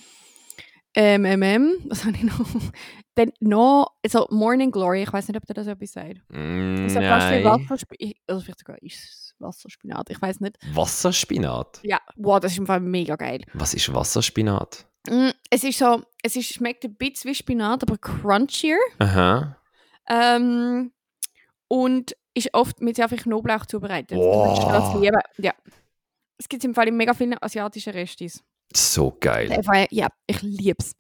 ähm, 0.95 1.25
ähm, 1.25 1.43
ähm, 1.43 1.79
was 1.89 2.05
habe 2.05 2.17
ich 2.17 2.23
noch? 2.25 2.39
Dann 3.15 3.33
noch, 3.41 3.93
also 4.05 4.27
Morning 4.31 4.71
Glory, 4.71 5.03
ich 5.03 5.13
weiß 5.13 5.29
nicht, 5.29 5.37
ob 5.37 5.47
dir 5.47 5.55
das 5.55 5.67
etwas 5.67 5.93
sagt. 5.93 6.17
Mm, 6.29 6.77
Das 6.77 6.87
ist 6.87 6.95
ja 6.95 7.03
fast 7.03 7.31
wie. 7.31 7.45
Wasserspinat, 7.45 8.17
also 8.29 8.41
vielleicht 8.43 8.59
sogar 8.61 8.83
ist 8.83 8.95
es 9.05 9.28
Wasserspinat, 9.41 10.11
ich 10.11 10.21
weiß 10.21 10.41
nicht. 10.41 10.59
Wasserspinat? 10.73 11.81
Ja, 11.83 12.01
wow, 12.17 12.41
das 12.41 12.53
ist 12.53 12.59
im 12.59 12.67
Fall 12.67 12.81
mega 12.81 13.17
geil. 13.17 13.45
Was 13.55 13.75
ist 13.75 13.93
Wasserspinat? 13.93 14.87
Mm, 15.09 15.31
es 15.51 15.65
ist 15.65 15.79
so, 15.79 16.03
es 16.23 16.37
ist, 16.37 16.53
schmeckt 16.53 16.85
ein 16.85 16.95
bisschen 16.95 17.31
wie 17.31 17.35
Spinat, 17.35 17.83
aber 17.83 17.99
crunchier. 17.99 18.79
Aha. 18.99 19.57
Ähm, 20.09 20.93
und 21.69 22.17
ist 22.35 22.55
oft 22.55 22.81
mit 22.81 22.97
sehr 22.97 23.09
viel 23.09 23.19
Knoblauch 23.19 23.67
zubereitet. 23.67 24.17
Wow. 24.19 24.59
Das 24.71 24.95
ist 24.95 25.01
liebe. 25.01 25.19
Ja. 25.39 25.53
Es 26.39 26.49
gibt 26.49 26.65
im 26.65 26.75
Fall 26.75 26.89
in 26.89 26.97
mega 26.97 27.15
vielen 27.15 27.37
asiatischen 27.43 27.93
Restis. 27.93 28.45
So 28.77 29.17
geil. 29.19 29.51
Einfach, 29.51 29.87
ja, 29.91 30.09
ich 30.27 30.43
liebe 30.43 30.77
es. 30.79 30.93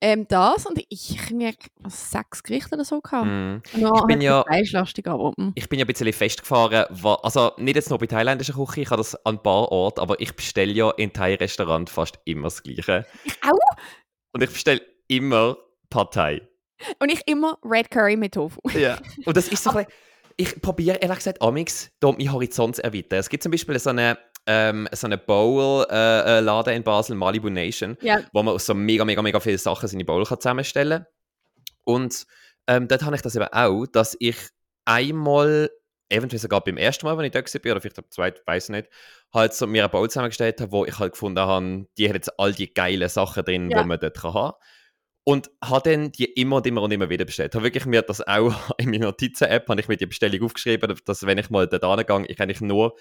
Ähm, 0.00 0.26
das 0.28 0.66
und 0.66 0.82
ich 0.88 1.30
mir 1.30 1.54
sechs 1.86 2.42
Gerichte 2.42 2.74
oder 2.74 2.84
so 2.84 3.00
gehabt. 3.00 3.26
Mm. 3.26 3.62
No, 3.80 3.94
Ich 3.94 4.04
bin 4.06 4.20
ja- 4.20 4.42
fleischlastig, 4.42 5.06
aber. 5.06 5.32
Ich 5.54 5.68
bin 5.68 5.78
ja 5.78 5.84
ein 5.84 5.86
bisschen 5.86 6.12
festgefahren, 6.12 6.86
also 7.22 7.52
nicht 7.58 7.76
jetzt 7.76 7.90
nur 7.90 7.98
bei 8.00 8.06
thailändischer 8.06 8.54
Küche, 8.54 8.80
ich 8.80 8.90
habe 8.90 8.98
das 9.00 9.14
an 9.24 9.36
ein 9.36 9.42
paar 9.42 9.70
Orten, 9.70 10.00
aber 10.00 10.20
ich 10.20 10.34
bestelle 10.34 10.72
ja 10.72 10.90
in 10.90 11.12
Thai-Restaurant 11.12 11.88
fast 11.90 12.18
immer 12.24 12.44
das 12.44 12.62
Gleiche. 12.62 13.06
ich 13.24 13.34
auch. 13.44 13.76
Und 14.32 14.42
ich 14.42 14.50
bestelle 14.50 14.80
immer 15.06 15.56
Pad 15.90 16.14
Thai. 16.14 16.42
Und 16.98 17.12
ich 17.12 17.22
immer 17.28 17.56
Red 17.64 17.90
Curry 17.92 18.16
mit 18.16 18.34
Tofu. 18.34 18.58
Ja. 18.74 18.98
Und 19.24 19.36
das 19.36 19.46
ist 19.46 19.62
so 19.62 19.70
ein 19.76 19.84
bisschen, 19.86 19.92
ich 20.36 20.60
probiere 20.60 20.96
ehrlich 20.96 21.18
gesagt 21.18 21.40
amix 21.40 21.90
da 22.00 22.10
meinen 22.10 22.32
Horizont 22.32 22.74
zu 22.76 22.82
erweitern. 22.82 23.20
Es 23.20 23.28
gibt 23.28 23.42
zum 23.44 23.52
Beispiel 23.52 23.78
so 23.78 23.90
eine, 23.90 24.18
ähm, 24.46 24.88
so 24.92 25.06
eine 25.06 25.18
Bowl-Laden 25.18 26.74
in 26.74 26.82
Basel, 26.82 27.16
Malibu 27.16 27.48
Nation, 27.48 27.96
Ja, 28.00 28.20
wo 28.32 28.42
man 28.42 28.54
aus 28.54 28.66
so 28.66 28.74
mega, 28.74 29.04
mega, 29.04 29.22
mega 29.22 29.40
viele 29.40 29.58
Sachen 29.58 29.88
seine 29.88 30.04
Bowl 30.04 30.24
kann 30.24 30.40
zusammenstellen 30.40 31.04
kann. 31.04 31.06
Und 31.84 32.26
ähm, 32.66 32.88
dort 32.88 33.02
habe 33.02 33.16
ich 33.16 33.22
das 33.22 33.36
eben 33.36 33.46
auch, 33.52 33.86
dass 33.86 34.16
ich 34.20 34.36
einmal, 34.84 35.70
eventuell 36.08 36.40
sogar 36.40 36.62
beim 36.62 36.76
ersten 36.76 37.06
Mal, 37.06 37.16
wenn 37.18 37.24
ich 37.24 37.32
dort 37.32 37.52
war, 37.52 37.72
oder 37.72 37.80
vielleicht 37.80 37.96
beim 37.96 38.10
zweiten, 38.10 38.40
weiß 38.46 38.68
nicht, 38.70 38.88
halt 39.32 39.54
so 39.54 39.66
mir 39.66 39.82
eine 39.84 39.88
Bowl 39.88 40.08
zusammengestellt 40.08 40.60
habe, 40.60 40.72
wo 40.72 40.84
ich 40.84 40.98
halt 40.98 41.12
gefunden 41.12 41.40
habe, 41.40 41.86
die 41.96 42.08
hat 42.08 42.14
jetzt 42.14 42.38
all 42.38 42.52
die 42.52 42.72
geilen 42.72 43.08
Sachen 43.08 43.44
drin, 43.44 43.70
Ja. 43.70 43.82
die 43.82 43.88
man 43.88 43.98
dort 43.98 44.20
kann 44.20 44.34
haben 44.34 44.56
und 45.24 45.50
habe 45.64 45.90
dann 45.90 46.12
die 46.12 46.24
immer 46.24 46.56
und 46.56 46.66
immer 46.66 46.82
und 46.82 46.92
immer 46.92 47.08
wieder 47.08 47.24
bestellt. 47.24 47.54
Habe 47.54 47.64
wirklich 47.64 47.86
mir 47.86 48.02
das 48.02 48.26
auch 48.26 48.52
in 48.78 48.90
meiner 48.90 49.06
Notizen-App, 49.06 49.68
habe 49.68 49.80
ich 49.80 49.88
mir 49.88 49.96
die 49.96 50.06
Bestellung 50.06 50.42
aufgeschrieben, 50.42 50.94
dass 51.04 51.26
wenn 51.26 51.38
ich 51.38 51.48
mal 51.50 51.66
dort 51.68 51.84
hingehe, 52.08 52.26
ich 52.26 52.40
eigentlich 52.40 52.60
nur 52.60 52.96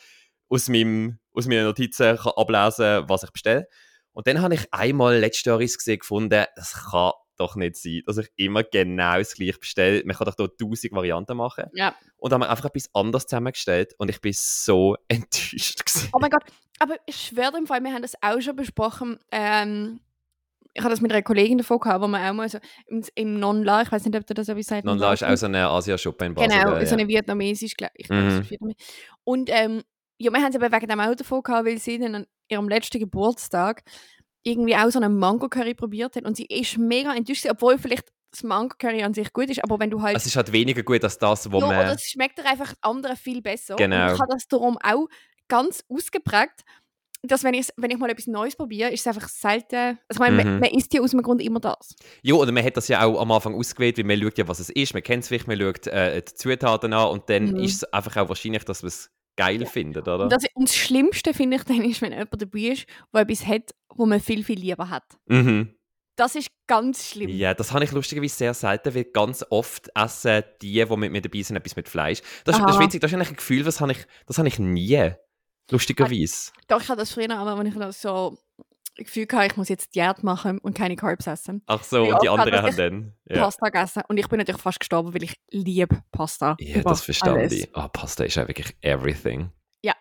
aus, 0.51 0.67
meinem, 0.69 1.19
aus 1.33 1.47
meinen 1.47 1.63
Notizen 1.63 2.17
kann 2.17 2.33
ablesen 2.35 3.07
was 3.07 3.23
ich 3.23 3.31
bestelle. 3.31 3.67
Und 4.13 4.27
dann 4.27 4.41
habe 4.41 4.55
ich 4.55 4.67
einmal 4.73 5.17
letztes 5.17 5.45
Jahr 5.45 5.57
gesehen 5.57 5.99
gefunden, 5.99 6.45
das 6.55 6.73
kann 6.91 7.13
doch 7.37 7.55
nicht 7.55 7.77
sein, 7.77 8.01
dass 8.05 8.17
ich 8.17 8.27
immer 8.35 8.63
genau 8.63 9.17
das 9.17 9.33
gleiche 9.33 9.57
bestelle. 9.57 10.03
Man 10.05 10.15
kann 10.15 10.27
doch 10.27 10.35
hier 10.35 10.49
tausend 10.57 10.93
Varianten 10.93 11.37
machen. 11.37 11.65
ja. 11.73 11.95
Und 12.17 12.31
dann 12.31 12.41
haben 12.41 12.47
wir 12.47 12.51
einfach 12.51 12.65
etwas 12.65 12.89
anderes 12.93 13.25
zusammengestellt 13.25 13.95
und 13.97 14.09
ich 14.09 14.21
bin 14.21 14.33
so 14.35 14.95
enttäuscht. 15.07 15.83
Gewesen. 15.85 16.09
Oh 16.13 16.19
mein 16.19 16.29
Gott, 16.29 16.43
aber 16.79 16.97
ich 17.07 17.15
schwöre 17.15 17.57
im 17.57 17.65
Fall, 17.65 17.81
wir 17.81 17.93
haben 17.93 18.01
das 18.03 18.13
auch 18.21 18.39
schon 18.41 18.55
besprochen. 18.55 19.17
Ähm, 19.31 20.01
ich 20.73 20.81
habe 20.83 20.91
das 20.91 21.01
mit 21.01 21.11
einer 21.11 21.21
Kollegin 21.23 21.57
davon 21.57 21.79
gehabt, 21.79 22.01
wo 22.01 22.07
wir 22.07 22.29
auch 22.29 22.33
mal 22.33 22.47
so 22.47 22.59
im, 22.87 23.03
im 23.15 23.39
Non-La, 23.39 23.81
ich 23.81 23.91
weiß 23.91 24.05
nicht, 24.05 24.15
ob 24.15 24.25
du 24.25 24.33
das 24.33 24.47
so 24.47 24.55
wie 24.55 24.63
sagt. 24.63 24.85
Non 24.85 24.97
La 24.97 25.13
ist 25.13 25.23
auch 25.23 25.35
so 25.35 25.47
eine 25.47 25.67
Asia-Shop 25.67 26.21
in 26.21 26.33
Basel. 26.33 26.49
Genau, 26.49 26.77
ja, 26.77 26.85
so 26.85 26.95
eine 26.95 27.07
vietnamesisch, 27.07 27.75
glaube 27.75 27.93
ich. 27.95 28.07
glaub, 28.07 28.19
Mhm. 28.21 28.73
Und 29.23 29.49
ähm, 29.51 29.83
ja, 30.21 30.31
wir 30.31 30.39
haben 30.41 30.49
es 30.49 30.55
eben 30.55 30.71
wegen 30.71 30.87
dem 30.87 30.99
Auto 30.99 31.15
davon 31.15 31.43
gehabt, 31.43 31.65
weil 31.65 31.77
sie 31.77 31.97
dann 31.99 32.15
an 32.15 32.25
ihrem 32.49 32.69
letzten 32.69 32.99
Geburtstag 32.99 33.83
irgendwie 34.43 34.75
auch 34.75 34.89
so 34.89 34.99
einen 34.99 35.17
Mango-Curry 35.17 35.73
probiert 35.75 36.15
hat 36.15 36.25
und 36.25 36.35
sie 36.35 36.45
ist 36.45 36.77
mega 36.77 37.13
enttäuscht, 37.13 37.45
obwohl 37.49 37.77
vielleicht 37.77 38.11
das 38.31 38.43
Mango-Curry 38.43 39.03
an 39.03 39.13
sich 39.13 39.31
gut 39.33 39.49
ist, 39.49 39.63
aber 39.63 39.79
wenn 39.79 39.89
du 39.89 40.01
halt 40.01 40.15
Es 40.15 40.25
ist 40.25 40.35
halt 40.35 40.51
weniger 40.51 40.83
gut 40.83 41.03
als 41.03 41.17
das, 41.17 41.51
wo 41.51 41.59
ja, 41.59 41.67
man... 41.67 41.79
oder 41.79 41.93
es 41.93 42.03
schmeckt 42.09 42.37
dir 42.37 42.45
einfach 42.45 42.73
andere 42.81 43.15
viel 43.15 43.41
besser. 43.41 43.75
Genau. 43.75 44.07
Und 44.07 44.13
ich 44.15 44.19
habe 44.21 44.31
das 44.33 44.47
darum 44.47 44.77
auch 44.81 45.07
ganz 45.47 45.83
ausgeprägt, 45.89 46.61
dass 47.23 47.43
wenn 47.43 47.53
ich, 47.53 47.67
wenn 47.77 47.91
ich 47.91 47.97
mal 47.97 48.09
etwas 48.09 48.25
Neues 48.27 48.55
probiere, 48.55 48.89
ist 48.89 49.01
es 49.01 49.07
einfach 49.07 49.27
selten. 49.29 49.99
Also 50.07 50.13
ich 50.13 50.19
meine, 50.19 50.37
Mhm. 50.37 50.51
man, 50.53 50.59
man 50.61 50.69
isst 50.71 50.91
ja 50.93 51.01
aus 51.01 51.11
dem 51.11 51.21
Grund 51.21 51.41
immer 51.41 51.59
das. 51.59 51.93
Ja, 52.23 52.33
oder 52.35 52.51
man 52.51 52.63
hat 52.63 52.77
das 52.77 52.87
ja 52.87 53.03
auch 53.03 53.19
am 53.21 53.31
Anfang 53.31 53.53
ausgewählt, 53.53 53.97
weil 53.97 54.05
man 54.05 54.19
schaut 54.19 54.37
ja, 54.39 54.47
was 54.47 54.59
es 54.59 54.69
ist, 54.71 54.93
man 54.93 55.03
kennt 55.03 55.23
es 55.23 55.27
vielleicht, 55.27 55.47
man 55.47 55.59
schaut 55.59 55.85
äh, 55.87 56.21
die 56.21 56.33
Zutaten 56.33 56.93
an 56.93 57.09
und 57.09 57.29
dann 57.29 57.51
Mhm. 57.51 57.57
ist 57.57 57.75
es 57.75 57.93
einfach 57.93 58.17
auch 58.17 58.29
wahrscheinlich, 58.29 58.63
dass 58.63 58.81
man 58.81 58.87
es 58.87 59.11
geil 59.35 59.61
Ja. 59.61 59.67
findet, 59.67 60.07
oder? 60.07 60.23
Und 60.23 60.31
das, 60.31 60.43
und 60.53 60.67
das 60.67 60.75
Schlimmste 60.75 61.33
finde 61.33 61.57
ich 61.57 61.63
dann 61.63 61.81
ist, 61.83 62.01
wenn 62.01 62.11
jemand 62.11 62.41
dabei 62.41 62.59
ist, 62.59 62.85
der 63.13 63.21
etwas 63.21 63.45
hat, 63.47 63.71
wo 63.95 64.05
man 64.05 64.19
viel, 64.19 64.43
viel 64.43 64.59
lieber 64.59 64.89
hat. 64.89 65.03
mhm. 65.27 65.73
Das 66.17 66.35
ist 66.35 66.49
ganz 66.67 67.09
schlimm. 67.09 67.29
Ja, 67.29 67.53
das 67.53 67.71
habe 67.71 67.83
ich 67.85 67.91
lustigerweise 67.93 68.35
sehr 68.35 68.53
selten, 68.53 68.93
weil 68.93 69.05
ganz 69.05 69.43
oft 69.49 69.89
essen 69.95 70.43
die, 70.61 70.73
die 70.85 70.97
mit 70.97 71.11
mir 71.11 71.21
dabei 71.21 71.41
sind, 71.41 71.55
etwas 71.55 71.75
mit 71.77 71.87
Fleisch. 71.89 72.21
Das, 72.43 72.57
ist- 72.57 72.63
das 72.63 72.75
ist 72.75 72.81
witzig, 72.81 73.01
das 73.01 73.09
ist 73.11 73.15
eigentlich 73.15 73.29
ein 73.29 73.35
Gefühl, 73.37 73.63
das 73.63 73.79
habe 73.81 73.93
ich, 73.93 74.05
das 74.27 74.37
habe 74.37 74.47
ich 74.47 74.59
nie. 74.59 75.13
Lustigerweise. 75.71 76.51
Doch, 76.67 76.81
ich 76.81 76.89
hatte 76.89 76.99
das 76.99 77.13
früher 77.13 77.29
aber, 77.35 77.57
wenn 77.57 77.65
ich 77.67 77.75
das 77.75 78.01
so 78.01 78.37
Gefühl 78.95 79.25
hatte, 79.31 79.47
ich 79.47 79.57
muss 79.57 79.69
jetzt 79.69 79.95
Diät 79.95 80.21
machen 80.23 80.59
und 80.59 80.77
keine 80.77 80.95
Carbs 80.95 81.25
essen. 81.27 81.61
Ach 81.65 81.83
so, 81.83 82.03
und 82.03 82.21
die 82.21 82.29
anderen 82.29 82.61
haben 82.61 82.75
dann. 82.75 83.13
Ja, 83.29 83.43
Pasta 83.43 83.67
gegessen. 83.69 84.03
Und 84.07 84.17
ich 84.17 84.27
bin 84.27 84.37
natürlich 84.39 84.61
fast 84.61 84.79
gestorben, 84.79 85.13
weil 85.13 85.23
ich 85.23 85.35
liebe 85.49 86.01
Pasta. 86.11 86.55
ja 86.59 86.79
über 86.81 86.89
das 86.91 87.01
verstehe 87.03 87.45
ich. 87.47 87.69
Ah, 87.75 87.87
Pasta 87.87 88.23
ist 88.25 88.35
ja 88.35 88.47
wirklich 88.47 88.75
everything. 88.81 89.49
Ja. 89.81 89.93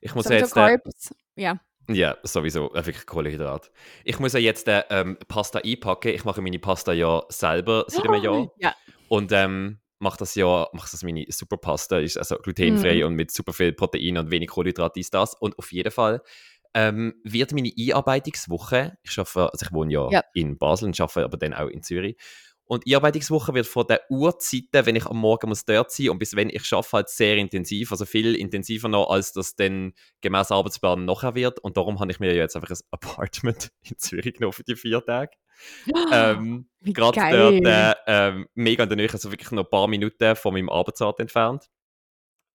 Ich 0.00 0.14
muss 0.14 0.24
So, 0.24 0.32
ja 0.32 0.40
so 0.40 0.44
jetzt. 0.46 0.56
Äh, 0.56 0.78
Carbs, 0.80 1.14
ja. 1.36 1.60
Ja, 1.88 2.16
sowieso, 2.22 2.72
äh, 2.74 2.86
wirklich 2.86 3.06
Kohlenhydrat. 3.06 3.70
Ich 4.04 4.18
muss 4.20 4.32
ja 4.34 4.38
jetzt 4.40 4.68
äh, 4.68 4.82
ähm, 4.90 5.16
Pasta 5.28 5.60
einpacken. 5.60 6.12
Ich 6.14 6.24
mache 6.24 6.40
meine 6.42 6.58
Pasta 6.58 6.92
ja 6.92 7.22
selber 7.28 7.84
seit 7.88 8.06
einem 8.08 8.14
Jahr. 8.22 8.50
Ja. 8.58 8.74
Und 9.08 9.32
ähm, 9.32 9.78
mache 9.98 10.18
das 10.18 10.34
ja, 10.34 10.66
mache 10.72 10.88
das 10.90 11.02
meine 11.04 11.24
Superpasta, 11.28 11.98
ist 11.98 12.18
also 12.18 12.36
glutenfrei 12.38 12.96
Mhm. 13.00 13.06
und 13.06 13.14
mit 13.14 13.30
super 13.30 13.52
viel 13.52 13.72
Protein 13.72 14.18
und 14.18 14.30
wenig 14.30 14.48
Kohlenhydrat, 14.50 14.96
dies, 14.96 15.10
das. 15.10 15.34
Und 15.34 15.56
auf 15.58 15.70
jeden 15.72 15.92
Fall 15.92 16.22
ähm, 16.74 17.14
wird 17.24 17.52
meine 17.52 17.70
Einarbeitungswoche, 17.78 18.98
ich 19.02 19.18
arbeite, 19.18 19.52
also 19.52 19.66
ich 19.66 19.72
wohne 19.72 19.92
ja, 19.92 20.08
Ja. 20.10 20.24
in 20.34 20.58
Basel 20.58 20.86
und 20.86 21.00
arbeite 21.00 21.24
aber 21.24 21.36
dann 21.36 21.54
auch 21.54 21.68
in 21.68 21.82
Zürich, 21.82 22.16
und 22.64 22.86
die 22.86 22.94
Einarbeitungswoche 22.94 23.52
wird 23.52 23.66
von 23.66 23.86
den 23.86 23.98
Uhrzeiten, 24.08 24.86
wenn 24.86 24.96
ich 24.96 25.04
am 25.04 25.18
Morgen 25.18 25.48
muss 25.50 25.66
dort 25.66 25.90
sein 25.90 26.08
und 26.08 26.18
bis 26.18 26.36
wenn 26.36 26.48
ich 26.48 26.72
arbeite, 26.72 26.92
halt 26.92 27.08
sehr 27.10 27.36
intensiv, 27.36 27.92
also 27.92 28.06
viel 28.06 28.34
intensiver 28.34 28.88
noch, 28.88 29.10
als 29.10 29.32
das 29.32 29.56
dann 29.56 29.92
gemäß 30.22 30.50
Arbeitsplan 30.50 31.04
nachher 31.04 31.34
wird. 31.34 31.58
Und 31.58 31.76
darum 31.76 32.00
habe 32.00 32.10
ich 32.10 32.18
mir 32.18 32.34
jetzt 32.34 32.56
einfach 32.56 32.70
ein 32.70 32.78
Apartment 32.90 33.70
in 33.82 33.98
Zürich 33.98 34.34
genommen 34.34 34.54
für 34.54 34.64
die 34.64 34.76
vier 34.76 35.04
Tage. 35.04 35.32
Ähm, 36.12 36.66
Wie 36.80 36.94
Gerade 36.94 37.20
dort 37.30 37.66
äh, 37.66 37.94
ähm, 38.06 38.48
mega 38.54 38.84
in 38.84 38.88
der 38.88 38.96
Nähe, 38.96 39.12
also 39.12 39.30
wirklich 39.30 39.50
noch 39.50 39.64
ein 39.64 39.70
paar 39.70 39.86
Minuten 39.86 40.34
von 40.34 40.54
meinem 40.54 40.70
Arbeitsort 40.70 41.20
entfernt. 41.20 41.68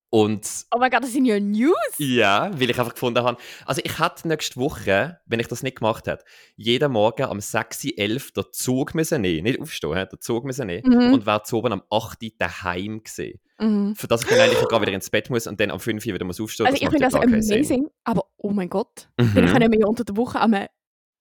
Und 0.09 0.47
Oh 0.73 0.79
mein 0.79 0.89
Gott, 0.89 1.03
das 1.03 1.11
sind 1.11 1.25
ja 1.25 1.37
News. 1.39 1.75
ja, 1.97 2.49
weil 2.53 2.69
ich 2.69 2.79
einfach 2.79 2.93
gefunden 2.93 3.23
habe, 3.23 3.37
also 3.65 3.81
ich 3.83 3.99
hätte 3.99 4.27
nächste 4.27 4.55
Woche, 4.57 5.19
wenn 5.25 5.39
ich 5.41 5.47
das 5.49 5.63
nicht 5.63 5.77
gemacht 5.77 6.07
hätte, 6.07 6.23
jeden 6.55 6.93
Morgen 6.93 7.23
am 7.23 7.39
6.11 7.39 8.33
den 8.33 8.45
Zug 8.53 8.95
müssen 8.95 9.21
nehmen, 9.21 9.43
nicht 9.43 9.59
aufstehen, 9.59 10.07
den 10.09 10.19
Zug 10.21 10.45
müssen 10.45 10.67
nehmen 10.67 10.83
Mhm. 10.89 11.13
und 11.13 11.25
wäre 11.25 11.43
zu 11.43 11.57
oben 11.57 11.73
am 11.73 11.83
8. 11.89 12.33
daheim 12.39 13.03
gesehen. 13.03 13.39
Mhm. 13.59 13.95
Für 13.95 14.07
das 14.07 14.21
ich 14.23 14.29
dann 14.29 14.39
eigentlich 14.39 14.59
gerade 14.67 14.83
wieder 14.83 14.93
ins 14.93 15.09
Bett 15.09 15.29
muss 15.29 15.45
und 15.45 15.59
dann 15.59 15.71
am 15.71 15.79
5. 15.79 16.05
wieder 16.05 16.23
muss 16.25 16.39
aufstehen. 16.39 16.67
Also 16.67 16.77
ich 16.81 16.87
finde 16.89 16.99
das 16.99 17.13
keinen 17.13 17.41
Sinn. 17.41 17.55
amazing, 17.57 17.87
aber 18.05 18.23
oh 18.37 18.51
mein 18.51 18.69
Gott, 18.69 19.09
dann 19.17 19.27
Mhm. 19.33 19.47
können 19.47 19.71
wir 19.73 19.79
ja 19.79 19.87
unter 19.87 20.05
der 20.05 20.15
Woche 20.15 20.39
einmal 20.39 20.69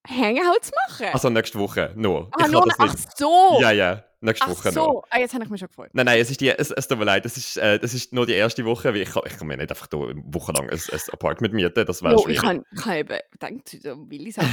Hangouts 0.08 0.70
machen. 0.88 1.06
Also 1.12 1.30
nächste 1.30 1.58
Woche, 1.58 1.92
nur. 1.96 2.30
ah, 2.32 2.48
nur, 2.48 2.64
das 2.66 2.76
ach 2.78 2.94
so. 3.16 3.58
Ja, 3.60 3.70
ja, 3.72 4.04
nächste 4.20 4.46
ach 4.46 4.50
Woche 4.50 4.72
so. 4.72 4.80
noch. 4.80 5.04
Ah, 5.10 5.18
jetzt 5.18 5.34
habe 5.34 5.44
ich 5.44 5.50
mich 5.50 5.60
schon 5.60 5.68
gefreut. 5.68 5.90
Nein, 5.92 6.06
nein, 6.06 6.20
es, 6.20 6.30
ist 6.30 6.40
die, 6.40 6.48
es, 6.50 6.70
es 6.70 6.88
tut 6.88 6.98
mir 6.98 7.04
leid, 7.04 7.24
das 7.24 7.36
ist, 7.36 7.56
äh, 7.56 7.78
das 7.78 7.94
ist 7.94 8.12
nur 8.12 8.26
die 8.26 8.34
erste 8.34 8.64
Woche, 8.64 8.92
weil 8.94 9.02
ich 9.02 9.10
kann, 9.10 9.22
ich 9.26 9.36
kann 9.36 9.46
mir 9.46 9.56
nicht 9.56 9.70
einfach 9.70 9.86
da 9.86 9.98
wochenlang 9.98 10.70
ein, 10.70 10.78
ein 10.78 11.00
Apartment 11.12 11.54
mieten, 11.54 11.84
das 11.86 12.02
wäre 12.02 12.14
Jo, 12.14 12.18
ich 12.20 12.24
schwierig. 12.24 12.40
kann, 12.40 12.64
ich 12.74 12.82
kann 12.82 12.96
eben 12.96 13.18
gedacht, 13.30 13.68
so 13.82 14.10
will 14.10 14.26
ich 14.28 14.34
sagen. 14.34 14.48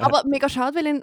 Aber 0.00 0.22
mega 0.28 0.48
schade, 0.48 0.76
weil 0.76 0.84
dann 0.84 1.02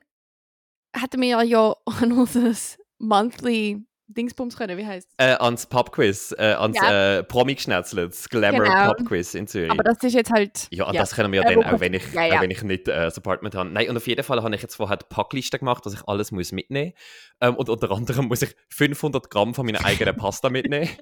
hätten 0.96 1.22
wir 1.22 1.44
ja 1.44 1.76
an 1.86 2.12
unser 2.12 2.52
Monthly 3.00 3.86
Dingsbums 4.08 4.56
können, 4.58 4.78
wie 4.78 4.86
heißt 4.86 5.10
äh, 5.18 5.34
ans 5.34 5.66
Pubquiz, 5.66 6.34
äh, 6.38 6.54
ans 6.54 6.78
äh, 6.82 7.24
Promi-Geschnetzle, 7.24 8.08
das 8.08 8.30
Glamour 8.30 8.64
Genau. 8.64 8.94
Pubquiz 8.94 9.34
in 9.34 9.48
Zürich. 9.48 9.70
Aber 9.72 9.84
das 9.84 10.02
ist 10.04 10.14
jetzt 10.14 10.32
halt. 10.32 10.68
ja, 10.72 10.86
ja. 10.86 11.00
das 11.00 11.14
können 11.14 11.32
wir 11.34 11.42
Äh, 11.46 11.56
dann, 11.56 11.64
auch 11.66 11.80
wenn 11.80 11.94
ich, 11.94 12.14
ja, 12.14 12.26
ja. 12.26 12.38
Auch 12.38 12.42
wenn 12.42 12.52
ich 12.52 12.64
nicht 12.64 12.88
äh, 12.88 12.94
das 12.96 13.18
Apartment 13.18 13.56
habe. 13.56 13.70
Nein, 13.70 13.90
und 13.90 13.98
auf 13.98 14.08
jeden 14.08 14.24
Fall 14.24 14.42
habe 14.42 14.56
ich 14.56 14.62
jetzt 14.62 14.76
vorher 14.76 14.98
die 14.98 15.06
Packliste 15.10 15.60
gemacht, 15.60 15.86
dass 15.86 15.94
ich 15.94 16.08
alles 16.08 16.32
muss 16.32 16.52
mitnehmen 16.52 16.94
muss. 16.94 17.48
Ähm, 17.50 17.56
und 17.56 17.70
unter 17.70 17.92
anderem 17.92 18.26
muss 18.28 18.42
ich 18.42 18.56
500 18.70 19.30
Gramm 19.30 19.54
von 19.54 19.66
meiner 19.66 19.84
eigenen 19.86 20.16
Pasta 20.16 20.50
mitnehmen. 20.50 20.90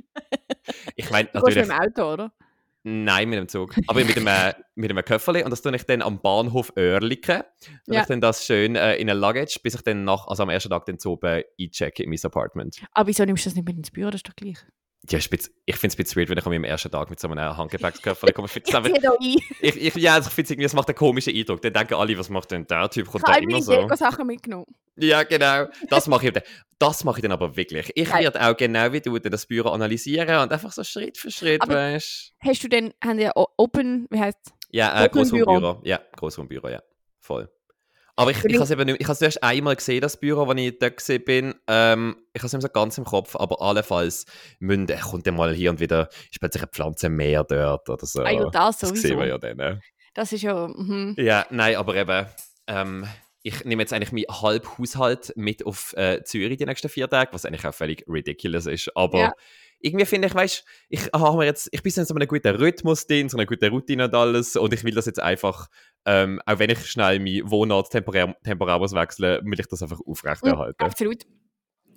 Ich 0.96 1.12
meine, 1.12 1.30
Du 1.32 1.40
natürlich, 1.40 1.68
dem 1.68 1.72
Auto, 1.72 2.14
oder? 2.14 2.32
Nein, 2.86 3.30
mit 3.30 3.40
dem 3.40 3.48
Zug, 3.50 3.76
aber 3.88 4.06
mit 4.06 4.16
einem, 4.16 4.28
äh, 4.28 4.54
mit 4.76 4.90
einem 4.92 5.04
Köfferli 5.04 5.44
und 5.44 5.50
das 5.50 5.62
tue 5.62 5.76
ich 5.76 5.84
dann 5.84 6.02
am 6.02 6.22
Bahnhof 6.22 6.72
Oerlikon. 6.78 7.42
Und 7.88 7.94
Ja. 7.94 8.02
ich 8.02 8.08
dann 8.08 8.22
das 8.22 8.46
schön 8.46 8.76
äh, 8.76 8.96
in 8.96 9.10
ein 9.10 9.18
Luggage, 9.18 9.60
bis 9.62 9.76
ich 9.76 9.82
dann 9.82 10.04
nach, 10.06 10.28
also 10.28 10.44
am 10.44 10.50
ersten 10.50 10.70
Tag 10.70 10.86
dann 10.86 11.00
zu 11.00 11.12
oben 11.14 11.44
einchecke 11.60 12.04
in 12.04 12.10
mein 12.10 12.20
Apartment. 12.24 12.78
Aber 12.94 13.08
wieso 13.08 13.26
nimmst 13.26 13.46
du 13.46 13.50
das 13.50 13.56
nicht 13.56 13.68
mit 13.68 13.76
ins 13.76 13.92
Büro? 13.92 14.10
Das 14.12 14.20
ist 14.20 14.28
doch 14.30 14.36
gleich. 14.36 14.58
Ja, 15.10 15.20
ich 15.20 15.28
finde 15.28 15.46
es 15.68 15.82
ein 15.84 15.90
bisschen 15.98 16.16
weird, 16.20 16.30
wenn 16.30 16.38
ich 16.38 16.46
an 16.46 16.52
meinem 16.52 16.64
ersten 16.64 16.90
Tag 16.90 17.10
mit 17.10 17.20
so 17.20 17.28
einem 17.30 17.58
Handgepäcksköfferli 17.58 18.34
komme. 18.34 18.48
Ich 18.48 18.54
finde 18.54 18.68
Ich 18.70 18.74
es 18.74 18.76
einfach- 18.76 19.18
ich, 19.62 19.82
ich, 19.82 19.96
ja, 19.96 20.18
ich 20.18 20.26
finde 20.26 20.54
irgendwie, 20.54 20.66
es 20.66 20.74
macht 20.74 20.88
einen 20.88 20.96
komischen 20.98 21.36
Eindruck. 21.36 21.62
Dann 21.62 21.74
denken 21.74 21.94
alle, 21.96 22.18
was 22.18 22.30
macht 22.30 22.52
denn 22.52 22.66
der 22.66 22.90
Typ? 22.90 23.06
Ich 23.06 23.12
Kommt 23.12 23.24
habe 23.28 23.40
der 23.40 23.48
all 23.48 23.52
immer 23.52 23.62
so? 23.62 23.72
Deko-Sachen 23.74 24.26
mitgenommen. 24.26 24.66
Ja, 24.98 25.24
genau. 25.24 25.66
Das 25.90 26.08
mache 26.08 26.28
ich 26.28 26.34
dann. 26.34 26.44
Das 26.80 27.04
mache 27.04 27.20
ich 27.20 27.22
dann 27.22 27.32
aber 27.34 27.56
wirklich. 27.56 27.92
Ich 27.96 28.10
Geil. 28.10 28.24
werde 28.24 28.42
auch 28.50 28.56
genau 28.58 28.92
wie 28.94 29.02
du 29.02 29.20
das 29.20 29.46
Büro 29.46 29.70
analysieren 29.70 30.40
und 30.40 30.52
einfach 30.52 30.72
so 30.72 30.84
Schritt 30.84 31.18
für 31.18 31.30
Schritt, 31.32 31.62
Aber- 31.62 31.76
weißt 31.76 32.34
Hast 32.40 32.64
du 32.64 32.68
denn, 32.70 32.94
haben 33.04 33.18
die 33.18 33.30
Open, 33.36 34.08
wie 34.10 34.20
heißt 34.20 34.38
Ja, 34.72 35.04
äh. 35.04 35.10
Großraumbüro. 35.10 35.82
Ja, 35.84 36.00
Großraumbüro, 36.18 36.70
ja. 36.70 36.82
Voll. 37.20 37.50
Aber 38.18 38.32
ich, 38.32 38.44
ich 38.46 38.54
habe 38.56 38.64
es 38.64 38.72
eben 38.72 38.86
nicht, 38.86 39.02
ich 39.02 39.08
habe 39.08 39.14
es 39.14 39.22
erst 39.22 39.44
einmal 39.44 39.76
gesehen, 39.76 40.00
das 40.02 40.18
Büro, 40.18 40.44
als 40.44 40.60
ich 40.62 40.80
dort 40.80 40.98
gesehen 40.98 41.24
bin. 41.26 41.56
Ähm, 41.68 42.16
ich 42.34 42.42
habe 42.42 42.48
es 42.48 42.54
nicht 42.54 42.62
so 42.62 42.70
ganz 42.70 42.98
im 42.98 43.04
Kopf, 43.04 43.36
aber 43.36 43.62
allenfalls 43.62 44.26
müssen, 44.60 44.88
äh, 44.88 44.98
kommt 44.98 45.28
dann 45.28 45.36
mal 45.36 45.54
hier 45.54 45.70
und 45.70 45.80
wieder, 45.80 46.08
ist 46.32 46.40
plötzlich 46.40 46.64
eine 46.64 46.72
Pflanze 46.72 47.10
mehr 47.10 47.44
dort 47.44 47.90
oder 47.90 48.06
so. 48.06 48.22
Ah 48.22 48.32
ja, 48.32 48.50
das 48.50 48.78
das 48.78 48.90
sehen 48.92 49.20
wir 49.20 49.28
ja 49.28 49.38
dann. 49.38 49.60
äh. 49.60 49.78
Das 50.14 50.32
ist 50.32 50.44
ja, 50.44 50.68
mhm. 50.68 51.14
Ja, 51.18 51.46
nein, 51.50 51.76
aber 51.76 51.96
eben, 51.96 52.26
ähm, 52.68 53.06
ich 53.44 53.66
nehme 53.66 53.84
jetzt 53.84 53.92
eigentlich 53.94 54.14
meinen 54.14 54.42
halben 54.42 54.66
Haushalt 54.78 55.34
mit 55.36 55.66
auf 55.66 55.94
äh, 55.98 56.24
Zürich 56.24 56.58
die 56.58 56.66
nächsten 56.66 56.90
vier 56.90 57.10
Tage, 57.10 57.34
was 57.34 57.46
eigentlich 57.46 57.66
auch 57.66 57.74
völlig 57.74 58.06
ridiculous 58.08 58.66
ist. 58.66 58.96
Aber 58.96 59.20
Ja. 59.20 59.34
irgendwie 59.80 60.06
finde 60.06 60.30
ich, 60.30 60.34
weißt 60.34 60.64
ich 60.90 61.02
habe 61.14 61.38
mir 61.38 61.46
jetzt, 61.46 61.68
ich 61.72 61.84
bin 61.84 61.94
in 61.96 62.06
so 62.06 62.16
einem 62.16 62.28
guten 62.28 62.56
Rhythmus 62.56 63.06
drin, 63.08 63.28
so 63.30 63.38
einer 63.38 63.46
guten 63.46 63.70
Routine 63.72 64.06
und 64.06 64.16
alles 64.16 64.56
und 64.56 64.74
ich 64.74 64.84
will 64.86 64.96
das 64.96 65.06
jetzt 65.06 65.20
einfach, 65.20 65.68
ähm, 66.06 66.42
auch 66.46 66.60
wenn 66.60 66.70
ich 66.70 66.86
schnell 66.86 67.20
meinen 67.20 67.50
Wohnort 67.50 67.90
temporär, 67.90 68.36
temporär 68.44 68.80
muss 68.80 68.94
wechseln, 68.94 69.44
will 69.46 69.60
ich 69.60 69.68
das 69.68 69.82
einfach 69.82 70.00
aufrechterhalten. 70.06 70.84
absolut. 70.84 71.26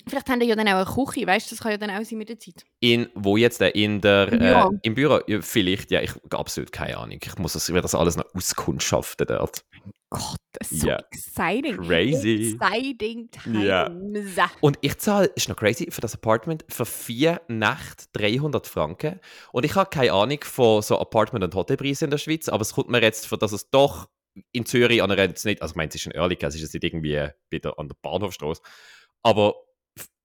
Vielleicht 0.07 0.29
haben 0.31 0.41
die 0.41 0.47
ja 0.47 0.57
dann 0.57 0.69
auch 0.69 0.87
eine 0.87 1.07
Küche, 1.07 1.27
weißt 1.27 1.51
du, 1.51 1.55
das 1.55 1.63
kann 1.63 1.73
ja 1.73 1.77
dann 1.77 1.91
auch 1.91 2.03
sein 2.03 2.19
mit 2.19 2.29
der 2.29 2.39
Zeit. 2.39 2.65
In, 2.81 3.09
wo 3.15 3.37
jetzt? 3.37 3.61
Äh, 3.61 3.71
in 3.71 4.01
der, 4.01 4.33
Im 4.33 4.41
äh, 4.41 4.55
Büro. 4.55 4.79
Im 4.83 4.95
Büro? 4.95 5.21
Ja, 5.27 5.41
vielleicht, 5.43 5.91
ja, 5.91 6.01
ich 6.01 6.15
habe 6.15 6.39
absolut 6.39 6.73
keine 6.73 6.97
Ahnung. 6.97 7.19
Ich 7.23 7.39
muss 7.39 7.53
das, 7.53 7.69
ich 7.69 7.75
werde 7.75 7.83
das 7.83 7.95
alles 7.95 8.17
noch 8.17 8.25
auskundschaften 8.35 9.27
dort. 9.27 9.65
Gott, 10.11 10.37
das 10.53 10.73
ist 10.73 10.81
so 10.81 10.89
Ja. 10.89 10.97
exciting. 11.13 11.77
Crazy. 11.77 12.57
Exciting 12.61 13.31
times. 13.31 13.65
Ja. 13.65 14.51
Und 14.61 14.79
ich 14.81 14.97
zahle, 14.99 15.27
ist 15.35 15.49
noch 15.49 15.57
crazy, 15.57 15.91
für 15.91 16.01
das 16.01 16.15
Apartment 16.15 16.65
für 16.69 16.87
vier 16.87 17.43
Nächte 17.49 18.07
300 18.13 18.67
Franken. 18.67 19.21
Und 19.53 19.65
ich 19.65 19.75
habe 19.75 19.91
keine 19.91 20.13
Ahnung 20.13 20.39
von 20.43 20.81
so 20.83 20.99
Apartment- 20.99 21.45
und 21.45 21.55
Hotelpreisen 21.55 22.07
in 22.07 22.11
der 22.11 22.19
Schweiz, 22.19 22.49
aber 22.49 22.63
es 22.63 22.73
kommt 22.73 22.89
mir 22.89 23.03
jetzt, 23.03 23.27
für 23.27 23.37
dass 23.37 23.53
es 23.53 23.69
doch 23.71 24.09
in 24.53 24.65
Zürich 24.65 25.03
an 25.03 25.11
einer 25.11 25.23
jetzt 25.25 25.45
nicht, 25.45 25.61
also 25.63 25.73
ich 25.73 25.77
meine, 25.77 25.89
es 25.89 25.97
ist 25.97 26.07
in 26.07 26.19
Oerlikon, 26.19 26.49
es 26.49 26.55
ist 26.55 26.63
jetzt 26.63 26.75
nicht 26.75 26.85
irgendwie 26.85 27.29
wieder 27.51 27.79
an 27.79 27.89
der 27.89 27.97
Bahnhofstraße, 28.01 28.63
aber 29.23 29.57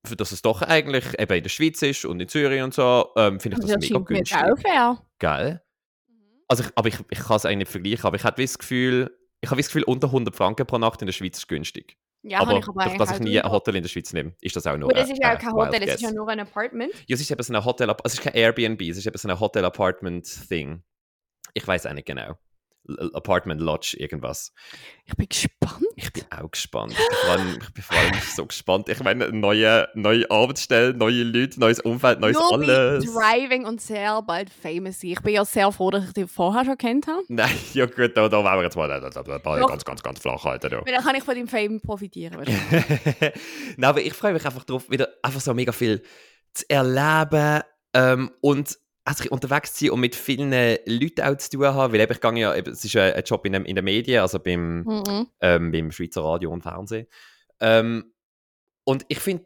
für 0.05 0.15
dass 0.15 0.31
es 0.31 0.41
doch 0.41 0.61
eigentlich 0.61 1.17
eben 1.19 1.33
in 1.37 1.43
der 1.43 1.49
Schweiz 1.49 1.81
ist 1.81 2.05
und 2.05 2.19
in 2.19 2.27
Zürich 2.27 2.61
und 2.61 2.73
so, 2.73 3.09
ähm, 3.17 3.39
finde 3.39 3.57
ich 3.57 3.61
das, 3.61 3.71
das 3.71 3.81
mega 3.81 3.95
scheint 3.95 4.09
mir 4.09 4.15
günstig. 4.17 4.37
auch 4.37 4.57
fair. 4.59 5.05
Geil. 5.19 5.63
Also 6.47 6.63
ich, 6.63 6.69
aber 6.75 6.87
ich, 6.89 6.95
ich 7.09 7.19
kann 7.19 7.37
es 7.37 7.45
eigentlich 7.45 7.57
nicht 7.59 7.71
vergleichen, 7.71 8.05
aber 8.05 8.15
ich 8.17 8.23
habe 8.23 8.41
das 8.41 8.57
Gefühl, 8.57 9.17
ich 9.43 9.51
habe 9.51 9.61
das 9.61 9.67
Gefühl, 9.67 9.83
unter 9.83 10.07
100 10.07 10.33
Franken 10.33 10.65
pro 10.65 10.77
Nacht 10.77 11.01
in 11.01 11.05
der 11.05 11.11
Schweiz 11.11 11.37
ist 11.37 11.49
günstig. 11.49 11.97
Ja, 12.21 12.39
aber 12.39 12.57
ich 12.57 12.63
aber 12.65 12.85
durch 12.85 12.85
eigentlich 12.85 12.97
das 12.97 13.09
ich 13.09 13.15
auch 13.15 13.19
nie 13.19 13.41
ein. 13.41 13.51
Hotel 13.51 13.75
in 13.75 13.83
der 13.83 13.89
Schweiz 13.89 14.13
nehme, 14.13 14.33
ist 14.39 14.55
das 14.55 14.65
auch 14.65 14.77
nur 14.77 14.89
Aber 14.89 14.97
das 14.97 15.09
ist 15.09 15.21
ja 15.21 15.31
ein 15.31 15.37
kein 15.37 15.51
Hotel, 15.51 15.81
wild 15.81 15.89
das 15.89 15.95
ist 15.95 16.01
ja 16.01 16.11
nur 16.11 16.29
ein 16.29 16.39
Apartment. 16.39 16.93
Ja, 17.07 17.15
es 17.15 17.19
ist 17.19 17.29
eben 17.29 17.43
so 17.43 17.53
ein 17.53 17.65
Hotel, 17.65 17.93
es 18.05 18.13
ist 18.13 18.21
kein 18.21 18.33
Airbnb, 18.33 18.81
es 18.83 18.97
ist 18.97 19.05
eben 19.05 19.17
so 19.17 19.27
ein 19.27 19.37
Hotel-Apartment-Thing. 19.37 20.81
Ich 21.53 21.67
weiß 21.67 21.85
auch 21.87 21.93
nicht 21.93 22.07
genau. 22.07 22.37
Apartment 23.13 23.61
Lodge, 23.61 23.95
irgendwas. 23.97 24.53
Ich 25.05 25.15
bin 25.15 25.27
gespannt. 25.29 25.85
Ich 25.95 26.11
bin 26.11 26.23
auch 26.31 26.51
gespannt. 26.51 26.91
Ich 26.91 26.97
bin 26.97 27.17
vor 27.17 27.29
allem, 27.31 27.57
ich 27.61 27.73
bin 27.73 27.83
vor 27.83 27.97
allem 27.97 28.13
so 28.35 28.45
gespannt. 28.47 28.89
Ich 28.89 29.01
meine, 29.01 29.31
neue, 29.31 29.87
neue 29.93 30.29
Arbeitsstellen, 30.29 30.97
neue 30.97 31.23
Leute, 31.23 31.59
neues 31.59 31.79
Umfeld, 31.79 32.19
neues 32.19 32.35
Nur 32.35 32.53
alles. 32.53 33.05
Driving 33.05 33.65
und 33.65 33.81
sehr 33.81 34.21
bald 34.21 34.49
famous 34.49 34.99
sein. 34.99 35.11
Ich 35.11 35.21
bin 35.21 35.33
ja 35.33 35.45
sehr 35.45 35.71
froh, 35.71 35.91
dass 35.91 36.05
ich 36.05 36.13
dich 36.13 36.29
vorher 36.29 36.65
schon 36.65 36.77
kennt 36.77 37.07
habe. 37.07 37.23
Nein, 37.29 37.51
ja 37.73 37.85
gut, 37.85 38.17
da, 38.17 38.27
da 38.27 38.43
wollen 38.43 38.57
wir 38.57 38.63
jetzt 38.63 38.75
mal, 38.75 38.87
da, 38.87 38.99
da, 39.09 39.23
da, 39.23 39.65
ganz, 39.65 39.85
ganz, 39.85 40.03
ganz 40.03 40.19
flach 40.19 40.43
halten. 40.43 40.71
Weil 40.71 40.93
dann 40.93 41.03
kann 41.03 41.15
ich 41.15 41.23
von 41.23 41.35
deinem 41.35 41.47
Fame 41.47 41.79
profitieren. 41.79 42.37
Nein, 43.77 43.89
aber 43.89 44.01
ich 44.01 44.13
freue 44.13 44.33
mich 44.33 44.45
einfach 44.45 44.65
darauf, 44.65 44.89
wieder 44.89 45.07
einfach 45.21 45.41
so 45.41 45.53
mega 45.53 45.71
viel 45.71 46.03
zu 46.53 46.69
erleben 46.69 47.61
ähm, 47.93 48.31
und 48.41 48.77
also 49.05 49.29
unterwegs 49.29 49.73
zu 49.73 49.85
sein 49.85 49.91
und 49.91 49.99
mit 49.99 50.15
vielen 50.15 50.51
Leuten 50.51 51.21
auch 51.21 51.37
zu 51.37 51.49
tun 51.49 51.65
haben, 51.65 51.93
weil 51.93 51.99
eben, 51.99 52.13
ich 52.13 52.21
gehe 52.21 52.39
ja, 52.39 52.55
es 52.55 52.85
ist 52.85 52.95
ein 52.95 53.23
Job 53.23 53.45
in, 53.45 53.53
in 53.53 53.75
den 53.75 53.85
Medien, 53.85 54.21
also 54.21 54.39
beim, 54.39 54.83
mhm. 54.83 55.27
ähm, 55.41 55.71
beim 55.71 55.91
Schweizer 55.91 56.23
Radio 56.23 56.51
und 56.51 56.61
Fernsehen. 56.61 57.07
Ähm, 57.59 58.13
und 58.85 59.05
ich 59.07 59.19
finde 59.19 59.45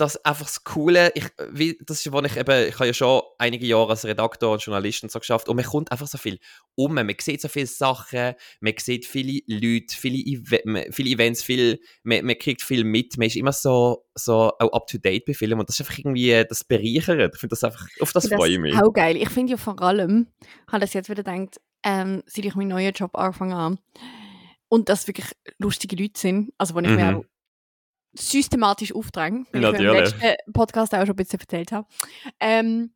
das 0.00 0.24
einfach 0.24 0.46
das 0.46 0.64
Coole, 0.64 1.12
ich, 1.14 1.24
wie, 1.50 1.78
das 1.84 2.04
ist, 2.04 2.12
wo 2.12 2.20
ich 2.22 2.36
eben, 2.36 2.68
ich 2.68 2.74
habe 2.74 2.86
ja 2.86 2.94
schon 2.94 3.22
einige 3.38 3.66
Jahre 3.66 3.90
als 3.90 4.04
Redakteur 4.04 4.52
und 4.52 4.62
Journalist 4.62 5.02
und 5.02 5.12
so 5.12 5.18
geschafft 5.18 5.48
und 5.48 5.56
man 5.56 5.64
kommt 5.64 5.92
einfach 5.92 6.06
so 6.06 6.18
viel 6.18 6.38
um, 6.74 6.94
man 6.94 7.14
sieht 7.20 7.40
so 7.40 7.48
viele 7.48 7.66
Sachen, 7.66 8.34
man 8.60 8.74
sieht 8.78 9.06
viele 9.06 9.40
Leute, 9.46 9.94
viele, 9.94 10.40
viele 10.92 11.10
Events, 11.10 11.42
viel, 11.42 11.80
man, 12.02 12.24
man 12.24 12.38
kriegt 12.38 12.62
viel 12.62 12.84
mit, 12.84 13.16
man 13.18 13.26
ist 13.26 13.36
immer 13.36 13.52
so, 13.52 14.06
so 14.14 14.52
auch 14.58 14.72
up-to-date 14.72 15.24
bei 15.26 15.34
Filmen 15.34 15.60
und 15.60 15.68
das 15.68 15.78
ist 15.78 15.86
einfach 15.86 15.98
irgendwie, 15.98 16.44
das 16.48 16.64
bereichert, 16.64 17.34
ich 17.34 17.40
finde 17.40 17.52
das 17.52 17.64
einfach, 17.64 17.86
auf 18.00 18.12
das, 18.12 18.28
freue 18.28 18.52
ich 18.52 18.58
mich. 18.58 18.74
Auch 18.76 18.92
geil. 18.92 19.16
Ich 19.16 19.30
finde 19.30 19.52
ja 19.52 19.56
vor 19.56 19.80
allem, 19.82 20.28
ich 20.40 20.72
habe 20.72 20.80
das 20.80 20.94
jetzt 20.94 21.10
wieder 21.10 21.22
gedacht, 21.22 21.60
ähm, 21.84 22.22
seit 22.26 22.44
ich 22.44 22.54
meinen 22.54 22.68
neuen 22.68 22.92
Job 22.92 23.16
angefangen 23.16 23.54
habe, 23.54 23.78
und 24.68 24.88
dass 24.88 25.06
wirklich 25.06 25.26
lustige 25.58 25.96
Leute 25.96 26.18
sind, 26.18 26.52
also 26.56 26.74
wo 26.74 26.78
ich 26.78 26.88
mir 26.88 27.10
Mhm. 27.10 27.16
auch 27.16 27.24
systematisch 28.12 28.94
aufdränge, 28.94 29.44
wie 29.52 29.58
ich 29.58 29.62
ja 29.62 29.68
im 29.70 29.76
Natürlich. 29.84 30.12
letzten 30.20 30.52
Podcast 30.52 30.94
auch 30.94 31.00
schon 31.00 31.10
ein 31.10 31.16
bisschen 31.16 31.40
erzählt 31.40 31.72
habe. 31.72 31.86
Ähm, 32.40 32.92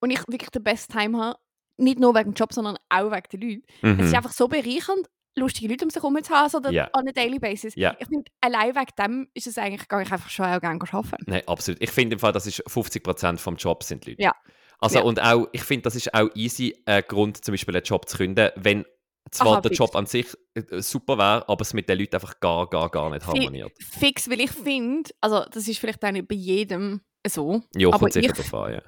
und 0.00 0.10
ich 0.10 0.20
wirklich 0.28 0.50
den 0.50 0.62
best 0.62 0.90
Time 0.90 1.18
habe, 1.18 1.38
nicht 1.76 1.98
nur 1.98 2.14
wegen 2.14 2.30
dem 2.32 2.34
Job, 2.34 2.52
sondern 2.52 2.76
auch 2.88 3.10
wegen 3.10 3.28
den 3.32 3.40
Leuten. 3.40 3.62
Es 4.00 4.04
ist 4.06 4.10
Mhm. 4.10 4.16
einfach 4.16 4.32
so 4.32 4.48
bereichernd, 4.48 5.08
lustige 5.36 5.68
Leute 5.68 5.84
um 5.84 5.90
sich 5.90 6.02
herum 6.02 6.22
zu 6.22 6.32
haben, 6.34 6.48
so 6.50 6.60
Ja. 6.70 6.90
on 6.96 7.08
a 7.08 7.12
daily 7.12 7.38
basis. 7.38 7.74
Ja. 7.76 7.96
Ich 7.98 8.06
finde, 8.06 8.30
allein 8.40 8.74
wegen 8.74 8.86
dem 8.98 9.28
ist 9.34 9.46
es 9.46 9.56
eigentlich, 9.58 9.88
gehe 9.88 10.02
ich 10.02 10.12
einfach 10.12 10.28
schon 10.28 10.46
auch 10.46 10.60
gerne 10.60 10.78
arbeiten. 10.90 11.24
Nein, 11.26 11.42
absolut. 11.46 11.80
Ich 11.82 11.90
finde 11.90 12.14
im 12.14 12.20
Fall, 12.20 12.32
das 12.32 12.46
ist 12.46 12.62
50% 12.68 13.40
vom 13.40 13.56
Job 13.56 13.82
sind 13.82 14.06
Leute. 14.06 14.22
Ja. 14.22 14.32
Also 14.78 14.98
Ja. 14.98 15.04
und 15.04 15.22
auch, 15.22 15.46
ich 15.52 15.62
finde, 15.62 15.84
das 15.84 15.94
ist 15.96 16.12
auch 16.12 16.28
easy 16.34 16.76
ein 16.84 17.02
Grund, 17.08 17.44
zum 17.44 17.52
Beispiel 17.52 17.74
einen 17.74 17.84
Job 17.84 18.08
zu 18.08 18.16
gründen, 18.18 18.50
wenn 18.56 18.84
zwar 19.32 19.54
Aha, 19.54 19.60
der 19.60 19.70
fix. 19.70 19.78
Job 19.78 19.96
an 19.96 20.06
sich 20.06 20.26
äh, 20.54 20.80
super 20.80 21.18
wäre, 21.18 21.48
aber 21.48 21.62
es 21.62 21.74
mit 21.74 21.88
den 21.88 21.98
Leuten 21.98 22.14
einfach 22.16 22.38
gar, 22.38 22.68
gar, 22.68 22.88
gar 22.90 23.10
nicht 23.10 23.26
harmoniert. 23.26 23.72
Fix, 23.80 24.28
weil 24.30 24.40
ich 24.40 24.50
finde, 24.50 25.10
also 25.20 25.44
das 25.50 25.66
ist 25.66 25.78
vielleicht 25.78 26.04
auch 26.04 26.12
nicht 26.12 26.28
bei 26.28 26.34
jedem 26.36 27.00
so, 27.26 27.62
Ja, 27.76 27.88
aber 27.88 27.98
kommt 27.98 28.12
sicher 28.12 28.32
ich- 28.38 28.52
an, 28.54 28.72
ja. 28.74 28.82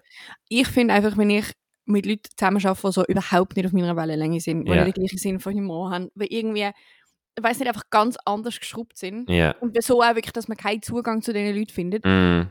ich 0.48 0.68
finde 0.68 0.94
einfach, 0.94 1.16
wenn 1.16 1.30
ich 1.30 1.46
mit 1.86 2.06
Leuten 2.06 2.22
zusammenarbeite, 2.36 2.86
die 2.88 2.92
so 2.92 3.04
überhaupt 3.06 3.56
nicht 3.56 3.66
auf 3.66 3.72
meiner 3.72 3.96
Wellenlänge 3.96 4.40
sind, 4.40 4.64
die 4.66 4.72
Ja. 4.72 4.84
nicht 4.84 4.96
den 4.96 5.02
gleichen 5.04 5.18
Sinn 5.18 5.40
von 5.40 5.54
Humor 5.54 5.90
haben, 5.90 6.10
weil 6.14 6.28
irgendwie, 6.30 6.70
ich 7.36 7.42
weiß 7.44 7.58
nicht, 7.58 7.68
einfach 7.68 7.90
ganz 7.90 8.16
anders 8.24 8.58
geschraubt 8.58 8.96
sind 8.98 9.28
Ja. 9.30 9.54
und 9.60 9.80
so 9.82 10.02
auch 10.02 10.14
wirklich, 10.14 10.32
dass 10.32 10.48
man 10.48 10.56
keinen 10.56 10.82
Zugang 10.82 11.20
zu 11.22 11.32
diesen 11.32 11.54
Leuten 11.56 11.72
findet, 11.72 12.04
Mm, 12.04 12.42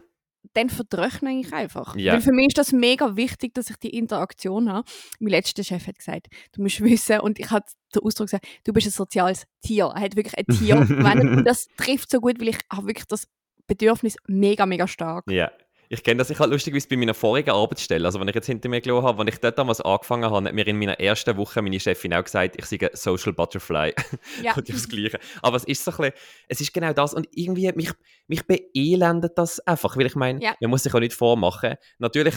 dann 0.53 0.69
verdröchne 0.69 1.39
ich 1.39 1.53
einfach. 1.53 1.95
Ja. 1.95 2.13
Weil 2.13 2.21
für 2.21 2.31
mich 2.31 2.47
ist 2.47 2.57
das 2.57 2.71
mega 2.71 3.15
wichtig, 3.15 3.53
dass 3.53 3.69
ich 3.69 3.77
die 3.77 3.97
Interaktion 3.97 4.71
habe. 4.71 4.87
Mein 5.19 5.31
letzter 5.31 5.63
Chef 5.63 5.87
hat 5.87 5.97
gesagt, 5.97 6.27
du 6.53 6.61
musst 6.61 6.81
wissen, 6.81 7.19
und 7.21 7.39
ich 7.39 7.49
habe 7.49 7.65
den 7.95 8.03
Ausdruck 8.03 8.27
gesagt, 8.27 8.45
du 8.63 8.73
bist 8.73 8.87
ein 8.87 8.91
soziales 8.91 9.45
Tier. 9.61 9.91
Er 9.95 10.01
hat 10.01 10.15
wirklich 10.15 10.37
ein 10.37 10.45
Tier 10.45 10.75
verwendet 10.85 11.37
und 11.37 11.45
das 11.45 11.67
trifft 11.77 12.11
so 12.11 12.19
gut, 12.19 12.39
weil 12.39 12.49
ich 12.49 12.59
habe 12.71 12.87
wirklich 12.87 13.07
das 13.07 13.27
Bedürfnis 13.67 14.17
mega, 14.27 14.65
mega 14.65 14.87
stark. 14.87 15.29
ja. 15.29 15.51
Ich 15.93 16.03
kenne 16.03 16.17
das, 16.17 16.31
ich 16.31 16.39
habe 16.39 16.49
lustigerweise 16.49 16.87
bei 16.87 16.97
meiner 16.97 17.13
vorigen 17.13 17.51
Arbeitsstelle, 17.51 18.03
also 18.03 18.19
wenn 18.19 18.27
ich 18.27 18.33
jetzt 18.33 18.47
hinter 18.47 18.67
mir 18.67 18.81
gelassen 18.81 19.05
habe, 19.05 19.21
als 19.21 19.31
ich 19.35 19.39
dort 19.39 19.59
damals 19.59 19.79
angefangen 19.79 20.25
habe, 20.25 20.47
hat 20.47 20.53
mir 20.55 20.65
in 20.67 20.79
meiner 20.79 20.99
ersten 20.99 21.37
Woche 21.37 21.61
meine 21.61 21.79
Chefin 21.79 22.15
auch 22.15 22.23
gesagt, 22.23 22.55
ich 22.57 22.65
sei 22.65 22.79
ein 22.81 22.89
Social 22.93 23.31
Butterfly. 23.31 23.93
Ja. 24.41 24.53
Und 24.57 24.67
das 24.69 24.89
Gleiche. 24.89 25.19
Aber 25.43 25.57
es 25.57 25.65
ist 25.65 25.85
so 25.85 25.91
ein 25.91 25.97
bisschen, 25.97 26.13
es 26.47 26.61
ist 26.61 26.73
genau 26.73 26.93
das 26.93 27.13
und 27.13 27.27
irgendwie, 27.31 27.71
mich, 27.73 27.91
mich 28.27 28.41
beelendet 28.47 29.37
das 29.37 29.59
einfach, 29.67 29.95
weil 29.95 30.07
ich 30.07 30.15
meine, 30.15 30.41
Ja. 30.41 30.55
man 30.61 30.71
muss 30.71 30.81
sich 30.81 30.93
auch 30.95 30.99
nicht 30.99 31.13
vormachen. 31.13 31.75
Natürlich 31.99 32.35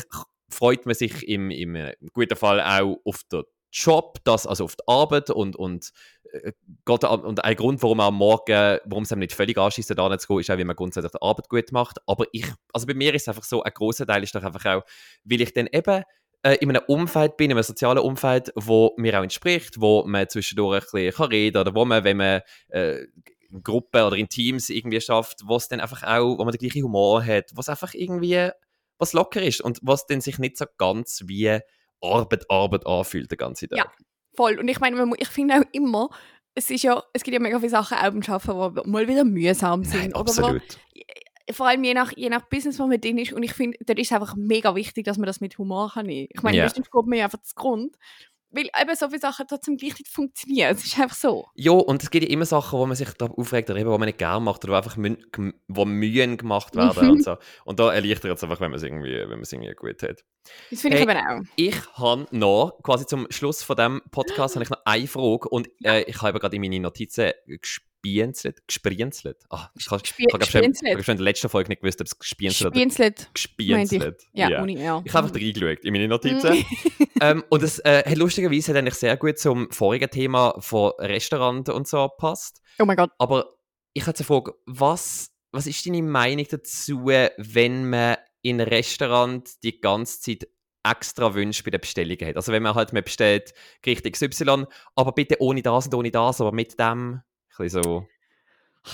freut 0.50 0.84
man 0.84 0.94
sich 0.94 1.26
im, 1.26 1.50
im, 1.50 1.76
äh, 1.76 1.94
im 1.98 2.09
guten 2.12 2.36
Fall 2.36 2.61
auch 2.61 2.98
auf 3.07 3.22
den 3.32 3.42
Job, 3.73 4.19
das, 4.25 4.47
also 4.47 4.64
auf 4.64 4.77
die 4.77 4.85
Arbeit 4.87 5.31
und, 5.31 5.57
und, 5.57 5.93
äh, 6.33 6.53
Gott, 6.85 7.05
und 7.05 7.45
ein 7.45 7.57
Grund, 7.57 7.83
warum 7.83 8.01
am 8.01 8.14
Morgen, 8.14 8.79
warum 8.85 9.03
es 9.03 9.12
einem 9.12 9.21
nicht 9.21 9.35
völlig 9.35 9.59
anschießt, 9.59 9.97
da 9.97 10.09
nicht 10.09 10.21
zu 10.21 10.29
gehen, 10.29 10.41
ist 10.41 10.51
auch, 10.51 10.57
weil 10.57 10.64
man 10.64 10.77
grundsätzlich 10.77 11.12
die 11.12 11.23
Arbeit 11.23 11.49
gut 11.49 11.73
macht. 11.73 11.99
Aber 12.07 12.27
ich, 12.33 12.47
also 12.73 12.87
bei 12.87 12.95
mir 12.95 13.14
ist 13.14 13.23
es 13.23 13.29
einfach 13.29 13.45
so, 13.45 13.62
ein 13.62 13.73
großer 13.73 14.07
Teil 14.07 14.23
ist 14.23 14.35
doch 14.35 14.43
einfach 14.43 14.64
auch, 14.64 14.83
weil 15.25 15.41
ich 15.41 15.53
dann 15.53 15.69
eben 15.73 16.03
äh, 16.43 16.55
in 16.61 16.71
einem 16.71 16.83
Umfeld 16.87 17.37
bin, 17.37 17.51
in 17.51 17.57
einem 17.57 17.64
sozialen 17.64 17.99
Umfeld, 17.99 18.53
wo 18.55 18.95
mir 18.97 19.19
auch 19.19 19.23
entspricht, 19.23 19.81
wo 19.81 20.05
man 20.07 20.29
zwischendurch 20.29 20.85
ein 20.85 20.89
bisschen 20.93 21.12
kann 21.12 21.29
reden 21.29 21.59
oder 21.59 21.75
wo 21.75 21.85
man, 21.85 22.05
wenn 22.05 22.17
man 22.17 22.43
äh, 22.69 23.05
in 23.51 23.62
Gruppen 23.62 24.03
oder 24.03 24.17
in 24.17 24.29
Teams 24.29 24.69
irgendwie 24.69 25.01
schafft, 25.01 25.41
wo 25.45 25.57
es 25.57 25.69
dann 25.69 25.81
einfach 25.81 26.03
auch, 26.03 26.39
wo 26.39 26.45
man 26.45 26.53
den 26.53 26.59
gleichen 26.59 26.85
Humor 26.85 27.25
hat, 27.25 27.51
was 27.55 27.69
einfach 27.69 27.95
irgendwie 27.95 28.51
was 28.99 29.12
locker 29.12 29.43
ist 29.43 29.61
und 29.61 29.79
was 29.83 30.07
dann 30.07 30.21
sich 30.21 30.39
nicht 30.39 30.57
so 30.57 30.64
ganz 30.79 31.25
wie 31.27 31.61
Arbeit, 32.03 32.51
Arbeit 32.51 32.86
anfühlt 32.86 33.30
den 33.30 33.38
ganzen 33.38 33.68
Tag. 33.68 33.78
Ja. 33.78 33.92
Voll. 34.34 34.59
Und 34.59 34.68
ich 34.68 34.80
meine, 34.80 34.97
man 34.97 35.12
ich 35.18 35.28
finde 35.28 35.55
auch 35.57 35.64
immer, 35.72 36.11
es 36.55 36.70
ist 36.70 36.82
ja, 36.82 37.03
es 37.12 37.22
gibt 37.22 37.34
ja 37.34 37.40
mega 37.40 37.59
viele 37.59 37.70
Sachen 37.70 37.99
auch 37.99 38.03
beim 38.11 38.22
Arbeiten, 38.26 38.82
die 38.84 38.90
mal 38.90 39.09
wieder 39.09 39.24
mühsam 39.24 39.84
sind. 39.84 40.01
Nein, 40.01 40.14
absolut. 40.14 40.62
Wo, 40.62 41.53
vor 41.53 41.68
allem 41.68 41.84
je 41.84 41.94
nach, 41.94 42.12
je 42.16 42.28
nach 42.28 42.49
Business, 42.49 42.78
wo 42.78 42.86
man 42.86 43.01
drin 43.01 43.18
ist. 43.18 43.32
Und 43.32 43.42
ich 43.42 43.53
finde, 43.53 43.78
dort 43.86 43.99
ist 43.99 44.09
es 44.11 44.12
einfach 44.12 44.34
mega 44.36 44.74
wichtig, 44.74 45.05
dass 45.05 45.16
man 45.18 45.26
das 45.26 45.40
mit 45.40 45.57
Humor 45.59 45.92
kann. 45.94 46.09
Ich 46.09 46.42
meine, 46.42 46.57
Ja. 46.57 46.64
meistens 46.64 46.90
geht 46.90 47.07
mir 47.07 47.24
einfach 47.24 47.40
zu 47.42 47.55
Grund. 47.55 47.97
Weil 48.51 48.70
eben 48.80 48.94
so 48.94 49.09
viele 49.09 49.20
Sachen 49.20 49.47
trotzdem 49.49 49.76
gleich 49.76 49.99
nicht 49.99 50.09
funktionieren. 50.09 50.74
Es 50.74 50.84
ist 50.84 50.99
einfach 50.99 51.16
so. 51.16 51.47
Ja, 51.55 51.72
und 51.72 52.03
es 52.03 52.11
gibt 52.11 52.24
ja 52.24 52.30
immer 52.30 52.47
Sachen, 52.47 52.78
wo 52.78 52.86
man 52.86 52.97
sich 52.97 53.09
da 53.14 53.26
aufregt 53.26 53.68
oder 53.70 53.78
eben, 53.80 53.90
wo 53.90 53.99
man 53.99 54.07
nicht 54.07 54.18
gerne 54.18 54.40
macht 54.40 54.64
oder 54.64 54.74
wo 54.74 54.76
einfach 54.76 54.97
mü 54.97 55.16
wo 55.68 55.84
Mühen 55.84 56.36
gemacht 56.36 56.74
werden 56.76 57.05
Mhm. 57.05 57.11
und 57.12 57.24
so. 57.24 57.36
Und 57.64 57.80
da 57.80 57.92
erleichtert 57.92 58.36
es 58.36 58.42
einfach, 58.44 58.61
wenn 58.61 58.70
man 58.70 58.76
es 58.78 58.82
irgendwie, 58.84 59.12
wenn 59.20 59.28
man 59.30 59.40
es 59.42 59.53
irgendwie 59.53 59.74
gut 59.74 60.03
hat. 60.03 60.24
Das 60.70 60.80
finde 60.80 60.97
Hey. 60.99 61.05
ich 61.05 61.11
eben 61.11 61.18
auch. 61.26 61.40
Ich 61.57 61.94
habe 61.94 62.26
noch, 62.30 62.78
quasi 62.82 63.05
zum 63.07 63.26
Schluss 63.30 63.62
von 63.64 63.76
diesem 63.76 64.03
Podcast, 64.12 64.55
habe 64.55 64.62
ich 64.64 64.70
noch 64.70 64.80
eine 64.84 65.07
Frage 65.09 65.49
und 65.49 65.68
äh, 65.84 66.03
ich 66.03 66.22
habe 66.22 66.38
gerade 66.38 66.55
in 66.55 66.62
meine 66.62 66.78
Notizen 66.80 67.32
gespienzelt, 68.07 68.66
gesprienzelt. 68.66 69.44
Ah, 69.50 69.68
ich 69.74 69.90
habe 69.90 70.04
schon, 70.04 70.38
gespienzelt. 70.38 71.09
in 71.09 71.16
der 71.16 71.24
letzten 71.24 71.48
Folge 71.48 71.68
nicht 71.68 71.82
gewusst, 71.82 72.00
ob 72.00 72.07
es 72.07 72.18
gespienzelt 72.18 72.68
oder 72.68 72.78
meinte 72.78 73.04
ich. 73.04 73.32
gespienzelt. 73.32 74.22
Ja, 74.32 74.50
Ja. 74.50 74.62
Uni, 74.62 74.80
ja. 74.80 75.02
Ich 75.04 75.12
habe 75.12 75.26
einfach 75.26 75.40
reingeschaut 75.40 75.84
in 75.84 75.92
meine 75.92 76.09
Notizen. 76.09 76.54
Mhm. 76.54 76.64
ähm, 77.20 77.44
und 77.48 77.62
es 77.62 77.78
äh, 77.80 78.04
hat 78.07 78.16
lustigerweise 78.16 78.72
hat 78.72 78.78
eigentlich 78.78 78.94
sehr 78.94 79.16
gut 79.16 79.38
zum 79.38 79.70
vorigen 79.70 80.11
Thema 80.11 80.54
von 80.61 80.92
Restaurant 80.98 81.68
und 81.68 81.88
so 81.88 82.09
passt. 82.09 82.61
Oh 82.78 82.84
mein 82.84 82.96
Gott. 82.96 83.11
Aber 83.18 83.57
ich 83.92 84.07
habe 84.07 84.16
eine 84.16 84.24
Frage, 84.24 84.54
was, 84.66 85.32
was 85.52 85.66
ist 85.66 85.86
deine 85.86 86.02
Meinung 86.02 86.46
dazu, 86.50 87.07
wenn 87.07 87.88
man 87.88 88.16
in 88.42 88.61
Restaurant 88.61 89.62
die 89.62 89.80
ganze 89.80 90.20
Zeit 90.20 90.48
extra 90.84 91.34
Wünsche 91.34 91.64
bei 91.64 91.70
den 91.70 91.80
Bestellungen 91.80 92.28
hat? 92.28 92.36
Also 92.36 92.52
wenn 92.52 92.62
man 92.62 92.74
halt 92.74 92.92
man 92.92 93.02
bestellt 93.02 93.52
Gericht 93.82 94.11
XY, 94.11 94.66
aber 94.94 95.12
bitte 95.12 95.36
ohne 95.40 95.62
das 95.62 95.86
und 95.86 95.94
ohne 95.94 96.11
das, 96.11 96.40
aber 96.40 96.52
mit 96.52 96.78
dem 96.78 97.22
bisschen 97.59 97.82
so... 97.82 98.07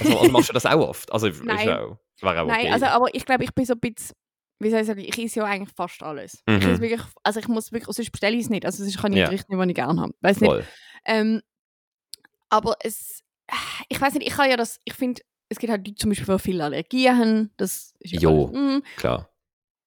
Also, 0.00 0.18
also 0.18 0.32
machst 0.32 0.48
du 0.48 0.52
das 0.54 0.66
auch 0.66 0.88
oft? 0.88 1.12
Also 1.12 1.28
Nein. 1.44 1.68
auch, 1.68 1.98
wäre 2.20 2.40
auch 2.40 2.46
okay. 2.46 2.64
Nein, 2.64 2.72
also, 2.72 2.86
aber 2.86 3.14
ich 3.14 3.24
glaube, 3.24 3.44
ich 3.44 3.54
bin 3.54 3.64
so 3.64 3.74
ein 3.74 3.78
bisschen, 3.80 4.16
wie 4.58 4.68
soll 4.70 4.80
ich 4.80 4.86
sagen, 4.88 4.98
ich 4.98 5.16
esse 5.16 5.38
ja 5.38 5.44
eigentlich 5.44 5.72
fast 5.76 6.02
alles. 6.02 6.42
Ich 6.48 6.64
Mhm. 6.64 6.70
esse 6.72 6.80
wirklich, 6.80 7.00
also 7.22 7.38
ich 7.38 7.46
muss 7.46 7.70
wirklich, 7.70 7.94
sonst 7.94 8.10
bestelle 8.10 8.34
ich 8.36 8.42
es 8.42 8.50
nicht. 8.50 8.66
Also 8.66 8.82
sonst 8.82 8.98
kann 8.98 9.12
ich. 9.12 9.24
Gericht 9.24 9.48
nicht, 9.48 9.56
was 9.56 9.68
ich 9.68 9.74
gerne 9.76 10.00
habe. 10.00 10.12
Weiß 10.20 10.40
nicht. 10.40 10.64
Ähm, 11.04 11.42
aber 12.48 12.76
es, 12.80 13.22
ich 13.88 14.00
weiß 14.00 14.14
nicht, 14.14 14.26
ich 14.26 14.34
kann 14.34 14.50
ja 14.50 14.56
das, 14.56 14.80
ich 14.84 14.94
finde, 14.94 15.22
es 15.48 15.58
gibt 15.58 15.70
halt 15.70 15.86
Leute 15.86 15.96
zum 15.96 16.10
Beispiel, 16.10 16.34
die 16.36 16.42
viele 16.42 16.64
Allergien 16.64 17.16
haben. 17.18 17.50
Das 17.56 17.94
ist 18.00 18.14
ja 18.14 18.20
Jo. 18.20 18.46
alles, 18.48 18.58
mm, 18.58 18.82
Klar. 18.96 19.28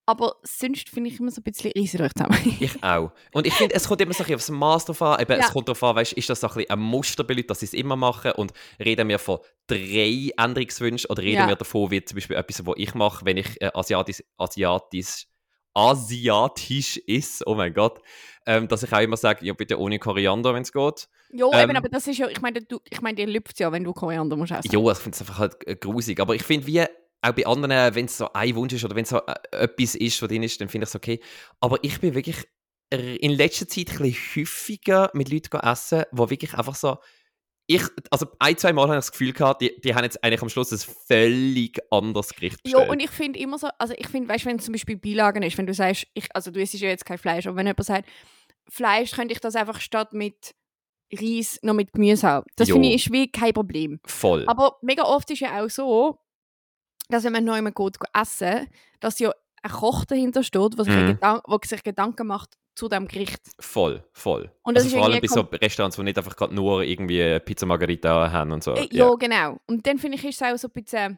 Aber 0.07 0.37
sonst 0.41 0.89
finde 0.89 1.09
ich 1.09 1.19
immer 1.19 1.29
so 1.31 1.41
ein 1.41 1.43
bisschen 1.43 1.71
riesig 1.73 2.01
euch 2.01 2.13
zusammen. 2.13 2.37
Ich 2.59 2.81
auch. 2.83 3.11
Und 3.33 3.45
ich 3.45 3.53
finde, 3.53 3.75
es 3.75 3.87
kommt 3.87 4.01
immer 4.01 4.13
so 4.13 4.23
ein 4.23 4.27
bisschen 4.27 4.35
aufs 4.35 4.49
Maß 4.49 4.85
drauf 4.85 5.01
an. 5.01 5.21
Eben, 5.21 5.33
Ja. 5.33 5.45
Es 5.45 5.51
kommt 5.51 5.67
darauf 5.67 5.83
an, 5.83 5.95
weißt, 5.97 6.13
ist 6.13 6.29
das 6.29 6.39
so 6.39 6.47
ein, 6.47 6.53
bisschen 6.55 6.69
ein 6.71 6.79
Muster 6.79 7.23
bei 7.25 7.33
Leuten, 7.33 7.47
dass 7.47 7.59
sie 7.59 7.65
es 7.67 7.73
immer 7.73 7.95
machen? 7.95 8.31
Und 8.31 8.53
reden 8.79 9.09
wir 9.09 9.19
von 9.19 9.39
drei 9.67 10.31
Änderungswünschen 10.37 11.09
oder 11.11 11.21
reden 11.21 11.41
Ja. 11.41 11.47
wir 11.47 11.55
davon, 11.57 11.91
wie 11.91 12.03
zum 12.03 12.15
Beispiel 12.15 12.37
etwas, 12.37 12.65
was 12.65 12.75
ich 12.77 12.95
mache, 12.95 13.25
wenn 13.25 13.37
ich 13.37 13.61
äh, 13.61 13.69
asiatisch, 13.73 14.23
asiatisch, 14.37 15.27
asiatisch 15.73 16.97
ist, 16.97 17.45
oh 17.45 17.55
mein 17.55 17.73
Gott, 17.73 17.99
ähm, 18.45 18.67
dass 18.67 18.83
ich 18.83 18.91
auch 18.93 18.99
immer 18.99 19.17
sage, 19.17 19.45
ja 19.45 19.53
bitte 19.53 19.79
ohne 19.79 19.99
Koriander, 19.99 20.53
wenn 20.53 20.63
es 20.63 20.71
geht. 20.71 21.07
ja, 21.31 21.45
Ähm, 21.53 21.69
eben, 21.69 21.77
aber 21.77 21.89
das 21.89 22.07
ist 22.07 22.17
ja, 22.17 22.27
ich 22.29 22.41
meine, 22.41 22.61
du, 22.61 22.79
ich 22.89 23.01
meine, 23.01 23.15
dir 23.15 23.27
lüpft 23.27 23.59
ja, 23.59 23.71
wenn 23.71 23.83
du 23.83 23.93
Koriander 23.93 24.35
musst 24.37 24.53
essen. 24.53 24.69
Ja, 24.71 24.91
ich 24.91 24.97
finde 24.97 25.15
es 25.15 25.21
einfach 25.21 25.37
halt 25.37 25.67
äh, 25.67 25.75
grusig. 25.75 26.19
Aber 26.19 26.33
ich 26.33 26.43
finde, 26.43 26.65
wie 26.67 26.83
auch 27.29 27.35
bei 27.35 27.45
anderen, 27.45 27.95
wenn 27.95 28.05
es 28.05 28.17
so 28.17 28.31
ein 28.33 28.55
Wunsch 28.55 28.73
ist 28.73 28.83
oder 28.83 28.95
wenn 28.95 29.03
es 29.03 29.09
so 29.09 29.17
äh, 29.17 29.35
etwas 29.51 29.95
ist, 29.95 30.21
was 30.21 30.29
drin 30.29 30.43
ist, 30.43 30.59
dann 30.61 30.69
finde 30.69 30.85
ich 30.85 30.89
es 30.89 30.95
okay. 30.95 31.19
Aber 31.59 31.77
ich 31.83 31.99
bin 31.99 32.15
wirklich 32.15 32.45
in 32.89 33.31
letzter 33.31 33.67
Zeit 33.67 33.89
ein 33.91 33.97
bisschen 33.97 34.43
häufiger 34.43 35.11
mit 35.13 35.29
Leuten 35.29 35.57
essen, 35.57 36.03
wo 36.11 36.29
wirklich 36.29 36.53
einfach 36.53 36.75
so. 36.75 36.97
Ich, 37.69 37.83
also 38.11 38.27
ein, 38.39 38.57
zwei 38.57 38.71
Mal 38.71 38.83
habe 38.83 38.93
ich 38.93 38.99
das 38.99 39.11
Gefühl 39.11 39.33
gehabt, 39.33 39.61
die, 39.61 39.77
die 39.81 39.93
haben 39.93 40.05
jetzt 40.05 40.23
eigentlich 40.23 40.41
am 40.41 40.47
Schluss 40.47 40.71
ein 40.71 40.79
völlig 41.05 41.79
anderes 41.91 42.29
Gericht 42.29 42.59
Ja, 42.63 42.77
bestellt. 42.79 42.89
und 42.89 42.99
ich 43.01 43.09
finde 43.09 43.39
immer 43.39 43.57
so, 43.59 43.67
also 43.77 43.93
ich 43.97 44.07
finde, 44.07 44.29
weißt 44.29 44.45
du, 44.45 44.49
wenn 44.49 44.55
es 44.55 44.63
zum 44.63 44.71
Beispiel 44.71 44.95
Beilagen 44.95 45.43
ist, 45.43 45.57
wenn 45.57 45.67
du 45.67 45.73
sagst, 45.73 46.07
ich, 46.13 46.33
also 46.33 46.49
du 46.49 46.61
isst 46.61 46.75
ja 46.75 46.87
jetzt 46.87 47.05
kein 47.05 47.17
Fleisch, 47.17 47.45
aber 47.45 47.57
wenn 47.57 47.67
jemand 47.67 47.83
sagt, 47.85 48.07
Fleisch, 48.69 49.11
könnte 49.11 49.33
ich 49.33 49.41
das 49.41 49.57
einfach 49.57 49.81
statt 49.81 50.13
mit 50.13 50.55
Reis 51.13 51.59
noch 51.61 51.73
mit 51.73 51.91
Gemüse 51.91 52.25
haben. 52.25 52.47
Das 52.55 52.69
finde 52.69 52.87
ich 52.87 53.05
ist 53.07 53.11
wie 53.11 53.29
kein 53.29 53.51
Problem. 53.53 53.99
Voll. 54.05 54.45
Aber 54.47 54.77
mega 54.81 55.03
oft 55.03 55.29
ist 55.29 55.41
ja 55.41 55.61
auch 55.61 55.69
so, 55.69 56.19
dass 57.09 57.23
wenn 57.23 57.33
man 57.33 57.43
neu 57.45 57.61
mal 57.61 57.71
geht 57.71 57.97
essen, 58.13 58.67
dass 58.99 59.19
ja 59.19 59.31
ein 59.63 59.71
Koch 59.71 60.05
dahinter 60.05 60.43
steht, 60.43 60.77
der 60.77 60.85
sich, 60.85 60.93
Mhm. 60.93 61.17
Wo 61.45 61.59
sich 61.63 61.83
Gedanken 61.83 62.27
macht 62.27 62.57
zu 62.75 62.87
dem 62.87 63.07
Gericht. 63.07 63.41
Voll, 63.59 64.03
voll. 64.13 64.51
Und 64.61 64.75
das 64.77 64.83
also 64.83 64.95
ist 64.95 64.99
vor 64.99 65.09
allem 65.11 65.19
bei 65.21 65.27
so 65.27 65.41
Restaurants, 65.41 65.95
die 65.95 66.03
nicht 66.03 66.17
einfach 66.17 66.35
gerade 66.35 66.53
nur 66.53 66.83
irgendwie 66.83 67.39
Pizza 67.39 67.65
Margarita 67.65 68.31
haben 68.31 68.51
und 68.51 68.63
so. 68.63 68.75
Äh, 68.75 68.87
ja, 68.91 69.11
genau. 69.15 69.57
Und 69.65 69.85
dann 69.87 69.97
finde 69.97 70.17
ich, 70.17 70.25
ist 70.25 70.41
es 70.41 70.47
auch 70.47 70.57
so 70.57 70.67
ein 70.67 70.71
bisschen... 70.83 71.17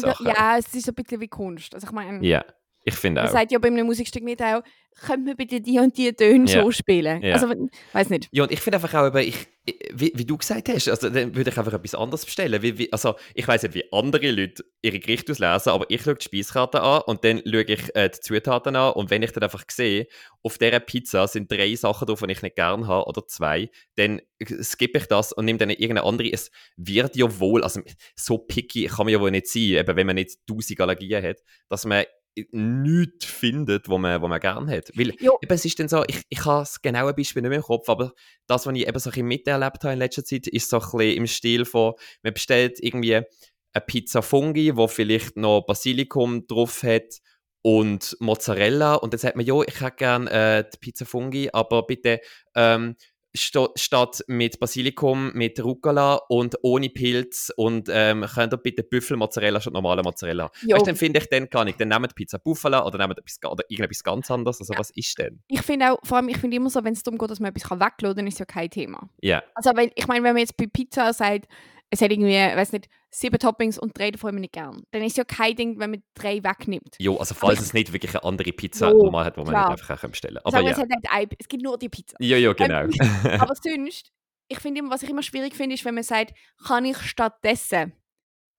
sich 0.00 0.18
da- 0.24 0.32
Ja, 0.32 0.58
es 0.58 0.74
ist 0.74 0.86
so 0.86 0.90
ein 0.92 0.94
bisschen 0.96 1.20
wie 1.20 1.28
Kunst. 1.28 1.74
Also 1.74 1.86
ich 1.86 1.92
meine, 1.92 2.26
Ja, 2.26 2.44
ich 2.84 2.94
finde 2.94 3.20
Man 3.20 3.28
auch. 3.28 3.32
sagt 3.32 3.52
ja 3.52 3.58
bei 3.58 3.68
einem 3.68 3.86
Musikstück 3.86 4.22
nicht 4.24 4.42
auch, 4.42 4.62
könnte 5.06 5.26
man 5.28 5.36
bitte 5.36 5.60
die 5.60 5.78
und 5.78 5.96
die 5.96 6.12
Töne 6.12 6.50
Ja. 6.50 6.62
so 6.62 6.70
spielen? 6.72 7.22
Ja. 7.22 7.34
Also, 7.34 7.46
weiß 7.92 8.10
nicht. 8.10 8.28
Ja, 8.32 8.42
und 8.42 8.52
ich 8.52 8.60
finde 8.60 8.78
einfach 8.78 8.92
auch, 8.94 9.06
eben, 9.06 9.18
ich, 9.28 9.36
ich- 9.64 9.78
wie, 9.94 10.12
wie 10.14 10.24
du 10.24 10.36
gesagt 10.36 10.68
hast, 10.68 10.88
also, 10.88 11.08
dann 11.10 11.34
würde 11.36 11.50
ich 11.50 11.56
einfach 11.58 11.72
etwas 11.72 11.94
anderes 11.94 12.24
bestellen. 12.24 12.60
Wie, 12.60 12.76
wie, 12.76 12.92
also, 12.92 13.14
ich 13.34 13.46
weiß 13.46 13.62
nicht, 13.62 13.74
wie 13.74 13.84
andere 13.92 14.30
Leute 14.32 14.64
ihre 14.82 14.98
Gerichte 14.98 15.32
auslesen, 15.32 15.70
aber 15.72 15.86
ich 15.88 16.02
schaue 16.02 16.16
die 16.16 16.24
Speiskarte 16.24 16.82
an 16.82 17.02
und 17.06 17.24
dann 17.24 17.40
schaue 17.46 17.62
ich 17.62 17.94
äh, 17.94 18.08
die 18.10 18.20
Zutaten 18.20 18.74
an. 18.76 18.92
Und 18.94 19.10
wenn 19.10 19.22
ich 19.22 19.30
dann 19.32 19.44
einfach 19.44 19.64
sehe, 19.70 20.06
auf 20.42 20.58
dieser 20.58 20.80
Pizza 20.80 21.28
sind 21.28 21.50
drei 21.52 21.74
Sachen 21.76 22.06
drauf, 22.06 22.22
die 22.26 22.32
ich 22.32 22.42
nicht 22.42 22.56
gerne 22.56 22.86
habe, 22.86 23.06
oder 23.08 23.26
zwei, 23.26 23.70
dann 23.94 24.20
skippe 24.62 24.98
ich 24.98 25.06
das 25.06 25.32
und 25.32 25.44
nehme 25.44 25.58
dann 25.58 25.70
irgendeine 25.70 26.04
andere. 26.04 26.30
Es 26.32 26.50
wird 26.76 27.14
ja 27.16 27.38
wohl, 27.38 27.62
also 27.62 27.80
so 28.16 28.38
picky 28.38 28.86
kann 28.86 29.06
man 29.06 29.12
ja 29.12 29.20
wohl 29.20 29.30
nicht 29.30 29.46
sein, 29.46 29.62
eben 29.62 29.96
wenn 29.96 30.06
man 30.06 30.16
nicht 30.16 30.38
tausend 30.46 30.80
Allergien 30.80 31.22
hat, 31.22 31.36
dass 31.68 31.84
man 31.86 32.04
nichts 32.50 33.24
findet, 33.24 33.88
wo 33.88 33.98
man, 33.98 34.22
wo 34.22 34.28
man 34.28 34.40
gerne 34.40 34.76
hat. 34.76 34.90
Weil 34.94 35.14
Jo. 35.20 35.38
eben, 35.42 35.52
es 35.52 35.64
ist 35.64 35.78
dann 35.78 35.88
so, 35.88 36.04
ich, 36.06 36.22
ich 36.28 36.44
habe 36.44 36.60
das 36.60 36.80
genaue 36.82 37.14
Beispiel 37.14 37.42
nicht 37.42 37.50
mehr 37.50 37.58
im 37.58 37.64
Kopf, 37.64 37.88
aber 37.88 38.12
das, 38.46 38.66
was 38.66 38.74
ich 38.74 38.86
eben 38.86 38.98
so 38.98 39.10
ein 39.10 39.12
bisschen 39.12 39.26
miterlebt 39.26 39.84
habe 39.84 39.92
in 39.92 39.98
letzter 39.98 40.24
Zeit, 40.24 40.46
ist 40.46 40.70
so 40.70 40.78
ein 40.78 40.82
bisschen 40.82 41.16
im 41.16 41.26
Stil 41.26 41.64
von, 41.64 41.94
man 42.22 42.34
bestellt 42.34 42.78
irgendwie 42.80 43.16
eine 43.16 43.84
Pizza 43.86 44.22
Fungi, 44.22 44.76
wo 44.76 44.88
vielleicht 44.88 45.36
noch 45.36 45.62
Basilikum 45.62 46.46
drauf 46.46 46.82
hat 46.82 47.20
und 47.62 48.16
Mozzarella 48.20 48.94
und 48.94 49.12
dann 49.12 49.18
sagt 49.18 49.36
man, 49.36 49.44
jo, 49.44 49.62
ich 49.62 49.80
hätte 49.80 49.96
gerne 49.96 50.30
äh, 50.30 50.64
die 50.72 50.78
Pizza 50.78 51.04
Fungi, 51.04 51.50
aber 51.52 51.86
bitte 51.86 52.20
ähm, 52.54 52.96
statt 53.34 54.24
mit 54.26 54.58
Basilikum, 54.58 55.32
mit 55.34 55.62
Rucola 55.62 56.16
und 56.28 56.56
ohne 56.62 56.88
Pilz 56.88 57.52
und 57.56 57.88
ähm, 57.90 58.26
könnt 58.34 58.52
ihr 58.52 58.56
bitte 58.56 58.82
Büffelmozzarella 58.82 59.60
statt 59.60 59.72
normale 59.72 60.02
Mozzarella. 60.02 60.50
Jo. 60.62 60.76
Weißt 60.76 60.86
dann 60.86 60.96
finde 60.96 61.20
ich, 61.20 61.28
dann 61.28 61.48
kann 61.48 61.68
ich, 61.68 61.76
dann 61.76 61.88
nehmt 61.88 62.14
Pizza 62.14 62.38
Buffalo 62.38 62.84
oder 62.84 62.98
nehmt 62.98 63.18
etwas, 63.18 63.38
oder 63.44 63.64
irgendetwas 63.68 64.02
ganz 64.02 64.30
anderes. 64.30 64.60
Also, 64.60 64.74
was 64.76 64.90
ist 64.90 65.18
denn? 65.18 65.40
Ich 65.48 65.62
finde 65.62 65.92
auch, 65.92 65.98
vor 66.02 66.18
allem, 66.18 66.28
ich 66.28 66.38
finde 66.38 66.56
immer 66.56 66.70
so, 66.70 66.82
wenn 66.82 66.92
es 66.92 67.02
darum 67.02 67.18
geht, 67.18 67.30
dass 67.30 67.40
man 67.40 67.52
etwas 67.54 67.70
weglassen 67.70 67.96
kann, 67.98 68.16
dann 68.16 68.26
ist 68.26 68.38
ja 68.38 68.44
kein 68.44 68.70
Thema. 68.70 69.08
Ja, 69.20 69.42
Also, 69.54 69.70
wenn, 69.74 69.90
ich 69.94 70.06
meine, 70.06 70.24
wenn 70.24 70.32
man 70.32 70.40
jetzt 70.40 70.56
bei 70.56 70.66
Pizza 70.66 71.12
sagt, 71.12 71.46
es 71.90 72.00
hat 72.00 72.10
irgendwie, 72.12 72.34
weiß 72.34 72.72
nicht, 72.72 72.88
sieben 73.10 73.38
Toppings 73.38 73.78
und 73.78 73.98
drei 73.98 74.10
davon 74.12 74.34
wir 74.34 74.40
nicht 74.40 74.52
gern, 74.52 74.84
dann 74.92 75.02
ist 75.02 75.16
ja 75.16 75.24
kein 75.24 75.56
Ding, 75.56 75.78
wenn 75.80 75.90
man 75.90 76.02
drei 76.14 76.42
wegnimmt. 76.42 76.94
jo, 76.98 77.16
also 77.16 77.34
falls 77.34 77.60
es 77.60 77.72
nicht 77.72 77.92
wirklich 77.92 78.14
eine 78.14 78.22
andere 78.24 78.52
Pizza 78.52 78.90
Jo, 78.90 79.02
normal 79.04 79.24
hat, 79.24 79.36
wo 79.36 79.42
man 79.42 79.50
klar. 79.50 79.72
nicht 79.72 79.90
einfach 79.90 80.08
bestellen 80.08 80.36
kann. 80.36 80.44
Aber 80.46 80.58
Aber 80.58 80.70
es, 80.70 80.76
ja. 80.76 80.82
hat 80.84 80.90
halt 80.90 81.06
ein, 81.10 81.36
es 81.38 81.48
gibt 81.48 81.62
nur 81.64 81.76
die 81.78 81.88
Pizza. 81.88 82.16
Ja, 82.20 82.36
ja, 82.36 82.52
genau. 82.52 82.86
Aber 83.40 83.54
sonst, 83.62 84.12
ich 84.48 84.58
finde, 84.60 84.80
immer, 84.80 84.90
was 84.90 85.02
ich 85.02 85.10
immer 85.10 85.22
schwierig 85.22 85.54
finde, 85.54 85.74
ist, 85.74 85.84
wenn 85.84 85.94
man 85.94 86.04
sagt, 86.04 86.32
kann 86.64 86.84
ich 86.84 86.96
stattdessen. 86.98 87.92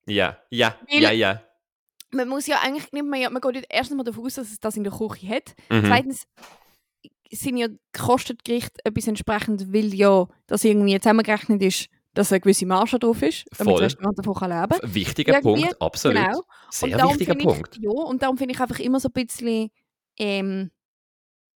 ja, 0.05 0.37
ja, 0.49 0.75
Weil- 0.91 1.01
ja, 1.01 1.11
ja. 1.11 1.41
Man 2.13 2.27
muss 2.27 2.45
ja 2.45 2.59
eigentlich, 2.61 2.91
nimmt 2.91 3.09
man 3.09 3.21
ja, 3.21 3.29
man 3.29 3.41
geht 3.41 3.55
ja 3.55 3.61
erstens 3.69 3.95
mal 3.95 4.03
davon 4.03 4.25
aus, 4.25 4.33
dass 4.35 4.51
es 4.51 4.59
das 4.59 4.75
in 4.75 4.83
der 4.83 4.91
Küche 4.91 5.29
hat. 5.29 5.55
Mhm. 5.69 5.85
Zweitens 5.85 6.27
sind 7.31 7.55
ja 7.55 7.67
kostet 7.97 8.43
Gericht 8.43 8.73
etwas 8.83 9.07
entsprechend, 9.07 9.71
weil 9.73 9.93
ja 9.93 10.27
das 10.47 10.65
irgendwie 10.65 10.99
zusammengerechnet 10.99 11.61
ist, 11.61 11.87
dass 12.13 12.31
eine 12.31 12.41
gewisse 12.41 12.65
Marge 12.65 12.99
drauf 12.99 13.21
ist, 13.21 13.45
damit 13.57 13.73
Voll. 13.73 13.81
das 13.83 13.93
Restaurant 13.93 14.17
davon 14.19 14.49
leben 14.49 14.69
kann. 14.69 14.93
Wichtiger 14.93 15.33
Irgendwie, 15.35 15.61
Punkt, 15.63 15.81
absolut. 15.81 16.17
Genau. 16.17 16.41
Sehr 16.69 16.97
wichtiger 17.09 17.35
ich- 17.37 17.43
Punkt. 17.43 17.77
Ja, 17.81 17.89
und 17.91 18.21
darum 18.21 18.37
finde 18.37 18.53
ich 18.53 18.59
einfach 18.59 18.79
immer 18.79 18.99
so 18.99 19.09
ein 19.09 19.13
bisschen, 19.13 19.69
ähm, 20.19 20.71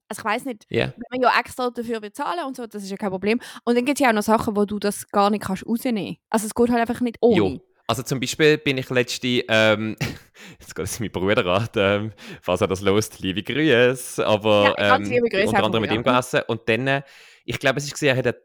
also 0.08 0.22
ich 0.22 0.26
weiß 0.26 0.45
nicht, 0.45 0.66
Ja. 0.70 0.93
wenn 0.95 1.20
man 1.20 1.22
ja 1.22 1.39
extra 1.39 1.70
dafür 1.70 1.99
bezahlen 1.99 2.45
und 2.45 2.56
so, 2.56 2.68
das 2.68 2.84
ist 2.84 2.89
ja 2.91 2.97
kein 2.97 3.10
Problem. 3.10 3.39
Und 3.64 3.76
dann 3.76 3.86
gibt 3.86 3.99
es 3.99 4.03
ja 4.03 4.10
auch 4.10 4.14
noch 4.14 4.22
Sachen, 4.24 4.56
wo 4.56 4.66
du 4.66 4.80
das 4.80 5.08
gar 5.10 5.30
nicht 5.30 5.43
kannst 5.43 5.66
rausnehmen. 5.66 6.18
Also 6.30 6.45
es 6.47 6.53
geht 6.53 6.70
halt 6.70 6.80
einfach 6.80 7.01
nicht 7.01 7.18
ohne. 7.22 7.36
Jo. 7.38 7.60
Also 7.88 8.01
zum 8.01 8.20
Beispiel 8.20 8.58
bin 8.58 8.78
ich 8.80 8.89
letzte, 8.89 9.28
ähm, 9.47 9.95
jetzt 10.60 10.74
geht 10.76 10.86
es 10.86 10.99
mein 10.99 11.12
Bruder 11.12 11.45
an, 11.45 11.68
ähm, 11.76 12.14
falls 12.41 12.62
er 12.62 12.68
das 12.68 12.82
lost, 12.82 13.20
liebe 13.20 13.43
Grüße, 13.43 14.26
aber 14.26 14.74
Ja, 14.78 14.95
ähm, 14.95 15.03
liebe 15.03 15.28
Grüße 15.28 15.47
unter 15.49 15.64
anderem 15.64 15.82
mit 15.84 15.91
ihm 15.91 16.01
gegessen 16.03 16.41
und 16.47 16.68
dann, 16.68 16.88
äh, 16.88 17.01
ich 17.43 17.60
glaube, 17.60 17.78
es 17.78 17.86
ist 17.86 17.93
gesehen, 17.93 18.18
er 18.18 18.24
hat 18.26 18.36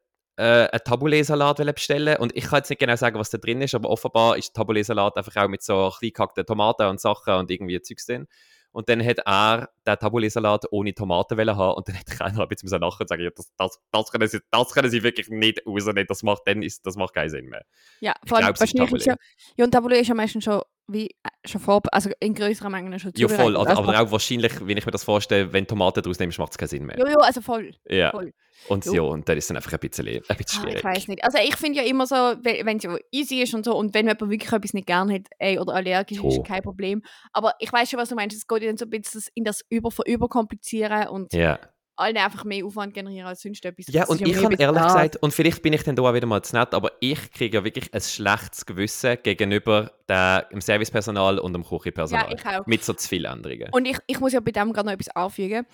äh, 0.40 0.68
einen 0.72 0.80
Tabbouleh-Salat 0.84 1.58
wollen 1.58 1.74
bestellen 1.74 2.16
und 2.16 2.34
ich 2.34 2.44
kann 2.44 2.58
jetzt 2.58 2.70
nicht 2.70 2.78
genau 2.78 2.96
sagen, 2.96 3.18
was 3.18 3.28
da 3.28 3.36
drin 3.36 3.60
ist, 3.60 3.74
aber 3.74 3.90
offenbar 3.90 4.38
ist 4.38 4.48
der 4.48 4.62
Tabbouleh-Salat 4.62 5.16
einfach 5.16 5.36
auch 5.36 5.48
mit 5.48 5.62
so 5.62 5.92
klein 5.98 6.12
gehackten 6.14 6.46
Tomaten 6.46 6.86
und 6.86 6.98
Sachen 7.00 7.34
und 7.34 7.50
irgendwie 7.50 7.80
Zeugs 7.82 8.06
drin. 8.06 8.26
Und 8.72 8.88
dann 8.88 9.04
hat 9.04 9.18
er 9.26 9.68
den 9.96 10.00
Tabbouleh-Salat 10.00 10.66
ohne 10.70 10.94
Tomaten 10.94 11.36
wollen 11.38 11.56
haben 11.56 11.74
und 11.76 11.88
dann 11.88 11.98
hat 11.98 12.06
keiner 12.06 12.40
ein 12.42 12.48
bisschen 12.48 12.68
lachen 12.80 13.00
und 13.02 13.08
sagen, 13.08 13.22
ja, 13.22 13.30
das, 13.34 13.50
das, 13.56 13.78
das, 13.92 14.10
können 14.10 14.28
sie, 14.28 14.40
das 14.50 14.72
können 14.72 14.90
sie 14.90 15.02
wirklich 15.02 15.28
nicht 15.28 15.62
rausnehmen, 15.66 16.06
das 16.08 16.22
macht, 16.22 16.42
dann 16.46 16.62
ist, 16.62 16.84
das 16.86 16.96
macht 16.96 17.14
keinen 17.14 17.30
Sinn 17.30 17.46
mehr. 17.46 17.64
Ja, 18.00 18.14
vor 18.26 18.38
allem 18.38 18.48
wahrscheinlich 18.58 18.92
ist 18.92 19.06
ja, 19.06 19.16
ja, 19.56 19.64
und 19.64 19.70
Tabbouleh 19.70 20.00
ist 20.00 20.08
ja 20.08 20.14
meistens 20.14 20.44
schon, 20.44 20.62
wie, 20.88 21.06
äh, 21.06 21.48
schon 21.48 21.60
vor, 21.60 21.80
also 21.92 22.10
in 22.18 22.34
größeren 22.34 22.72
Mengen 22.72 22.98
schon 22.98 23.12
Ja, 23.16 23.28
voll. 23.28 23.36
zubereitet. 23.54 23.56
Aber, 23.60 23.70
Also- 23.70 23.82
aber 23.82 24.00
auch 24.08 24.12
wahrscheinlich, 24.12 24.66
wenn 24.66 24.76
ich 24.76 24.84
mir 24.86 24.92
das 24.92 25.04
vorstelle, 25.04 25.52
wenn 25.52 25.66
Tomaten 25.66 26.02
draus 26.02 26.18
nimmst, 26.18 26.38
macht 26.38 26.50
es 26.52 26.58
keinen 26.58 26.68
Sinn 26.68 26.86
mehr. 26.86 26.98
Ja, 26.98 27.08
ja, 27.08 27.16
also 27.18 27.40
voll. 27.40 27.72
Ja. 27.88 28.10
voll. 28.10 28.32
Und 28.68 28.84
Jo. 28.84 28.92
ja, 28.92 29.00
und 29.02 29.26
dann 29.26 29.38
ist 29.38 29.44
es 29.44 29.48
dann 29.48 29.56
einfach 29.56 29.72
ein 29.72 29.78
bisschen, 29.78 30.06
ein 30.06 30.20
bisschen 30.20 30.28
Ah, 30.36 30.36
ich 30.38 30.50
schwierig. 30.52 30.84
weiß 30.84 31.08
nicht. 31.08 31.24
Also 31.24 31.38
ich 31.38 31.56
finde 31.56 31.78
ja 31.78 31.84
immer 31.86 32.06
so, 32.06 32.14
wenn 32.14 32.76
es 32.76 32.82
ja 32.82 32.94
easy 33.10 33.40
ist 33.40 33.54
und 33.54 33.64
so 33.64 33.74
und 33.74 33.94
wenn 33.94 34.06
jemand 34.06 34.20
wirklich 34.30 34.52
etwas 34.52 34.74
nicht 34.74 34.86
gern 34.86 35.10
hat 35.10 35.22
ey, 35.38 35.58
oder 35.58 35.72
allergisch 35.76 36.18
ist, 36.18 36.24
Jo. 36.24 36.28
ist 36.28 36.44
kein 36.46 36.60
Problem. 36.62 37.02
Aber 37.32 37.54
ich 37.58 37.72
weiß 37.72 37.88
schon, 37.88 37.98
was 37.98 38.10
du 38.10 38.16
meinst. 38.16 38.36
Es 38.36 38.46
geht 38.46 38.62
dann 38.62 38.76
so 38.76 38.84
ein 38.84 38.90
bisschen 38.90 39.22
in 39.34 39.44
das 39.44 39.62
über 39.70 39.79
überkomplizieren 40.06 41.08
und 41.08 41.32
Ja. 41.32 41.58
allen 41.96 42.16
einfach 42.16 42.44
mehr 42.44 42.64
Aufwand 42.64 42.94
generieren 42.94 43.26
als 43.26 43.42
sonst 43.42 43.64
etwas. 43.64 43.86
ja, 43.88 44.02
Das 44.02 44.08
und 44.10 44.26
ich 44.26 44.42
habe 44.42 44.54
ehrlich 44.56 44.82
gesagt, 44.82 45.16
und 45.16 45.34
vielleicht 45.34 45.62
bin 45.62 45.72
ich 45.74 45.82
dann 45.82 45.96
da 45.96 46.02
auch 46.02 46.14
wieder 46.14 46.26
mal 46.26 46.42
zu 46.42 46.56
nett, 46.56 46.72
aber 46.72 46.92
ich 47.00 47.30
kriege 47.32 47.58
ja 47.58 47.64
wirklich 47.64 47.92
ein 47.92 48.00
schlechtes 48.00 48.64
Gewissen 48.64 49.18
gegenüber 49.22 49.92
der, 50.08 50.42
dem 50.50 50.60
Servicepersonal 50.62 51.38
und 51.38 51.52
dem 51.52 51.62
Küchenpersonal. 51.64 52.30
Ja, 52.30 52.34
ich 52.36 52.46
auch. 52.46 52.66
Mit 52.66 52.82
so 52.84 52.94
zu 52.94 53.06
vielen 53.08 53.30
Änderungen. 53.30 53.68
Und 53.72 53.86
ich, 53.86 53.98
ich 54.06 54.18
muss 54.18 54.32
ja 54.32 54.40
bei 54.40 54.50
dem 54.50 54.72
gerade 54.72 54.86
noch 54.86 54.94
etwas 54.94 55.08
anfügen. 55.14 55.66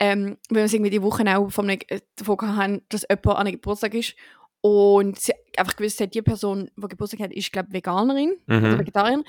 Ähm, 0.00 0.38
weil 0.48 0.56
wir 0.56 0.64
es 0.64 0.72
irgendwie 0.72 0.90
die 0.90 1.02
Woche 1.02 1.22
auch 1.36 1.50
von 1.50 1.70
einem, 1.70 1.78
äh, 1.88 2.00
davon 2.16 2.56
haben, 2.56 2.82
dass 2.88 3.02
jemand 3.08 3.26
an 3.28 3.36
einem 3.46 3.52
Geburtstag 3.52 3.94
ist 3.94 4.16
und 4.60 5.20
sie 5.20 5.32
einfach 5.56 5.76
gewusst 5.76 6.00
hat, 6.00 6.14
die 6.14 6.22
Person, 6.22 6.68
die 6.76 6.88
Geburtstag 6.88 7.20
hat, 7.20 7.32
ist, 7.32 7.52
glaube 7.52 7.68
ich, 7.68 7.74
Veganerin 7.74 8.32
oder 8.48 8.60
Mhm. 8.60 8.78
Vegetarierin. 8.78 9.24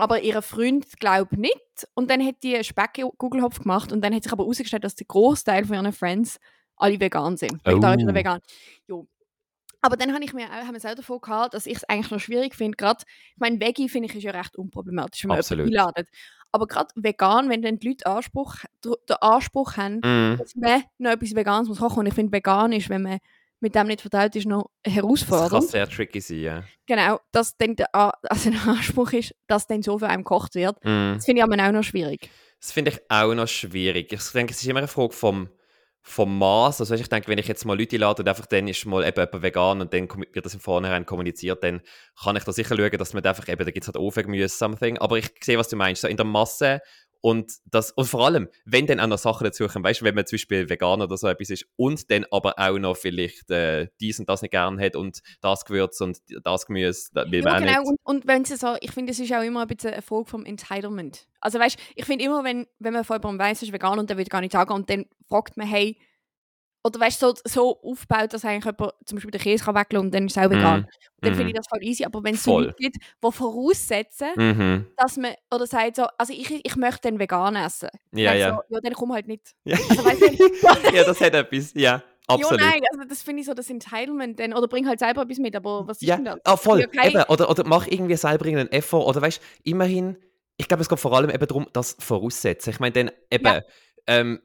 Aber 0.00 0.20
ihr 0.22 0.40
Freund 0.42 0.86
glaubt 0.98 1.32
nicht. 1.36 1.58
Und 1.94 2.10
dann 2.10 2.24
hat 2.24 2.36
die 2.42 2.54
einen 2.54 2.64
Speck-Google-Hopf 2.64 3.60
gemacht 3.60 3.92
und 3.92 4.00
dann 4.02 4.14
hat 4.14 4.22
sich 4.22 4.32
aber 4.32 4.44
herausgestellt, 4.44 4.84
dass 4.84 4.94
der 4.94 5.06
Großteil 5.06 5.64
von 5.64 5.76
ihren 5.76 5.92
Friends 5.92 6.38
alle 6.76 6.98
vegan 7.00 7.36
sind. 7.36 7.64
Vegetarisch 7.64 8.02
Oh. 8.02 8.04
oder 8.04 8.14
vegan. 8.14 8.40
Jo. 8.86 9.06
Aber 9.80 9.96
dann 9.96 10.12
habe 10.12 10.24
ich 10.24 10.32
mir 10.32 10.46
auch, 10.46 10.66
haben 10.66 10.74
auch 10.76 10.94
davon 10.94 11.20
gehabt, 11.20 11.54
dass 11.54 11.66
ich 11.66 11.76
es 11.76 11.84
eigentlich 11.84 12.10
noch 12.10 12.18
schwierig 12.18 12.54
finde. 12.56 12.76
Gerade, 12.76 13.04
ich 13.06 13.38
meine, 13.38 13.60
Veggie 13.60 13.88
finde 13.88 14.08
ich 14.08 14.14
ist 14.16 14.24
ja 14.24 14.32
recht 14.32 14.56
unproblematisch, 14.56 15.22
wenn 15.24 15.28
man 15.28 15.38
Absolut. 15.38 15.66
jemanden 15.66 15.78
einladet. 15.78 16.08
Aber 16.50 16.66
gerade 16.66 16.88
vegan, 16.96 17.48
wenn 17.48 17.62
dann 17.62 17.78
die 17.78 17.88
Leute 17.88 18.06
Anspruch, 18.06 18.56
den 18.84 19.16
Anspruch 19.20 19.76
haben, 19.76 19.96
Mhm. 20.04 20.38
dass 20.38 20.54
man 20.56 20.82
noch 20.98 21.10
etwas 21.12 21.34
Veganes 21.34 21.68
muss 21.68 21.78
kochen. 21.78 22.00
Und 22.00 22.06
ich 22.06 22.14
finde, 22.14 22.32
vegan 22.32 22.72
ist, 22.72 22.88
wenn 22.88 23.02
man 23.02 23.18
mit 23.60 23.74
dem 23.74 23.86
nicht 23.88 24.00
vertraut 24.00 24.34
ist, 24.36 24.46
noch 24.46 24.70
eine 24.84 25.02
Das 25.02 25.26
kann 25.50 25.62
sehr 25.62 25.88
tricky 25.88 26.20
sein, 26.20 26.40
ja. 26.40 26.64
Genau, 26.86 27.20
dass 27.32 27.56
dann 27.56 27.76
der, 27.76 27.94
A- 27.94 28.12
also 28.28 28.50
der 28.50 28.66
Anspruch 28.66 29.12
ist, 29.12 29.34
dass 29.46 29.66
dann 29.66 29.82
so 29.82 29.98
für 29.98 30.08
einen 30.08 30.24
gekocht 30.24 30.54
wird. 30.54 30.76
Mhm. 30.84 31.14
Das 31.16 31.24
finde 31.24 31.40
ich 31.40 31.44
aber 31.44 31.66
auch 31.66 31.72
noch 31.72 31.82
schwierig. 31.82 32.30
Das 32.60 32.72
finde 32.72 32.92
ich 32.92 33.00
auch 33.08 33.34
noch 33.34 33.48
schwierig. 33.48 34.12
Ich 34.12 34.22
denke, 34.32 34.52
es 34.52 34.60
ist 34.60 34.66
immer 34.66 34.78
eine 34.78 34.88
Frage 34.88 35.12
vom, 35.12 35.48
vom 36.02 36.38
Maß. 36.38 36.80
Also 36.80 36.94
ich 36.94 37.08
denke, 37.08 37.28
wenn 37.28 37.38
ich 37.38 37.46
jetzt 37.46 37.64
mal 37.64 37.78
Leute 37.78 37.96
lade 37.98 38.22
und 38.22 38.28
einfach 38.28 38.46
dann 38.46 38.66
ist 38.68 38.84
mal 38.86 39.04
eben 39.06 39.20
jemand 39.20 39.42
vegan 39.42 39.80
und 39.80 39.92
dann 39.92 40.08
wird 40.32 40.44
das 40.44 40.54
im 40.54 40.60
Vornherein 40.60 41.04
kommuniziert, 41.06 41.62
dann 41.62 41.82
kann 42.22 42.36
ich 42.36 42.44
da 42.44 42.52
sicher 42.52 42.76
schauen, 42.76 42.98
dass 42.98 43.12
man 43.12 43.24
einfach 43.24 43.48
eben, 43.48 43.64
da 43.64 43.70
gibt 43.70 43.84
es 43.84 43.88
halt 43.88 43.96
Ofengemüse, 43.96 44.48
something. 44.48 44.98
Aber 44.98 45.18
ich 45.18 45.30
sehe, 45.42 45.58
was 45.58 45.68
du 45.68 45.76
meinst. 45.76 46.02
So 46.02 46.08
in 46.08 46.16
der 46.16 46.26
Masse 46.26 46.80
und 47.20 47.52
das, 47.64 47.90
und 47.92 48.06
vor 48.06 48.24
allem, 48.24 48.48
wenn 48.64 48.86
dann 48.86 49.00
auch 49.00 49.06
noch 49.06 49.18
Sachen 49.18 49.44
dazukommen, 49.44 49.84
weißt 49.84 50.00
du, 50.00 50.04
wenn 50.04 50.14
man 50.14 50.26
zum 50.26 50.36
Beispiel 50.36 50.68
vegan 50.68 51.02
oder 51.02 51.16
so 51.16 51.26
etwas 51.26 51.50
ist 51.50 51.66
und 51.76 52.10
dann 52.10 52.24
aber 52.30 52.58
auch 52.58 52.78
noch 52.78 52.96
vielleicht 52.96 53.50
äh, 53.50 53.88
dies 54.00 54.20
und 54.20 54.28
das 54.28 54.42
nicht 54.42 54.52
gern 54.52 54.80
hat 54.80 54.94
und 54.94 55.20
das 55.40 55.64
Gewürz 55.64 56.00
und 56.00 56.18
das 56.44 56.66
Gemüse, 56.66 57.10
das 57.12 57.30
will 57.30 57.42
man 57.42 57.64
Ja, 57.64 57.78
genau. 57.78 57.88
Und, 57.90 57.98
und 58.04 58.26
wenn 58.26 58.44
sie 58.44 58.56
so, 58.56 58.76
ich 58.80 58.92
finde, 58.92 59.12
es 59.12 59.18
ist 59.18 59.32
auch 59.32 59.42
immer 59.42 59.62
ein 59.62 59.68
bisschen 59.68 59.92
eine 59.92 60.02
Frage 60.02 60.26
vom 60.26 60.44
Entitlement. 60.44 61.26
Also 61.40 61.58
weißt, 61.58 61.78
ich 61.96 62.04
finde 62.04 62.24
immer, 62.24 62.44
wenn, 62.44 62.66
wenn 62.78 62.92
man 62.92 63.04
von 63.04 63.16
jemandem 63.16 63.46
weiss, 63.46 63.62
ist 63.62 63.72
vegan 63.72 63.98
und 63.98 64.10
der 64.10 64.16
will 64.16 64.24
gar 64.24 64.40
nicht 64.40 64.52
sagen 64.52 64.72
und 64.72 64.88
dann 64.88 65.06
fragt 65.28 65.56
man, 65.56 65.66
hey, 65.66 65.96
oder 66.84 67.00
weißt 67.00 67.20
so, 67.20 67.34
so 67.44 67.80
aufbaut, 67.82 68.32
dass 68.32 68.44
eigentlich 68.44 68.64
jemand 68.64 68.92
zum 69.04 69.16
Beispiel 69.16 69.30
den 69.32 69.40
Käse 69.40 69.64
kann 69.64 69.74
weglassen 69.74 70.06
und 70.06 70.14
dann 70.14 70.26
ist 70.26 70.36
es 70.36 70.42
auch 70.42 70.50
vegan. 70.50 70.80
Mhm. 70.80 70.86
Dann 71.20 71.32
Mhm. 71.32 71.36
finde 71.36 71.50
ich 71.50 71.56
das 71.56 71.66
voll 71.68 71.82
easy. 71.82 72.04
Aber 72.04 72.22
wenn 72.22 72.34
es 72.36 72.44
so. 72.44 72.60
Leute 72.60 72.74
gibt, 72.78 72.96
die 72.96 73.32
voraussetzen, 73.32 74.28
Mhm. 74.36 74.86
dass 74.96 75.16
man, 75.16 75.32
oder 75.52 75.66
sagt 75.66 75.96
so, 75.96 76.06
also 76.16 76.32
ich, 76.32 76.64
ich 76.64 76.76
möchte 76.76 77.08
den 77.10 77.18
vegan 77.18 77.56
essen. 77.56 77.88
Ja, 78.12 78.30
Dann 78.32 78.40
ja. 78.40 78.54
So, 78.68 78.74
ja, 78.74 78.80
dann 78.80 78.92
komm 78.94 79.12
halt 79.12 79.26
nicht. 79.26 79.54
Ja. 79.64 79.76
Also 79.88 80.04
weißt 80.04 80.20
du, 80.22 80.26
ja, 80.96 81.04
das 81.04 81.20
hat 81.20 81.34
etwas, 81.34 81.72
ja, 81.74 82.02
absolut. 82.28 82.60
Ja, 82.60 82.66
nein, 82.70 82.80
also 82.92 83.04
das 83.08 83.22
finde 83.22 83.40
ich 83.40 83.46
so 83.46 83.54
das 83.54 83.68
Entitlement, 83.70 84.38
dann, 84.38 84.52
oder 84.54 84.68
bring 84.68 84.86
halt 84.86 84.98
selber 85.00 85.22
etwas 85.22 85.38
mit, 85.38 85.56
aber 85.56 85.86
was 85.88 86.00
ist 86.00 86.08
Ja, 86.08 86.16
denn 86.16 86.26
das? 86.26 86.36
ah, 86.44 86.56
voll. 86.56 86.86
Kein- 86.86 87.10
Eben, 87.10 87.22
oder, 87.24 87.50
oder 87.50 87.64
mach 87.66 87.86
irgendwie 87.86 88.16
selber 88.16 88.44
irgendeinen 88.46 88.70
Effort. 88.72 89.04
Oder 89.06 89.20
weißt 89.22 89.40
immerhin, 89.64 90.16
ich 90.56 90.68
glaube, 90.68 90.82
es 90.82 90.88
geht 90.88 90.98
vor 91.00 91.12
allem 91.16 91.30
eben 91.30 91.46
darum, 91.46 91.66
das 91.72 91.96
voraussetzen. 91.98 92.70
Ich 92.70 92.80
meine, 92.80 92.92
dann 92.92 93.10
eben, 93.30 93.44
Ja. 93.46 93.62
ähm, 94.06 94.40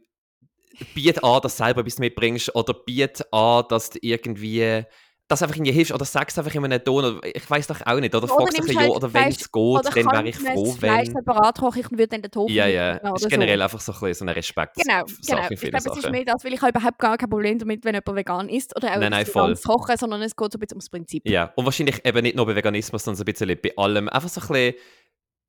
biet 0.94 1.24
an, 1.24 1.42
dass 1.42 1.58
du 1.58 1.64
selber 1.64 1.82
etwas 1.82 2.00
mitbringst 2.00 2.56
oder 2.56 2.74
biet 2.74 3.24
an, 3.32 3.66
dass 3.70 3.90
du 3.92 4.00
irgendwie 4.02 4.86
das 5.30 5.42
einfach 5.42 5.56
irgendwie 5.56 5.72
hilfst 5.72 5.94
oder 5.94 6.06
sagst 6.06 6.38
einfach 6.38 6.54
in 6.54 6.66
einem 6.66 6.84
Ton 6.84 7.06
oder 7.06 7.20
ich 7.24 7.50
weiß 7.50 7.68
doch 7.68 7.80
auch 7.86 8.00
nicht 8.00 8.14
oder, 8.14 8.26
Oder 8.26 8.36
fragst 8.36 8.58
dich 8.68 8.76
ja 8.76 8.82
halt 8.82 8.92
oder 8.92 9.14
wenn 9.14 9.30
es 9.30 9.52
geht, 9.52 9.86
dann 9.86 9.96
wäre 9.96 10.28
ich 10.28 10.36
froh, 10.36 10.66
das 10.66 10.82
wenn 10.82 11.06
separat 11.06 11.58
kochen, 11.60 11.80
ich 11.80 11.92
würde 11.92 12.08
dann 12.08 12.22
den 12.22 12.32
Tofu 12.32 12.52
ja, 12.52 12.68
ja, 12.68 12.98
es 13.16 13.22
ist 13.24 13.30
generell 13.30 13.58
so. 13.58 13.64
einfach 13.64 13.80
so 13.80 14.06
ein 14.06 14.14
so 14.14 14.26
eine 14.26 14.36
Respekt 14.36 14.76
Genau, 14.76 15.06
Sache 15.08 15.16
genau. 15.26 15.48
in 15.48 15.54
Ich 15.54 15.62
glaube, 15.62 15.90
es 15.90 15.98
ist 15.98 16.12
mehr 16.12 16.26
das, 16.26 16.44
weil 16.44 16.54
ich 16.54 16.62
habe 16.62 16.78
überhaupt 16.78 17.00
gar 17.00 17.18
kein 17.18 17.30
Problem 17.30 17.58
damit, 17.58 17.86
wenn 17.86 17.96
jemand 17.96 18.16
vegan 18.16 18.50
ist 18.50 18.76
oder 18.76 18.92
auch 18.92 19.00
Nein, 19.00 19.12
nein, 19.12 19.26
voll. 19.26 19.56
kochen, 19.56 19.98
sondern 19.98 20.22
es 20.22 20.36
geht 20.36 20.52
so 20.52 20.58
ein 20.58 20.60
bisschen 20.60 20.76
ums 20.76 20.90
Prinzip. 20.90 21.28
Ja, 21.28 21.54
und 21.56 21.66
wahrscheinlich 21.66 22.06
eben 22.06 22.22
nicht 22.22 22.36
nur 22.36 22.46
bei 22.46 22.56
Veganismus, 22.56 23.04
sondern 23.04 23.18
so 23.18 23.24
ein 23.24 23.34
bisschen 23.34 23.58
bei 23.62 23.72
allem. 23.78 24.10
Einfach 24.10 24.30
so 24.30 24.42
ein 24.42 24.48
bisschen, 24.48 24.74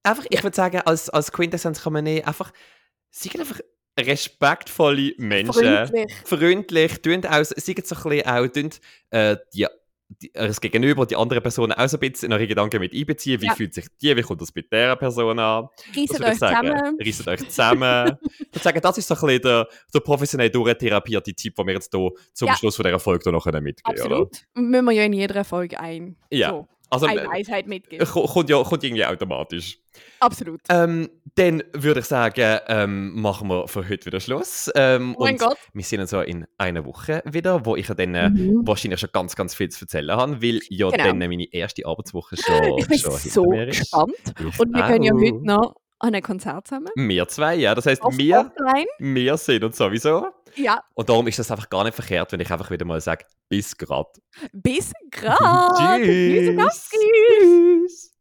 einfach, 0.04 0.24
ich 0.30 0.42
würde 0.42 0.56
sagen, 0.56 0.80
als, 0.84 1.10
als 1.10 1.32
Quintessenz 1.32 1.82
kann 1.82 1.92
man 1.92 2.04
nicht 2.04 2.26
einfach, 2.26 2.52
seien 3.10 3.40
einfach 3.40 3.60
respektvolle 3.98 5.14
Menschen. 5.18 5.52
Freundlich. 5.52 6.14
Freundlich, 6.24 7.02
tun 7.02 7.24
auch, 7.26 7.44
seien 7.44 7.76
so 7.84 7.94
ein 7.96 8.02
bisschen 8.10 8.26
auch, 8.26 8.46
tun, 8.48 8.70
äh, 9.10 9.36
die, 9.54 9.66
die, 10.20 10.34
äh, 10.34 10.46
das 10.48 10.60
Gegenüber, 10.60 11.06
die 11.06 11.16
andere 11.16 11.40
Person 11.40 11.72
auch 11.72 11.88
so 11.88 11.96
ein 11.96 12.00
bisschen 12.00 12.26
in 12.26 12.32
eure 12.34 12.46
Gedanken 12.46 12.80
mit 12.80 12.92
einbeziehen. 12.94 13.40
Wie 13.40 13.46
Ja. 13.46 13.54
fühlt 13.54 13.72
sich 13.74 13.86
die, 14.00 14.16
wie 14.16 14.22
kommt 14.22 14.40
das 14.42 14.54
mit 14.54 14.70
dieser 14.72 14.96
Person 14.96 15.38
an? 15.38 15.68
Reiset 15.96 16.20
ich 16.20 16.26
euch 16.26 16.38
sagen. 16.38 16.66
zusammen. 16.68 16.98
Reiset 17.00 17.28
euch 17.28 17.48
zusammen. 17.48 18.18
ich 18.54 18.62
sagen, 18.62 18.80
das 18.82 18.98
ist 18.98 19.08
so 19.08 19.14
ein 19.14 19.20
bisschen 19.20 19.42
der, 19.42 19.68
der 19.92 20.00
professionell 20.00 20.50
durchtherapierte 20.50 21.32
Tipp, 21.34 21.54
den 21.56 21.66
wir 21.66 21.74
jetzt 21.74 21.90
hier 21.94 22.10
zum 22.32 22.48
Ja. 22.48 22.56
Schluss 22.56 22.76
von 22.76 22.84
dieser 22.84 22.98
Folge 23.00 23.32
noch 23.32 23.46
mitgeben 23.46 23.74
können. 23.84 24.06
Oder? 24.12 24.16
Absolut. 24.22 24.36
Und 24.54 24.70
müssen 24.70 24.84
wir 24.84 24.92
ja 24.92 25.04
in 25.04 25.12
jeder 25.14 25.44
Folge 25.44 25.80
ein, 25.80 26.16
Ja. 26.30 26.50
so, 26.50 26.68
Also, 26.94 27.06
eine 27.06 27.22
äh, 27.22 27.28
Weisheit 27.28 27.66
mitgeben. 27.66 28.06
Ko- 28.06 28.26
kommt 28.26 28.48
ja 28.50 28.62
kommt 28.62 28.82
irgendwie 28.84 29.04
automatisch. 29.04 29.78
Absolut. 30.20 30.60
Ähm, 30.68 31.08
dann 31.36 31.62
würde 31.72 32.00
ich 32.00 32.06
sagen, 32.06 32.58
ähm, 32.68 33.20
machen 33.20 33.48
wir 33.48 33.68
für 33.68 33.88
heute 33.88 34.06
wieder 34.06 34.18
Schluss. 34.20 34.70
Ähm, 34.74 35.14
oh 35.18 35.24
mein 35.24 35.36
Gott. 35.36 35.56
wir 35.72 35.84
sehen 35.84 36.00
uns 36.00 36.10
so 36.10 36.20
in 36.20 36.46
einer 36.58 36.84
Woche 36.84 37.22
wieder, 37.26 37.64
wo 37.66 37.76
ich 37.76 37.88
ja 37.88 37.94
dann 37.94 38.14
äh, 38.14 38.30
Mhm. 38.30 38.66
wahrscheinlich 38.66 39.00
schon 39.00 39.10
ganz, 39.12 39.36
ganz 39.36 39.54
viel 39.54 39.68
zu 39.68 39.84
erzählen 39.84 40.10
habe, 40.10 40.40
weil 40.42 40.60
ja 40.68 40.88
Genau. 40.90 41.04
dann 41.04 41.18
meine 41.18 41.52
erste 41.52 41.86
Arbeitswoche 41.86 42.36
schon, 42.36 42.54
Ich 42.78 42.88
bin 42.88 42.98
schon 42.98 43.12
so 43.12 43.42
gespannt. 43.44 44.12
Ich 44.40 44.58
Und 44.60 44.74
wir 44.74 44.82
gehen 44.88 45.02
ja 45.02 45.12
auch. 45.12 45.20
heute 45.20 45.44
noch 45.46 45.74
an 46.00 46.14
ein 46.14 46.22
Konzert 46.22 46.66
zusammen. 46.66 46.88
Wir 46.96 47.28
zwei, 47.28 47.54
ja. 47.54 47.74
Das 47.74 47.86
heißt, 47.86 48.02
wir, 48.02 48.52
wir 48.98 49.36
sehen 49.36 49.64
uns 49.64 49.76
sowieso. 49.76 50.26
Ja. 50.56 50.82
Und 50.94 51.08
darum 51.08 51.26
ist 51.26 51.38
das 51.38 51.50
einfach 51.50 51.68
gar 51.68 51.84
nicht 51.84 51.94
verkehrt, 51.94 52.32
wenn 52.32 52.40
ich 52.40 52.50
einfach 52.50 52.70
wieder 52.70 52.84
mal 52.84 53.00
sage, 53.00 53.24
bis 53.48 53.76
grad. 53.76 54.20
Bis 54.52 54.92
grad. 55.10 56.00
Tschüss. 56.02 56.90
Tschüss. 56.90 58.13